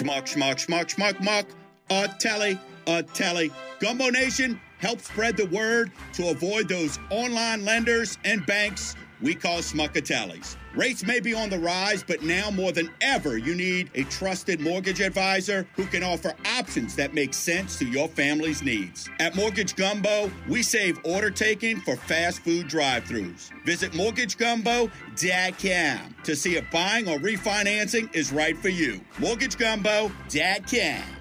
Schmuck, 0.00 0.24
schmuck, 0.24 0.56
schmuck, 0.56 0.94
schmuck, 0.94 1.20
muck. 1.22 1.46
A 1.90 2.08
telly, 2.18 2.58
a 2.86 3.02
telly. 3.02 3.52
Gumbo 3.80 4.08
Nation, 4.08 4.58
help 4.78 4.98
spread 5.02 5.36
the 5.36 5.44
word 5.46 5.92
to 6.14 6.30
avoid 6.30 6.70
those 6.70 6.98
online 7.10 7.66
lenders 7.66 8.16
and 8.24 8.46
banks 8.46 8.96
we 9.20 9.34
call 9.34 9.58
smuckatellis. 9.58 10.56
Rates 10.74 11.04
may 11.04 11.18
be 11.18 11.34
on 11.34 11.50
the 11.50 11.58
rise, 11.58 12.04
but 12.04 12.22
now 12.22 12.48
more 12.50 12.70
than 12.70 12.90
ever, 13.00 13.36
you 13.36 13.56
need 13.56 13.90
a 13.96 14.04
trusted 14.04 14.60
mortgage 14.60 15.00
advisor 15.00 15.66
who 15.74 15.84
can 15.86 16.04
offer 16.04 16.32
options 16.46 16.94
that 16.96 17.12
make 17.12 17.34
sense 17.34 17.76
to 17.78 17.86
your 17.86 18.06
family's 18.08 18.62
needs. 18.62 19.08
At 19.18 19.34
Mortgage 19.34 19.74
Gumbo, 19.74 20.30
we 20.48 20.62
save 20.62 21.00
order 21.04 21.30
taking 21.30 21.80
for 21.80 21.96
fast 21.96 22.40
food 22.40 22.68
drive 22.68 23.04
throughs. 23.04 23.50
Visit 23.64 23.90
mortgagegumbo.com 23.92 26.14
to 26.22 26.36
see 26.36 26.56
if 26.56 26.70
buying 26.70 27.08
or 27.08 27.18
refinancing 27.18 28.14
is 28.14 28.30
right 28.32 28.56
for 28.56 28.68
you. 28.68 29.00
Mortgagegumbo.com. 29.16 31.16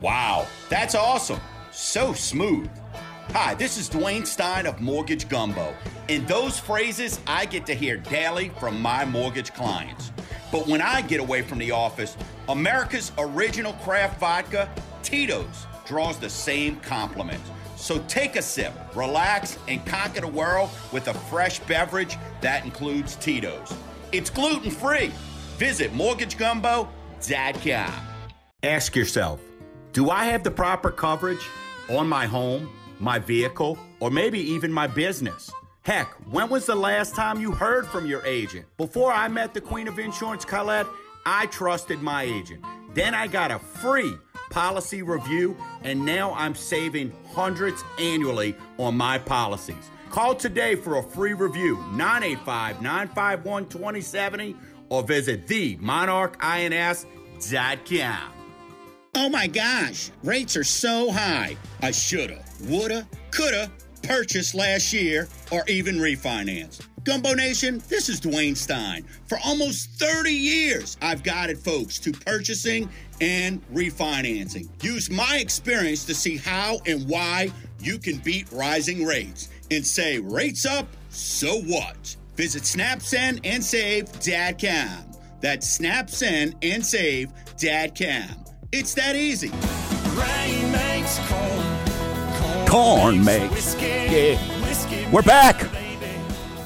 Wow, 0.00 0.46
that's 0.68 0.94
awesome. 0.94 1.40
So 1.70 2.14
smooth. 2.14 2.70
Hi, 3.30 3.54
this 3.54 3.78
is 3.78 3.88
Dwayne 3.90 4.26
Stein 4.26 4.66
of 4.66 4.80
Mortgage 4.80 5.28
Gumbo, 5.28 5.74
and 6.08 6.26
those 6.28 6.58
phrases 6.58 7.20
I 7.26 7.46
get 7.46 7.66
to 7.66 7.74
hear 7.74 7.96
daily 7.96 8.50
from 8.60 8.80
my 8.80 9.04
mortgage 9.04 9.52
clients. 9.52 10.12
But 10.52 10.66
when 10.66 10.80
I 10.80 11.02
get 11.02 11.20
away 11.20 11.42
from 11.42 11.58
the 11.58 11.70
office, 11.70 12.16
America's 12.48 13.12
original 13.18 13.72
craft 13.74 14.20
vodka, 14.20 14.68
Tito's, 15.02 15.66
draws 15.86 16.18
the 16.18 16.30
same 16.30 16.76
compliments. 16.76 17.50
So 17.76 17.98
take 18.08 18.36
a 18.36 18.42
sip, 18.42 18.72
relax, 18.94 19.58
and 19.68 19.84
conquer 19.84 20.20
the 20.20 20.28
world 20.28 20.70
with 20.92 21.08
a 21.08 21.14
fresh 21.14 21.58
beverage 21.60 22.16
that 22.40 22.64
includes 22.64 23.16
Tito's. 23.16 23.74
It's 24.12 24.30
gluten 24.30 24.70
free. 24.70 25.12
Visit 25.56 25.92
mortgagegumbo.com. 25.92 27.92
Ask 28.62 28.96
yourself 28.96 29.40
Do 29.92 30.10
I 30.10 30.24
have 30.26 30.42
the 30.42 30.50
proper 30.50 30.90
coverage 30.90 31.46
on 31.90 32.08
my 32.08 32.26
home, 32.26 32.70
my 32.98 33.18
vehicle, 33.18 33.78
or 34.00 34.10
maybe 34.10 34.40
even 34.40 34.72
my 34.72 34.86
business? 34.86 35.50
Heck, 35.84 36.12
when 36.30 36.48
was 36.48 36.64
the 36.64 36.74
last 36.74 37.14
time 37.14 37.42
you 37.42 37.52
heard 37.52 37.86
from 37.86 38.06
your 38.06 38.24
agent? 38.24 38.64
Before 38.78 39.12
I 39.12 39.28
met 39.28 39.52
the 39.52 39.60
Queen 39.60 39.86
of 39.86 39.98
Insurance, 39.98 40.42
Colette, 40.42 40.86
I 41.26 41.44
trusted 41.46 42.00
my 42.00 42.22
agent. 42.22 42.64
Then 42.94 43.14
I 43.14 43.26
got 43.26 43.50
a 43.50 43.58
free 43.58 44.14
policy 44.48 45.02
review, 45.02 45.54
and 45.82 46.06
now 46.06 46.32
I'm 46.32 46.54
saving 46.54 47.12
hundreds 47.34 47.84
annually 47.98 48.56
on 48.78 48.96
my 48.96 49.18
policies. 49.18 49.90
Call 50.08 50.34
today 50.34 50.74
for 50.74 50.96
a 50.96 51.02
free 51.02 51.34
review, 51.34 51.76
985 51.92 52.80
951 52.80 53.68
2070, 53.68 54.56
or 54.88 55.02
visit 55.02 55.46
themonarchins.com. 55.46 58.32
Oh 59.16 59.28
my 59.28 59.46
gosh, 59.48 60.10
rates 60.22 60.56
are 60.56 60.64
so 60.64 61.12
high. 61.12 61.58
I 61.82 61.90
shoulda, 61.90 62.42
woulda, 62.62 63.06
coulda 63.30 63.70
purchased 64.04 64.54
last 64.54 64.92
year 64.92 65.28
or 65.50 65.64
even 65.66 65.96
refinanced. 65.96 66.86
Gumbo 67.04 67.34
Nation, 67.34 67.82
this 67.88 68.08
is 68.08 68.20
Dwayne 68.20 68.56
Stein. 68.56 69.04
For 69.26 69.38
almost 69.44 69.90
30 69.98 70.32
years, 70.32 70.96
I've 71.02 71.22
guided 71.22 71.58
folks 71.58 71.98
to 72.00 72.10
purchasing 72.12 72.88
and 73.20 73.62
refinancing. 73.72 74.68
Use 74.82 75.10
my 75.10 75.36
experience 75.38 76.06
to 76.06 76.14
see 76.14 76.38
how 76.38 76.78
and 76.86 77.06
why 77.08 77.52
you 77.78 77.98
can 77.98 78.16
beat 78.18 78.50
rising 78.50 79.04
rates 79.04 79.50
and 79.70 79.86
say, 79.86 80.18
rates 80.18 80.64
up, 80.64 80.88
so 81.10 81.60
what? 81.62 82.16
Visit 82.36 82.62
snapsendandsave.com. 82.62 85.10
That's 85.40 85.78
snapsendandsave.com. 85.78 88.44
It's 88.72 88.94
that 88.94 89.14
easy. 89.14 89.50
Rain 90.16 90.72
makes 90.72 91.18
corn. 91.28 91.63
Corn 92.74 93.24
makes- 93.24 93.76
yeah. 93.80 94.36
We're 95.12 95.22
back. 95.22 95.64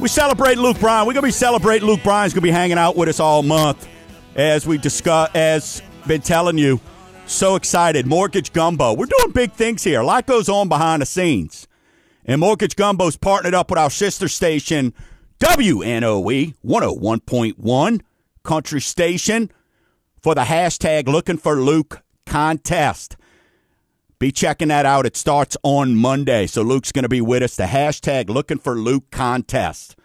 We 0.00 0.08
celebrate 0.08 0.56
Luke 0.56 0.80
Bryan. 0.80 1.06
We're 1.06 1.12
gonna 1.12 1.26
be 1.26 1.30
celebrating 1.30 1.86
Luke 1.86 2.02
Bryan's 2.02 2.32
gonna 2.32 2.40
be 2.40 2.50
hanging 2.50 2.78
out 2.78 2.96
with 2.96 3.10
us 3.10 3.20
all 3.20 3.42
month 3.42 3.86
as 4.34 4.66
we 4.66 4.78
discuss 4.78 5.28
as 5.34 5.82
been 6.06 6.22
telling 6.22 6.56
you. 6.56 6.80
So 7.26 7.56
excited. 7.56 8.06
Mortgage 8.06 8.54
Gumbo. 8.54 8.94
We're 8.94 9.04
doing 9.04 9.32
big 9.34 9.52
things 9.52 9.84
here. 9.84 10.00
A 10.00 10.06
lot 10.06 10.24
goes 10.24 10.48
on 10.48 10.70
behind 10.70 11.02
the 11.02 11.06
scenes. 11.06 11.68
And 12.24 12.40
Mortgage 12.40 12.74
Gumbo's 12.74 13.18
partnered 13.18 13.52
up 13.52 13.68
with 13.68 13.78
our 13.78 13.90
sister 13.90 14.28
station, 14.28 14.94
WNOE 15.40 16.54
101.1 16.64 18.00
Country 18.44 18.80
Station, 18.80 19.50
for 20.22 20.34
the 20.34 20.44
hashtag 20.44 21.06
looking 21.06 21.36
for 21.36 21.60
Luke 21.60 22.00
contest. 22.24 23.17
Be 24.18 24.32
checking 24.32 24.68
that 24.68 24.84
out. 24.84 25.06
It 25.06 25.16
starts 25.16 25.56
on 25.62 25.94
Monday. 25.94 26.46
So 26.46 26.62
Luke's 26.62 26.90
going 26.90 27.04
to 27.04 27.08
be 27.08 27.20
with 27.20 27.42
us. 27.42 27.54
The 27.54 27.64
hashtag 27.64 28.28
looking 28.28 28.58
for 28.58 28.74
Luke 28.74 29.10
contest. 29.10 29.96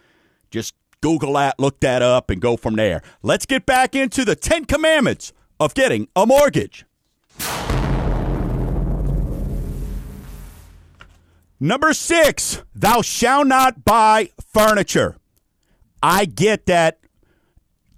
Just 0.50 0.74
Google 1.00 1.32
that, 1.32 1.58
look 1.58 1.80
that 1.80 2.00
up, 2.00 2.30
and 2.30 2.40
go 2.40 2.56
from 2.56 2.76
there. 2.76 3.02
Let's 3.22 3.44
get 3.44 3.66
back 3.66 3.94
into 3.94 4.24
the 4.24 4.36
10 4.36 4.66
commandments 4.66 5.32
of 5.58 5.74
getting 5.74 6.08
a 6.14 6.26
mortgage. 6.26 6.84
Number 11.58 11.92
six, 11.94 12.62
thou 12.74 13.02
shalt 13.02 13.46
not 13.46 13.84
buy 13.84 14.30
furniture. 14.52 15.16
I 16.02 16.26
get 16.26 16.66
that 16.66 17.00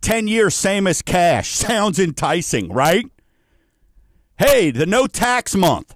10 0.00 0.28
years, 0.28 0.54
same 0.54 0.86
as 0.86 1.02
cash. 1.02 1.50
Sounds 1.50 1.98
enticing, 1.98 2.72
right? 2.72 3.06
Hey, 4.38 4.70
the 4.70 4.86
no 4.86 5.06
tax 5.06 5.54
month. 5.56 5.95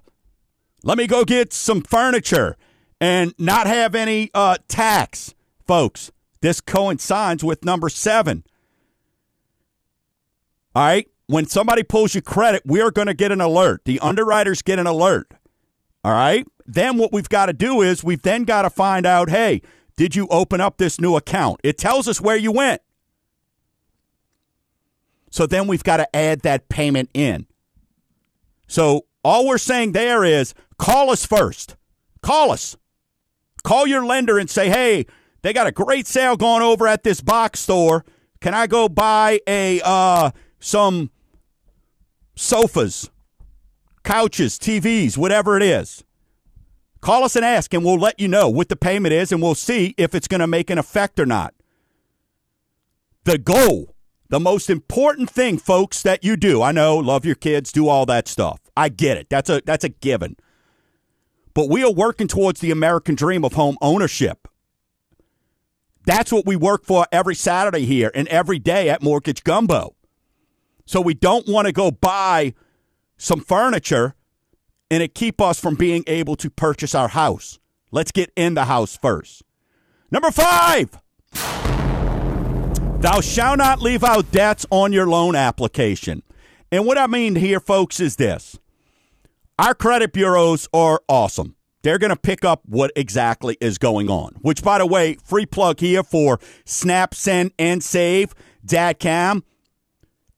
Let 0.83 0.97
me 0.97 1.07
go 1.07 1.23
get 1.25 1.53
some 1.53 1.81
furniture 1.81 2.57
and 2.99 3.33
not 3.37 3.67
have 3.67 3.95
any 3.95 4.31
uh, 4.33 4.57
tax, 4.67 5.33
folks. 5.67 6.11
This 6.41 6.59
coincides 6.59 7.43
with 7.43 7.63
number 7.63 7.89
seven. 7.89 8.43
All 10.75 10.83
right. 10.83 11.07
When 11.27 11.45
somebody 11.45 11.83
pulls 11.83 12.13
your 12.13 12.23
credit, 12.23 12.63
we 12.65 12.81
are 12.81 12.91
going 12.91 13.07
to 13.07 13.13
get 13.13 13.31
an 13.31 13.39
alert. 13.41 13.85
The 13.85 13.99
underwriters 13.99 14.61
get 14.61 14.79
an 14.79 14.87
alert. 14.87 15.31
All 16.03 16.11
right. 16.11 16.45
Then 16.65 16.97
what 16.97 17.13
we've 17.13 17.29
got 17.29 17.45
to 17.45 17.53
do 17.53 17.81
is 17.81 18.03
we've 18.03 18.21
then 18.21 18.43
got 18.43 18.63
to 18.63 18.69
find 18.69 19.05
out 19.05 19.29
hey, 19.29 19.61
did 19.97 20.15
you 20.15 20.27
open 20.29 20.59
up 20.61 20.77
this 20.77 20.99
new 20.99 21.15
account? 21.15 21.59
It 21.63 21.77
tells 21.77 22.07
us 22.07 22.19
where 22.19 22.37
you 22.37 22.51
went. 22.51 22.81
So 25.29 25.45
then 25.45 25.67
we've 25.67 25.83
got 25.83 25.97
to 25.97 26.15
add 26.15 26.41
that 26.41 26.69
payment 26.69 27.09
in. 27.13 27.45
So 28.67 29.05
all 29.23 29.47
we're 29.47 29.57
saying 29.57 29.91
there 29.91 30.23
is 30.23 30.53
call 30.81 31.11
us 31.11 31.25
first. 31.25 31.77
Call 32.21 32.51
us. 32.51 32.75
Call 33.63 33.85
your 33.85 34.03
lender 34.03 34.39
and 34.39 34.49
say, 34.49 34.69
hey, 34.69 35.05
they 35.43 35.53
got 35.53 35.67
a 35.67 35.71
great 35.71 36.07
sale 36.07 36.35
going 36.35 36.63
over 36.63 36.87
at 36.87 37.03
this 37.03 37.21
box 37.21 37.59
store. 37.59 38.03
Can 38.41 38.55
I 38.55 38.65
go 38.65 38.89
buy 38.89 39.39
a 39.47 39.79
uh, 39.85 40.31
some 40.59 41.11
sofas, 42.35 43.11
couches, 44.03 44.57
TVs, 44.57 45.17
whatever 45.17 45.55
it 45.55 45.63
is? 45.63 46.03
Call 46.99 47.23
us 47.23 47.35
and 47.35 47.45
ask, 47.45 47.73
and 47.73 47.85
we'll 47.85 47.99
let 47.99 48.19
you 48.19 48.27
know 48.27 48.49
what 48.49 48.69
the 48.69 48.75
payment 48.75 49.13
is, 49.13 49.31
and 49.31 49.41
we'll 49.41 49.55
see 49.55 49.93
if 49.97 50.13
it's 50.15 50.27
going 50.27 50.41
to 50.41 50.47
make 50.47 50.69
an 50.69 50.77
effect 50.77 51.19
or 51.19 51.25
not. 51.25 51.53
The 53.23 53.37
goal, 53.37 53.95
the 54.29 54.39
most 54.39 54.69
important 54.69 55.29
thing, 55.29 55.59
folks, 55.59 56.01
that 56.03 56.23
you 56.23 56.35
do. 56.35 56.61
I 56.63 56.71
know, 56.71 56.97
love 56.97 57.25
your 57.25 57.35
kids, 57.35 57.71
do 57.71 57.87
all 57.87 58.07
that 58.07 58.27
stuff. 58.27 58.59
I 58.75 58.89
get 58.89 59.17
it. 59.17 59.29
That's 59.29 59.49
a 59.49 59.61
that's 59.63 59.83
a 59.83 59.89
given. 59.89 60.35
But 61.53 61.69
we 61.69 61.83
are 61.83 61.91
working 61.91 62.27
towards 62.27 62.59
the 62.59 62.71
American 62.71 63.15
dream 63.15 63.43
of 63.43 63.53
home 63.53 63.77
ownership. 63.81 64.47
That's 66.05 66.31
what 66.31 66.45
we 66.45 66.55
work 66.55 66.85
for 66.85 67.05
every 67.11 67.35
Saturday 67.35 67.85
here 67.85 68.11
and 68.15 68.27
every 68.29 68.59
day 68.59 68.89
at 68.89 69.03
Mortgage 69.03 69.43
Gumbo. 69.43 69.95
So 70.85 70.99
we 70.99 71.13
don't 71.13 71.47
want 71.47 71.67
to 71.67 71.71
go 71.71 71.91
buy 71.91 72.53
some 73.17 73.41
furniture 73.41 74.15
and 74.89 75.03
it 75.03 75.13
keep 75.13 75.39
us 75.39 75.59
from 75.59 75.75
being 75.75 76.03
able 76.07 76.35
to 76.37 76.49
purchase 76.49 76.95
our 76.95 77.09
house. 77.09 77.59
Let's 77.91 78.11
get 78.11 78.31
in 78.35 78.55
the 78.55 78.65
house 78.65 78.97
first. 78.97 79.43
Number 80.09 80.31
five. 80.31 80.99
Thou 83.01 83.21
shalt 83.21 83.57
not 83.57 83.81
leave 83.81 84.03
out 84.03 84.31
debts 84.31 84.65
on 84.69 84.93
your 84.93 85.07
loan 85.07 85.35
application. 85.35 86.23
And 86.71 86.85
what 86.85 86.97
I 86.97 87.07
mean 87.07 87.35
here, 87.35 87.59
folks, 87.59 87.99
is 87.99 88.17
this. 88.17 88.59
Our 89.61 89.75
credit 89.75 90.11
bureaus 90.11 90.67
are 90.73 91.03
awesome. 91.07 91.55
They're 91.83 91.99
going 91.99 92.09
to 92.09 92.15
pick 92.15 92.43
up 92.43 92.63
what 92.65 92.91
exactly 92.95 93.57
is 93.61 93.77
going 93.77 94.09
on. 94.09 94.33
Which, 94.41 94.63
by 94.63 94.79
the 94.79 94.87
way, 94.87 95.17
free 95.23 95.45
plug 95.45 95.79
here 95.79 96.01
for 96.01 96.39
Snap, 96.65 97.13
Send, 97.13 97.51
and 97.59 97.83
Save, 97.83 98.33
dot 98.65 98.99
com. 98.99 99.43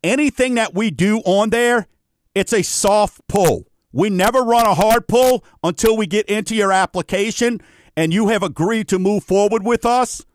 Anything 0.03 0.55
that 0.55 0.73
we 0.73 0.91
do 0.91 1.19
on 1.19 1.51
there, 1.51 1.87
it's 2.35 2.51
a 2.51 2.63
soft 2.63 3.21
pull. 3.29 3.65
We 3.93 4.09
never 4.09 4.41
run 4.41 4.65
a 4.65 4.73
hard 4.73 5.07
pull 5.07 5.45
until 5.63 5.95
we 5.95 6.05
get 6.05 6.25
into 6.25 6.53
your 6.53 6.73
application 6.73 7.61
and 7.95 8.13
you 8.13 8.27
have 8.27 8.43
agreed 8.43 8.89
to 8.89 8.99
move 8.99 9.23
forward 9.23 9.63
with 9.65 9.85
us 9.85 10.25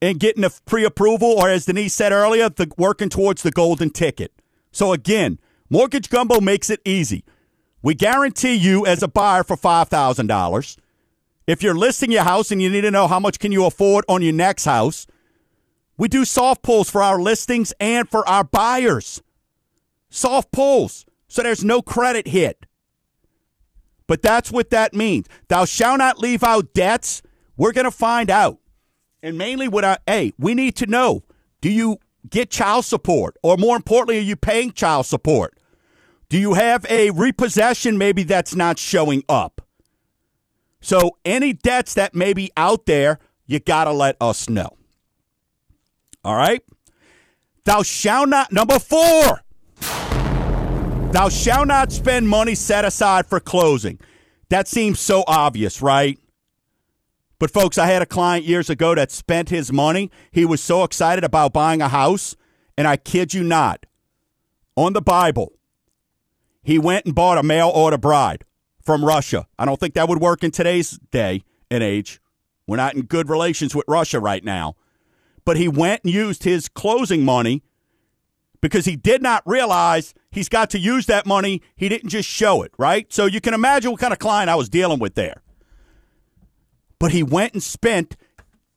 and 0.00 0.18
getting 0.18 0.44
a 0.44 0.50
pre-approval, 0.64 1.28
or 1.28 1.50
as 1.50 1.66
Denise 1.66 1.92
said 1.92 2.12
earlier, 2.12 2.48
the, 2.48 2.72
working 2.78 3.10
towards 3.10 3.42
the 3.42 3.50
golden 3.50 3.90
ticket. 3.90 4.32
So 4.72 4.94
again, 4.94 5.40
Mortgage 5.70 6.08
Gumbo 6.08 6.40
makes 6.40 6.70
it 6.70 6.80
easy. 6.84 7.24
We 7.82 7.94
guarantee 7.94 8.54
you 8.54 8.86
as 8.86 9.02
a 9.02 9.08
buyer 9.08 9.44
for 9.44 9.56
$5,000. 9.56 10.76
If 11.46 11.62
you're 11.62 11.74
listing 11.74 12.10
your 12.10 12.24
house 12.24 12.50
and 12.50 12.60
you 12.60 12.68
need 12.68 12.82
to 12.82 12.90
know 12.90 13.06
how 13.06 13.20
much 13.20 13.38
can 13.38 13.52
you 13.52 13.64
afford 13.64 14.04
on 14.08 14.22
your 14.22 14.32
next 14.32 14.64
house, 14.64 15.06
we 15.96 16.08
do 16.08 16.24
soft 16.24 16.62
pulls 16.62 16.90
for 16.90 17.02
our 17.02 17.20
listings 17.20 17.72
and 17.80 18.08
for 18.08 18.26
our 18.28 18.44
buyers. 18.44 19.22
Soft 20.10 20.52
pulls. 20.52 21.04
So 21.28 21.42
there's 21.42 21.64
no 21.64 21.82
credit 21.82 22.28
hit. 22.28 22.66
But 24.06 24.22
that's 24.22 24.50
what 24.50 24.70
that 24.70 24.94
means. 24.94 25.26
Thou 25.48 25.66
shalt 25.66 25.98
not 25.98 26.18
leave 26.18 26.42
out 26.42 26.72
debts. 26.72 27.20
We're 27.56 27.72
going 27.72 27.84
to 27.84 27.90
find 27.90 28.30
out. 28.30 28.58
And 29.22 29.36
mainly 29.36 29.68
what 29.68 29.84
I, 29.84 29.98
hey, 30.06 30.32
we 30.38 30.54
need 30.54 30.76
to 30.76 30.86
know 30.86 31.24
do 31.60 31.70
you 31.70 31.98
get 32.30 32.50
child 32.50 32.84
support? 32.84 33.36
Or 33.42 33.56
more 33.56 33.76
importantly, 33.76 34.18
are 34.18 34.22
you 34.22 34.36
paying 34.36 34.72
child 34.72 35.06
support? 35.06 35.57
Do 36.28 36.38
you 36.38 36.54
have 36.54 36.84
a 36.90 37.10
repossession 37.10 37.96
maybe 37.96 38.22
that's 38.22 38.54
not 38.54 38.78
showing 38.78 39.24
up? 39.28 39.62
So 40.80 41.16
any 41.24 41.52
debts 41.52 41.94
that 41.94 42.14
may 42.14 42.32
be 42.34 42.50
out 42.56 42.86
there, 42.86 43.18
you 43.46 43.60
got 43.60 43.84
to 43.84 43.92
let 43.92 44.16
us 44.20 44.48
know. 44.48 44.76
All 46.22 46.36
right? 46.36 46.62
Thou 47.64 47.82
shalt 47.82 48.28
not, 48.28 48.52
number 48.52 48.78
four, 48.78 49.42
thou 51.12 51.28
shalt 51.30 51.68
not 51.68 51.92
spend 51.92 52.28
money 52.28 52.54
set 52.54 52.84
aside 52.84 53.26
for 53.26 53.40
closing. 53.40 53.98
That 54.50 54.68
seems 54.68 55.00
so 55.00 55.24
obvious, 55.26 55.82
right? 55.82 56.18
But 57.38 57.50
folks, 57.50 57.78
I 57.78 57.86
had 57.86 58.02
a 58.02 58.06
client 58.06 58.44
years 58.44 58.68
ago 58.68 58.94
that 58.94 59.10
spent 59.10 59.48
his 59.48 59.72
money. 59.72 60.10
He 60.32 60.44
was 60.44 60.62
so 60.62 60.84
excited 60.84 61.24
about 61.24 61.52
buying 61.52 61.80
a 61.80 61.88
house, 61.88 62.36
and 62.76 62.86
I 62.86 62.96
kid 62.96 63.32
you 63.32 63.44
not, 63.44 63.86
on 64.76 64.92
the 64.92 65.02
Bible, 65.02 65.52
he 66.62 66.78
went 66.78 67.06
and 67.06 67.14
bought 67.14 67.38
a 67.38 67.42
mail 67.42 67.70
order 67.74 67.98
bride 67.98 68.44
from 68.82 69.04
Russia. 69.04 69.46
I 69.58 69.64
don't 69.64 69.78
think 69.78 69.94
that 69.94 70.08
would 70.08 70.20
work 70.20 70.42
in 70.42 70.50
today's 70.50 70.98
day 71.10 71.42
and 71.70 71.82
age. 71.82 72.20
We're 72.66 72.76
not 72.76 72.94
in 72.94 73.02
good 73.02 73.28
relations 73.28 73.74
with 73.74 73.84
Russia 73.88 74.20
right 74.20 74.44
now. 74.44 74.76
But 75.44 75.56
he 75.56 75.68
went 75.68 76.04
and 76.04 76.12
used 76.12 76.44
his 76.44 76.68
closing 76.68 77.24
money 77.24 77.62
because 78.60 78.84
he 78.84 78.96
did 78.96 79.22
not 79.22 79.42
realize 79.46 80.12
he's 80.30 80.48
got 80.48 80.68
to 80.70 80.78
use 80.78 81.06
that 81.06 81.26
money. 81.26 81.62
He 81.76 81.88
didn't 81.88 82.10
just 82.10 82.28
show 82.28 82.62
it, 82.62 82.72
right? 82.78 83.10
So 83.12 83.26
you 83.26 83.40
can 83.40 83.54
imagine 83.54 83.90
what 83.90 84.00
kind 84.00 84.12
of 84.12 84.18
client 84.18 84.50
I 84.50 84.56
was 84.56 84.68
dealing 84.68 84.98
with 84.98 85.14
there. 85.14 85.42
But 86.98 87.12
he 87.12 87.22
went 87.22 87.54
and 87.54 87.62
spent 87.62 88.16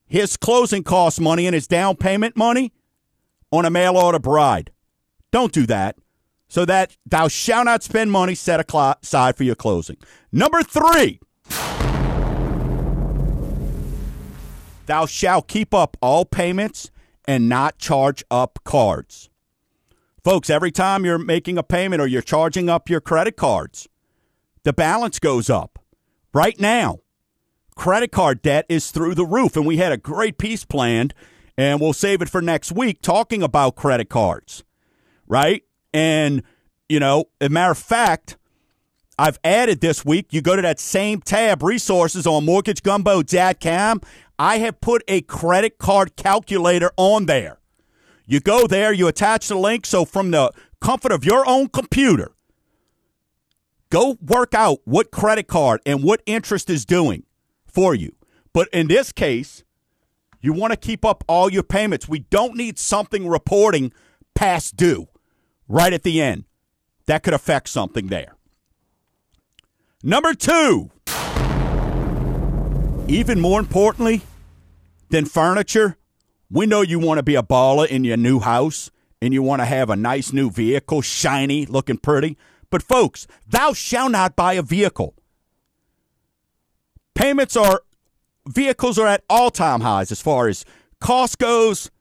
his 0.06 0.38
closing 0.38 0.84
cost 0.84 1.20
money 1.20 1.48
and 1.48 1.54
his 1.54 1.68
down 1.68 1.96
payment 1.98 2.38
money 2.38 2.72
on 3.52 3.66
a 3.66 3.70
mail 3.70 3.98
order 3.98 4.20
bride. 4.20 4.72
Don't 5.32 5.52
do 5.52 5.66
that 5.66 5.98
so 6.52 6.66
that 6.66 6.98
thou 7.06 7.30
shalt 7.30 7.64
not 7.64 7.82
spend 7.82 8.12
money 8.12 8.36
set 8.36 8.60
aside 8.60 9.38
for 9.38 9.46
your 9.46 9.56
closing. 9.56 9.96
Number 10.34 10.62
three, 10.62 11.22
thou 14.86 15.06
shalt 15.06 15.48
keep 15.48 15.74
up 15.74 15.96
all 16.02 16.26
payments 16.26 16.92
and 17.24 17.48
not 17.48 17.78
charge 17.78 18.22
up 18.30 18.60
cards. 18.66 19.30
Folks, 20.26 20.50
every 20.50 20.72
time 20.72 21.06
you're 21.06 21.18
making 21.18 21.58
a 21.58 21.64
payment 21.64 22.02
or 22.02 22.06
you're 22.06 22.22
charging 22.22 22.68
up 22.68 22.90
your 22.90 23.00
credit 23.00 23.38
cards, 23.38 23.88
the 24.64 24.74
balance 24.74 25.20
goes 25.20 25.50
up. 25.50 25.80
Right 26.34 26.60
now, 26.60 27.00
credit 27.76 28.12
card 28.12 28.42
debt 28.42 28.66
is 28.68 28.92
through 28.92 29.16
the 29.16 29.26
roof, 29.26 29.56
and 29.56 29.66
we 29.66 29.78
had 29.78 29.94
a 29.94 29.98
great 29.98 30.38
piece 30.38 30.66
planned, 30.66 31.14
and 31.58 31.80
we'll 31.80 31.94
save 31.94 32.22
it 32.22 32.28
for 32.28 32.42
next 32.42 32.74
week 32.74 33.02
talking 33.02 33.42
about 33.42 33.78
credit 33.78 34.10
cards, 34.10 34.66
right? 35.28 35.64
And, 35.94 36.44
you 36.90 37.00
know, 37.00 37.26
as 37.40 37.48
a 37.48 37.50
matter 37.50 37.72
of 37.72 37.78
fact, 37.78 38.38
I've 39.18 39.40
added 39.44 39.82
this 39.82 40.04
week, 40.04 40.34
you 40.34 40.42
go 40.42 40.56
to 40.56 40.62
that 40.62 40.80
same 40.80 41.22
tab, 41.22 41.62
resources 41.62 42.26
on 42.26 42.46
mortgagegumbo.com. 42.46 44.02
I 44.40 44.58
have 44.58 44.82
put 44.82 45.04
a 45.08 45.22
credit 45.22 45.78
card 45.78 46.16
calculator 46.16 46.92
on 46.98 47.28
there. 47.28 47.60
You 48.26 48.40
go 48.40 48.66
there, 48.66 48.92
you 48.92 49.08
attach 49.08 49.48
the 49.48 49.56
link. 49.56 49.86
So 49.86 50.06
from 50.06 50.32
the 50.32 50.52
comfort 50.80 51.12
of 51.12 51.24
your 51.24 51.48
own 51.48 51.68
computer, 51.68 52.32
go 53.92 54.18
work 54.22 54.56
out 54.56 54.80
what 54.86 55.12
credit 55.12 55.48
card 55.48 55.82
and 55.86 56.04
what 56.04 56.24
interest 56.26 56.70
is 56.70 56.86
doing 56.86 57.24
for 57.68 57.94
you. 57.94 58.16
But 58.54 58.70
in 58.74 58.88
this 58.88 59.12
case, 59.12 59.64
you 60.42 60.54
want 60.54 60.72
to 60.72 60.78
keep 60.78 61.06
up 61.06 61.24
all 61.28 61.52
your 61.52 61.62
payments. 61.62 62.10
We 62.10 62.20
don't 62.20 62.56
need 62.56 62.80
something 62.80 63.28
reporting 63.28 63.94
past 64.34 64.76
due 64.76 65.08
right 65.68 65.94
at 65.94 66.04
the 66.04 66.22
end. 66.22 66.46
that 67.08 67.24
could 67.24 67.34
affect 67.34 67.68
something 67.68 68.08
there. 68.08 68.36
Number 70.04 70.34
two, 70.34 70.90
even 73.08 73.40
more 73.40 73.60
importantly 73.60 74.22
than 75.10 75.26
furniture, 75.26 75.98
we 76.50 76.66
know 76.66 76.82
you 76.82 77.00
want 77.00 77.18
to 77.18 77.24
be 77.24 77.36
a 77.36 77.44
baller 77.44 77.88
in 77.88 78.04
your 78.04 78.18
new 78.18 78.40
house 78.40 78.92
and 79.22 79.34
you 79.34 79.44
want 79.44 79.62
to 79.62 79.66
have 79.66 79.90
a 79.90 79.96
nice 79.96 80.32
new 80.34 80.50
vehicle, 80.50 81.02
shiny, 81.02 81.66
looking 81.66 81.98
pretty. 81.98 82.38
But 82.70 82.82
folks, 82.82 83.28
thou 83.48 83.74
shalt 83.74 84.12
not 84.12 84.36
buy 84.36 84.54
a 84.54 84.62
vehicle. 84.62 85.14
Payments 87.14 87.56
are 87.58 87.82
vehicles 88.48 88.98
are 88.98 89.08
at 89.08 89.24
all-time 89.30 89.82
highs 89.82 90.12
as 90.12 90.22
far 90.22 90.48
as 90.48 90.66
cost 91.00 91.38
goes, 91.38 91.92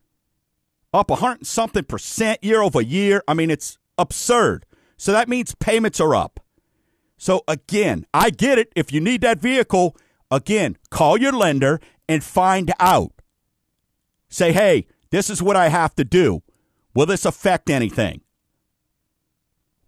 up 0.93 1.11
a 1.11 1.16
hundred 1.16 1.47
something 1.47 1.84
percent 1.84 2.43
year 2.43 2.62
over 2.62 2.80
year. 2.80 3.22
I 3.28 3.34
mean, 3.34 3.51
it's 3.51 3.78
absurd. 3.99 4.66
So 4.97 5.12
that 5.12 5.28
means 5.28 5.55
payments 5.55 6.01
are 6.01 6.14
up. 6.14 6.41
So 7.16 7.43
again, 7.47 8.07
I 8.14 8.30
get 8.30 8.59
it. 8.59 8.72
If 8.74 8.93
you 8.93 9.01
need 9.01 9.20
that 9.20 9.41
vehicle, 9.41 9.97
again, 10.30 10.76
call 10.91 11.18
your 11.18 11.32
lender 11.32 11.80
and 12.09 12.24
find 12.24 12.72
out. 12.80 13.12
Say, 14.28 14.53
hey, 14.53 14.86
this 15.11 15.28
is 15.28 15.43
what 15.43 15.57
I 15.57 15.68
have 15.68 15.95
to 15.97 16.05
do. 16.05 16.43
Will 16.95 17.07
this 17.07 17.24
affect 17.24 17.70
anything? 17.70 18.22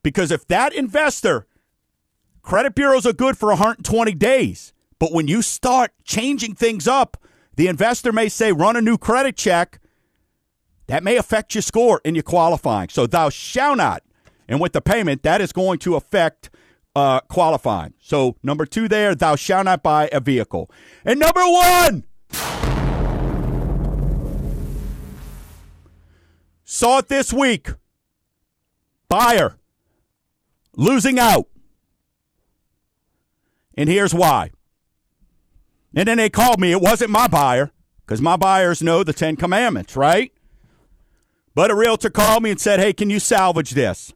Because 0.02 0.30
if 0.30 0.46
that 0.48 0.74
investor, 0.74 1.46
credit 2.42 2.74
bureaus 2.74 3.06
are 3.06 3.12
good 3.12 3.38
for 3.38 3.48
120 3.48 4.14
days. 4.14 4.72
But 4.98 5.12
when 5.12 5.28
you 5.28 5.42
start 5.42 5.92
changing 6.04 6.54
things 6.54 6.86
up, 6.86 7.16
the 7.56 7.68
investor 7.68 8.12
may 8.12 8.28
say, 8.28 8.52
run 8.52 8.76
a 8.76 8.80
new 8.80 8.98
credit 8.98 9.36
check. 9.36 9.80
That 10.86 11.02
may 11.02 11.16
affect 11.16 11.54
your 11.54 11.62
score 11.62 12.00
in 12.04 12.14
your 12.14 12.22
qualifying. 12.22 12.88
So 12.88 13.06
thou 13.06 13.30
shall 13.30 13.76
not. 13.76 14.02
And 14.48 14.60
with 14.60 14.72
the 14.72 14.80
payment, 14.80 15.22
that 15.22 15.40
is 15.40 15.52
going 15.52 15.78
to 15.80 15.94
affect 15.94 16.50
uh, 16.94 17.20
qualifying. 17.20 17.94
So 18.00 18.36
number 18.42 18.66
two 18.66 18.88
there, 18.88 19.14
thou 19.14 19.36
shalt 19.36 19.64
not 19.64 19.82
buy 19.82 20.08
a 20.12 20.20
vehicle. 20.20 20.70
And 21.04 21.18
number 21.20 21.42
one, 21.42 22.04
saw 26.64 26.98
it 26.98 27.08
this 27.08 27.32
week. 27.32 27.70
Buyer 29.08 29.58
losing 30.76 31.18
out. 31.18 31.48
And 33.76 33.88
here's 33.88 34.14
why. 34.14 34.50
And 35.94 36.08
then 36.08 36.16
they 36.18 36.30
called 36.30 36.60
me. 36.60 36.72
It 36.72 36.80
wasn't 36.80 37.10
my 37.10 37.26
buyer 37.26 37.70
because 38.00 38.20
my 38.20 38.36
buyers 38.36 38.82
know 38.82 39.04
the 39.04 39.12
Ten 39.12 39.36
Commandments, 39.36 39.96
right? 39.96 40.32
But 41.54 41.70
a 41.70 41.74
realtor 41.74 42.10
called 42.10 42.42
me 42.42 42.50
and 42.50 42.60
said, 42.60 42.80
hey, 42.80 42.92
can 42.92 43.10
you 43.10 43.20
salvage 43.20 43.72
this? 43.72 44.14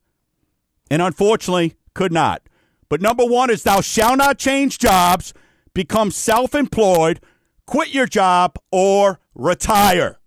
And 0.90 1.02
unfortunately, 1.02 1.74
could 1.94 2.12
not. 2.12 2.42
But 2.88 3.00
number 3.00 3.24
one 3.24 3.50
is 3.50 3.62
thou 3.62 3.80
shalt 3.80 4.18
not 4.18 4.38
change 4.38 4.78
jobs, 4.78 5.34
become 5.74 6.10
self 6.10 6.54
employed, 6.54 7.20
quit 7.66 7.92
your 7.92 8.06
job, 8.06 8.56
or 8.70 9.20
retire. 9.34 10.18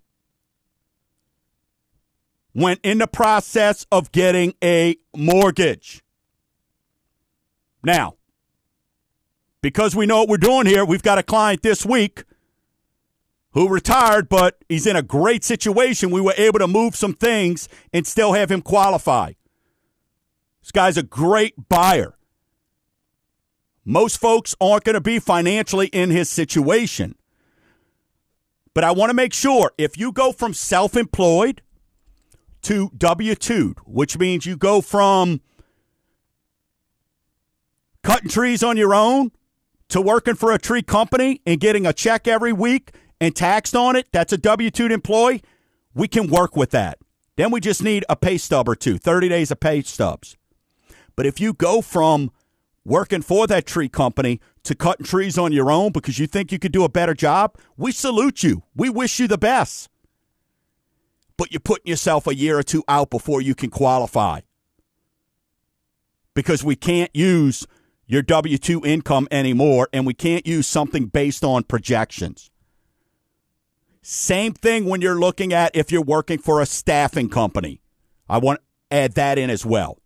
When 2.54 2.78
in 2.84 2.98
the 2.98 3.08
process 3.08 3.86
of 3.92 4.12
getting 4.12 4.54
a 4.64 4.98
mortgage. 5.16 6.04
Now, 7.82 8.16
because 9.62 9.96
we 9.96 10.06
know 10.06 10.20
what 10.20 10.30
we're 10.30 10.38
doing 10.38 10.66
here, 10.66 10.84
we've 10.84 11.04
got 11.04 11.18
a 11.18 11.24
client 11.24 11.62
this 11.62 11.86
week 11.86 12.24
who 13.54 13.68
retired, 13.68 14.30
but 14.30 14.64
he's 14.70 14.86
in 14.86 14.96
a 14.96 15.02
great 15.02 15.44
situation. 15.44 16.12
We 16.12 16.22
were 16.22 16.34
able 16.38 16.60
to 16.60 16.68
move 16.68 16.96
some 16.96 17.14
things 17.14 17.68
and 17.92 18.06
still 18.06 18.34
have 18.34 18.52
him 18.52 18.62
qualify. 18.62 19.34
This 20.62 20.72
guy's 20.72 20.98
a 20.98 21.04
great 21.04 21.70
buyer. 21.70 22.16
Most 23.86 24.20
folks 24.20 24.56
aren't 24.62 24.84
going 24.84 24.94
to 24.94 25.02
be 25.02 25.20
financially 25.20 25.88
in 25.88 26.12
his 26.12 26.30
situation. 26.30 27.16
But 28.76 28.84
I 28.84 28.92
want 28.92 29.10
to 29.10 29.16
make 29.16 29.34
sure 29.34 29.72
if 29.78 29.98
you 29.98 30.12
go 30.12 30.32
from 30.32 30.54
self 30.54 30.96
employed 30.96 31.64
to 32.64 32.92
W 32.96 33.36
2, 33.36 33.76
which 33.86 34.18
means 34.18 34.46
you 34.46 34.56
go 34.56 34.82
from 34.82 35.42
cutting 38.04 38.30
trees 38.30 38.62
on 38.62 38.78
your 38.78 38.94
own 38.94 39.32
to 39.90 40.02
working 40.02 40.36
for 40.36 40.52
a 40.52 40.60
tree 40.60 40.84
company 40.84 41.42
and 41.48 41.60
getting 41.60 41.88
a 41.88 41.94
check 41.94 42.28
every 42.28 42.54
week 42.54 42.92
and 43.20 43.36
taxed 43.36 43.76
on 43.76 43.96
it, 43.96 44.08
that's 44.12 44.34
a 44.34 44.38
W 44.38 44.70
2 44.70 44.88
employee, 44.88 45.42
we 45.94 46.08
can 46.08 46.28
work 46.28 46.56
with 46.56 46.72
that. 46.72 47.00
Then 47.36 47.52
we 47.52 47.60
just 47.60 47.84
need 47.84 48.04
a 48.10 48.16
pay 48.16 48.38
stub 48.38 48.68
or 48.68 48.76
two, 48.76 48.98
30 48.98 49.30
days 49.30 49.52
of 49.52 49.60
pay 49.60 49.82
stubs. 49.82 50.36
But 51.16 51.26
if 51.26 51.40
you 51.40 51.54
go 51.54 51.82
from 51.82 52.32
working 52.86 53.22
for 53.22 53.48
that 53.48 53.66
tree 53.66 53.90
company 53.90 54.40
to 54.64 54.76
cutting 54.76 55.06
trees 55.06 55.38
on 55.38 55.52
your 55.52 55.72
own 55.72 55.92
because 55.92 56.20
you 56.20 56.28
think 56.28 56.52
you 56.52 56.60
could 56.60 56.72
do 56.72 56.84
a 56.84 56.90
better 56.90 57.14
job, 57.14 57.58
we 57.78 57.92
salute 57.92 58.44
you. 58.44 58.64
We 58.76 58.90
wish 58.90 59.20
you 59.20 59.28
the 59.28 59.38
best. 59.38 59.90
But 61.38 61.52
you're 61.52 61.60
putting 61.60 61.88
yourself 61.88 62.28
a 62.28 62.36
year 62.36 62.58
or 62.58 62.64
two 62.64 62.84
out 62.88 63.10
before 63.10 63.42
you 63.42 63.56
can 63.56 63.70
qualify. 63.70 64.42
Because 66.34 66.64
we 66.64 66.76
can't 66.76 67.14
use 67.16 67.66
your 68.06 68.22
W 68.22 68.58
2 68.58 68.86
income 68.86 69.28
anymore, 69.30 69.88
and 69.94 70.06
we 70.06 70.14
can't 70.14 70.46
use 70.48 70.68
something 70.68 71.06
based 71.06 71.44
on 71.44 71.64
projections. 71.64 72.50
Same 74.02 74.54
thing 74.54 74.86
when 74.86 75.02
you're 75.02 75.20
looking 75.20 75.54
at 75.54 75.76
if 75.76 75.92
you're 75.92 76.02
working 76.02 76.40
for 76.40 76.62
a 76.62 76.66
staffing 76.66 77.30
company. 77.30 77.82
I 78.30 78.38
want 78.38 78.60
to 78.60 78.96
add 78.96 79.14
that 79.14 79.38
in 79.38 79.50
as 79.50 79.66
well 79.66 80.00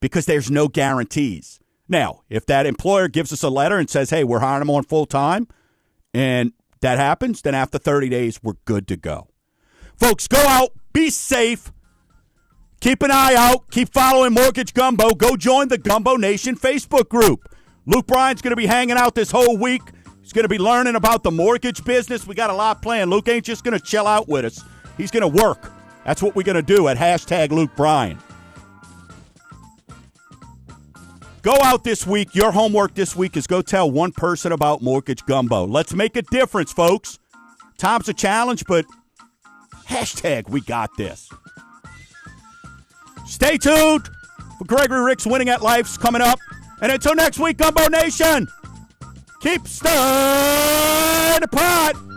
because 0.00 0.26
there's 0.26 0.50
no 0.50 0.68
guarantees. 0.68 1.60
Now, 1.88 2.22
if 2.28 2.46
that 2.46 2.66
employer 2.66 3.08
gives 3.08 3.32
us 3.32 3.42
a 3.42 3.50
letter 3.50 3.76
and 3.76 3.90
says, 3.90 4.10
hey, 4.10 4.22
we're 4.22 4.38
hiring 4.38 4.60
them 4.60 4.70
on 4.70 4.84
full 4.84 5.06
time, 5.06 5.48
and 6.14 6.52
that 6.80 6.98
happens, 6.98 7.42
then 7.42 7.54
after 7.54 7.78
30 7.78 8.08
days, 8.08 8.40
we're 8.42 8.54
good 8.64 8.86
to 8.88 8.96
go. 8.96 9.28
Folks, 9.96 10.28
go 10.28 10.38
out, 10.38 10.70
be 10.92 11.10
safe. 11.10 11.72
Keep 12.80 13.02
an 13.02 13.10
eye 13.10 13.34
out. 13.34 13.70
Keep 13.70 13.92
following 13.92 14.32
Mortgage 14.32 14.72
Gumbo. 14.72 15.10
Go 15.10 15.36
join 15.36 15.68
the 15.68 15.76
Gumbo 15.76 16.16
Nation 16.16 16.56
Facebook 16.56 17.08
group. 17.08 17.54
Luke 17.84 18.06
Bryan's 18.06 18.40
going 18.40 18.52
to 18.52 18.56
be 18.56 18.66
hanging 18.66 18.96
out 18.96 19.14
this 19.14 19.30
whole 19.30 19.58
week. 19.58 19.82
He's 20.30 20.34
going 20.34 20.44
to 20.44 20.48
be 20.48 20.58
learning 20.58 20.94
about 20.94 21.24
the 21.24 21.32
mortgage 21.32 21.82
business. 21.82 22.24
We 22.24 22.36
got 22.36 22.50
a 22.50 22.54
lot 22.54 22.82
planned. 22.82 23.10
Luke 23.10 23.26
ain't 23.26 23.44
just 23.44 23.64
going 23.64 23.76
to 23.76 23.84
chill 23.84 24.06
out 24.06 24.28
with 24.28 24.44
us. 24.44 24.62
He's 24.96 25.10
going 25.10 25.28
to 25.28 25.42
work. 25.42 25.72
That's 26.04 26.22
what 26.22 26.36
we're 26.36 26.44
going 26.44 26.54
to 26.54 26.62
do 26.62 26.86
at 26.86 26.96
hashtag 26.96 27.50
Luke 27.50 27.72
Bryan. 27.74 28.16
Go 31.42 31.56
out 31.60 31.82
this 31.82 32.06
week. 32.06 32.32
Your 32.32 32.52
homework 32.52 32.94
this 32.94 33.16
week 33.16 33.36
is 33.36 33.48
go 33.48 33.60
tell 33.60 33.90
one 33.90 34.12
person 34.12 34.52
about 34.52 34.82
Mortgage 34.82 35.26
Gumbo. 35.26 35.66
Let's 35.66 35.94
make 35.94 36.14
a 36.14 36.22
difference, 36.22 36.72
folks. 36.72 37.18
Time's 37.76 38.08
a 38.08 38.14
challenge, 38.14 38.66
but 38.68 38.84
hashtag 39.88 40.48
we 40.48 40.60
got 40.60 40.90
this. 40.96 41.28
Stay 43.26 43.58
tuned 43.58 44.08
for 44.58 44.64
Gregory 44.64 45.02
Ricks 45.02 45.26
winning 45.26 45.48
at 45.48 45.60
life's 45.60 45.98
coming 45.98 46.22
up. 46.22 46.38
And 46.80 46.92
until 46.92 47.16
next 47.16 47.40
week, 47.40 47.56
Gumbo 47.56 47.88
Nation, 47.88 48.46
keep 49.40 49.66
stirring 49.66 51.40
the 51.40 51.48
pot. 51.50 52.09